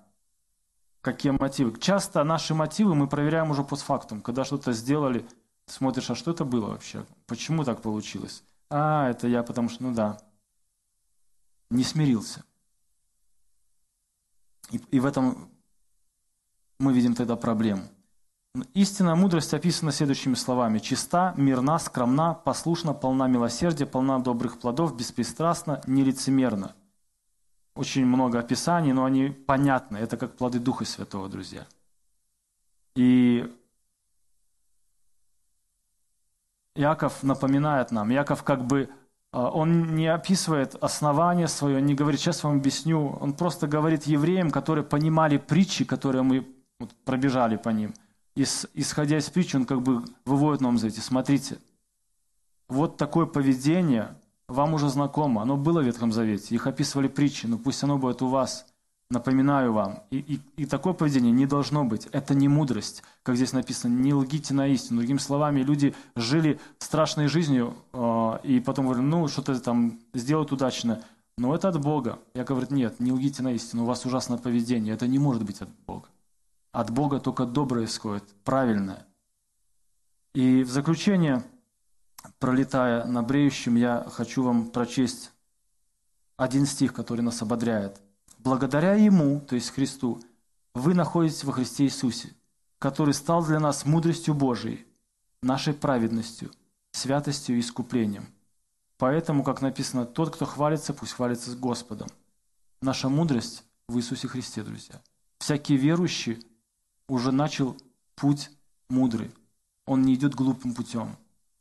какие 1.02 1.32
мотивы. 1.32 1.78
Часто 1.78 2.24
наши 2.24 2.54
мотивы 2.54 2.94
мы 2.94 3.06
проверяем 3.06 3.50
уже 3.50 3.62
постфактум, 3.62 4.22
когда 4.22 4.44
что-то 4.44 4.72
сделали, 4.72 5.26
смотришь, 5.66 6.10
а 6.10 6.14
что 6.14 6.30
это 6.30 6.44
было 6.44 6.68
вообще, 6.68 7.04
почему 7.26 7.64
так 7.64 7.82
получилось? 7.82 8.42
А, 8.70 9.10
это 9.10 9.28
я, 9.28 9.42
потому 9.42 9.68
что, 9.68 9.82
ну 9.82 9.94
да, 9.94 10.18
не 11.72 11.84
смирился. 11.84 12.44
И, 14.70 14.78
и 14.90 15.00
в 15.00 15.06
этом 15.06 15.50
мы 16.78 16.92
видим 16.92 17.14
тогда 17.14 17.36
проблему. 17.36 17.88
Истинная 18.74 19.14
мудрость 19.14 19.54
описана 19.54 19.92
следующими 19.92 20.34
словами. 20.34 20.78
«Чиста, 20.78 21.32
мирна, 21.36 21.78
скромна, 21.78 22.34
послушна, 22.34 22.92
полна 22.92 23.26
милосердия, 23.26 23.86
полна 23.86 24.18
добрых 24.18 24.60
плодов, 24.60 24.96
беспристрастна, 24.96 25.80
нелицемерна». 25.86 26.74
Очень 27.74 28.04
много 28.04 28.38
описаний, 28.38 28.92
но 28.92 29.06
они 29.06 29.30
понятны. 29.30 29.96
Это 29.96 30.18
как 30.18 30.36
плоды 30.36 30.58
Духа 30.58 30.84
Святого, 30.84 31.30
друзья. 31.30 31.66
И 32.94 33.50
Яков 36.74 37.22
напоминает 37.22 37.90
нам, 37.90 38.10
Яков 38.10 38.42
как 38.42 38.66
бы 38.66 38.90
он 39.32 39.94
не 39.94 40.06
описывает 40.06 40.74
основание 40.74 41.48
свое, 41.48 41.80
не 41.80 41.94
говорит, 41.94 42.20
сейчас 42.20 42.44
вам 42.44 42.58
объясню. 42.58 43.16
Он 43.20 43.32
просто 43.32 43.66
говорит 43.66 44.04
евреям, 44.04 44.50
которые 44.50 44.84
понимали 44.84 45.38
притчи, 45.38 45.84
которые 45.84 46.22
мы 46.22 46.46
пробежали 47.04 47.56
по 47.56 47.70
ним. 47.70 47.94
И, 48.34 48.44
исходя 48.74 49.18
из 49.18 49.30
притчи, 49.30 49.56
он 49.56 49.64
как 49.64 49.82
бы 49.82 50.04
выводит 50.26 50.60
нам 50.60 50.78
за 50.78 50.88
эти. 50.88 51.00
Смотрите, 51.00 51.58
вот 52.68 52.96
такое 52.98 53.26
поведение 53.26 54.16
вам 54.48 54.74
уже 54.74 54.88
знакомо. 54.88 55.42
Оно 55.42 55.56
было 55.56 55.80
в 55.80 55.84
Ветхом 55.84 56.12
Завете. 56.12 56.54
Их 56.54 56.66
описывали 56.66 57.08
притчи, 57.08 57.46
но 57.46 57.58
пусть 57.58 57.82
оно 57.82 57.98
будет 57.98 58.20
у 58.20 58.28
вас. 58.28 58.66
Напоминаю 59.12 59.74
вам, 59.74 60.04
и, 60.08 60.20
и, 60.20 60.62
и 60.62 60.64
такое 60.64 60.94
поведение 60.94 61.32
не 61.32 61.44
должно 61.44 61.84
быть. 61.84 62.06
Это 62.12 62.34
не 62.34 62.48
мудрость, 62.48 63.02
как 63.22 63.36
здесь 63.36 63.52
написано, 63.52 63.92
не 63.92 64.14
лгите 64.14 64.54
на 64.54 64.66
истину. 64.68 65.00
Другими 65.00 65.18
словами, 65.18 65.60
люди 65.60 65.94
жили 66.16 66.58
страшной 66.78 67.28
жизнью, 67.28 67.74
э, 67.92 68.38
и 68.42 68.60
потом 68.60 68.86
говорят, 68.86 69.04
ну, 69.04 69.28
что-то 69.28 69.60
там 69.60 70.00
сделают 70.14 70.50
удачно, 70.50 71.02
но 71.36 71.54
это 71.54 71.68
от 71.68 71.78
Бога. 71.78 72.20
Я 72.32 72.44
говорю, 72.44 72.68
нет, 72.70 73.00
не 73.00 73.12
лгите 73.12 73.42
на 73.42 73.52
истину, 73.52 73.82
у 73.82 73.86
вас 73.86 74.06
ужасное 74.06 74.38
поведение, 74.38 74.94
это 74.94 75.06
не 75.06 75.18
может 75.18 75.44
быть 75.44 75.60
от 75.60 75.68
Бога. 75.86 76.08
От 76.72 76.90
Бога 76.90 77.20
только 77.20 77.44
доброе 77.44 77.84
исходит, 77.84 78.24
правильное. 78.44 79.04
И 80.32 80.62
в 80.62 80.70
заключение, 80.70 81.42
пролетая 82.38 83.04
на 83.04 83.22
бреющем, 83.22 83.74
я 83.74 84.06
хочу 84.10 84.42
вам 84.42 84.68
прочесть 84.68 85.32
один 86.38 86.64
стих, 86.64 86.94
который 86.94 87.20
нас 87.20 87.42
ободряет– 87.42 88.00
Благодаря 88.42 88.94
Ему, 88.94 89.40
то 89.40 89.54
есть 89.54 89.70
Христу, 89.70 90.20
вы 90.74 90.94
находитесь 90.94 91.44
во 91.44 91.52
Христе 91.52 91.84
Иисусе, 91.84 92.34
который 92.80 93.14
стал 93.14 93.44
для 93.44 93.60
нас 93.60 93.86
мудростью 93.86 94.34
Божией, 94.34 94.84
нашей 95.42 95.74
праведностью, 95.74 96.50
святостью 96.90 97.56
и 97.56 97.60
искуплением. 97.60 98.26
Поэтому, 98.98 99.44
как 99.44 99.62
написано, 99.62 100.06
тот, 100.06 100.34
кто 100.34 100.44
хвалится, 100.44 100.92
пусть 100.92 101.12
хвалится 101.12 101.52
с 101.52 101.54
Господом. 101.54 102.08
Наша 102.80 103.08
мудрость 103.08 103.62
в 103.86 103.96
Иисусе 103.96 104.26
Христе, 104.26 104.64
друзья. 104.64 105.00
Всякий 105.38 105.76
верующий 105.76 106.44
уже 107.06 107.30
начал 107.30 107.76
путь 108.16 108.50
мудрый. 108.88 109.32
Он 109.86 110.02
не 110.02 110.14
идет 110.14 110.34
глупым 110.34 110.74
путем. 110.74 111.16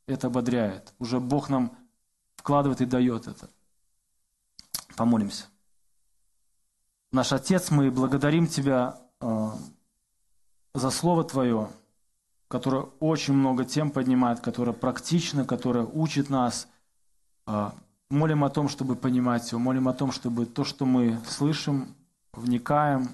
Это 0.06 0.26
ободряет. 0.26 0.94
Уже 0.98 1.20
Бог 1.20 1.48
нам 1.48 1.76
вкладывает 2.34 2.80
и 2.80 2.86
дает 2.86 3.28
это. 3.28 3.48
Помолимся. 4.96 5.46
Наш 7.12 7.30
Отец, 7.34 7.70
мы 7.70 7.90
благодарим 7.90 8.46
Тебя 8.46 8.98
э, 9.20 9.48
за 10.72 10.90
Слово 10.90 11.24
Твое, 11.24 11.68
которое 12.48 12.84
очень 13.00 13.34
много 13.34 13.66
тем 13.66 13.90
поднимает, 13.90 14.40
которое 14.40 14.72
практично, 14.72 15.44
которое 15.44 15.84
учит 15.84 16.30
нас. 16.30 16.68
Э, 17.46 17.72
молим 18.08 18.44
о 18.44 18.48
том, 18.48 18.70
чтобы 18.70 18.96
понимать 18.96 19.52
его, 19.52 19.60
молим 19.60 19.88
о 19.88 19.92
том, 19.92 20.10
чтобы 20.10 20.46
то, 20.46 20.64
что 20.64 20.86
мы 20.86 21.20
слышим, 21.28 21.94
вникаем, 22.32 23.10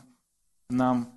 нам 0.71 1.09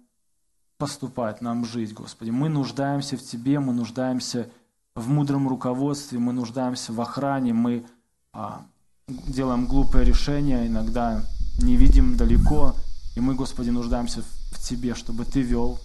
поступать, 0.80 1.40
нам 1.40 1.66
жить, 1.66 1.94
Господи. 1.94 2.32
Мы 2.32 2.50
нуждаемся 2.50 3.16
в 3.16 3.22
Тебе, 3.22 3.60
мы 3.60 3.74
нуждаемся 3.74 4.50
в 4.96 5.08
мудром 5.08 5.48
руководстве, 5.48 6.18
мы 6.18 6.34
нуждаемся 6.34 6.94
в 6.94 7.00
охране, 7.00 7.54
мы 7.54 7.86
а, 8.34 8.66
делаем 9.08 9.68
глупые 9.68 10.04
решения, 10.04 10.66
иногда 10.66 11.24
не 11.62 11.76
видим 11.76 12.18
далеко, 12.18 12.76
и 13.16 13.20
мы, 13.20 13.36
Господи, 13.36 13.70
нуждаемся 13.70 14.24
в 14.52 14.68
Тебе, 14.68 14.96
чтобы 14.96 15.26
Ты 15.26 15.42
вел, 15.42 15.80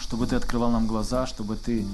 чтобы 0.00 0.26
Ты 0.26 0.36
открывал 0.36 0.70
нам 0.70 0.86
глаза, 0.86 1.26
чтобы 1.26 1.56
Ты 1.56 1.86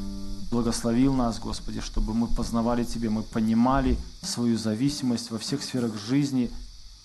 благословил 0.51 1.15
нас, 1.15 1.39
Господи, 1.39 1.81
чтобы 1.81 2.15
мы 2.15 2.27
познавали 2.27 2.85
Тебе, 2.85 3.11
мы 3.11 3.23
понимали 3.23 3.97
свою 4.23 4.59
зависимость 4.59 5.31
во 5.31 5.39
всех 5.39 5.63
сферах 5.63 5.97
жизни, 5.97 6.51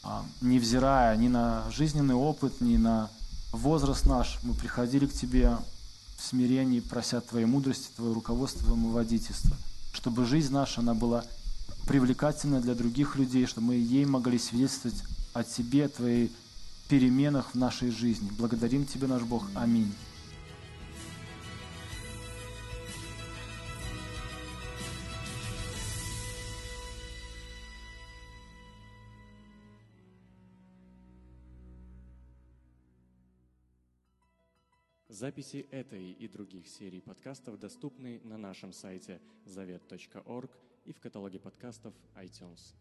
а, 0.03 0.23
невзирая 0.41 1.15
ни 1.17 1.27
на 1.27 1.63
жизненный 1.71 2.15
опыт, 2.15 2.61
ни 2.61 2.77
на 2.77 3.09
возраст 3.51 4.05
наш, 4.05 4.39
мы 4.43 4.53
приходили 4.53 5.05
к 5.05 5.13
Тебе 5.13 5.57
в 6.17 6.23
смирении, 6.23 6.79
прося 6.79 7.21
Твоей 7.21 7.45
мудрости, 7.45 7.89
Твое 7.95 8.13
руководство, 8.13 8.65
Твоему 8.65 8.89
водительства, 8.89 9.55
чтобы 9.93 10.25
жизнь 10.25 10.53
наша, 10.53 10.81
она 10.81 10.93
была 10.93 11.23
привлекательна 11.87 12.61
для 12.61 12.73
других 12.73 13.15
людей, 13.15 13.45
чтобы 13.45 13.67
мы 13.67 13.75
ей 13.75 14.05
могли 14.05 14.39
свидетельствовать 14.39 15.01
о 15.35 15.43
Тебе, 15.43 15.85
о 15.85 15.89
Твоей 15.89 16.31
переменах 16.87 17.51
в 17.51 17.55
нашей 17.55 17.91
жизни. 17.91 18.31
Благодарим 18.37 18.85
Тебя, 18.85 19.07
наш 19.07 19.21
Бог. 19.23 19.45
Аминь. 19.53 19.93
Записи 35.09 35.67
этой 35.71 36.11
и 36.11 36.27
других 36.29 36.67
серий 36.67 37.01
подкастов 37.01 37.59
доступны 37.59 38.21
на 38.23 38.37
нашем 38.37 38.71
сайте 38.71 39.21
завет.орг 39.45 40.51
и 40.85 40.93
в 40.93 40.99
каталоге 41.01 41.39
подкастов 41.39 41.93
iTunes. 42.15 42.73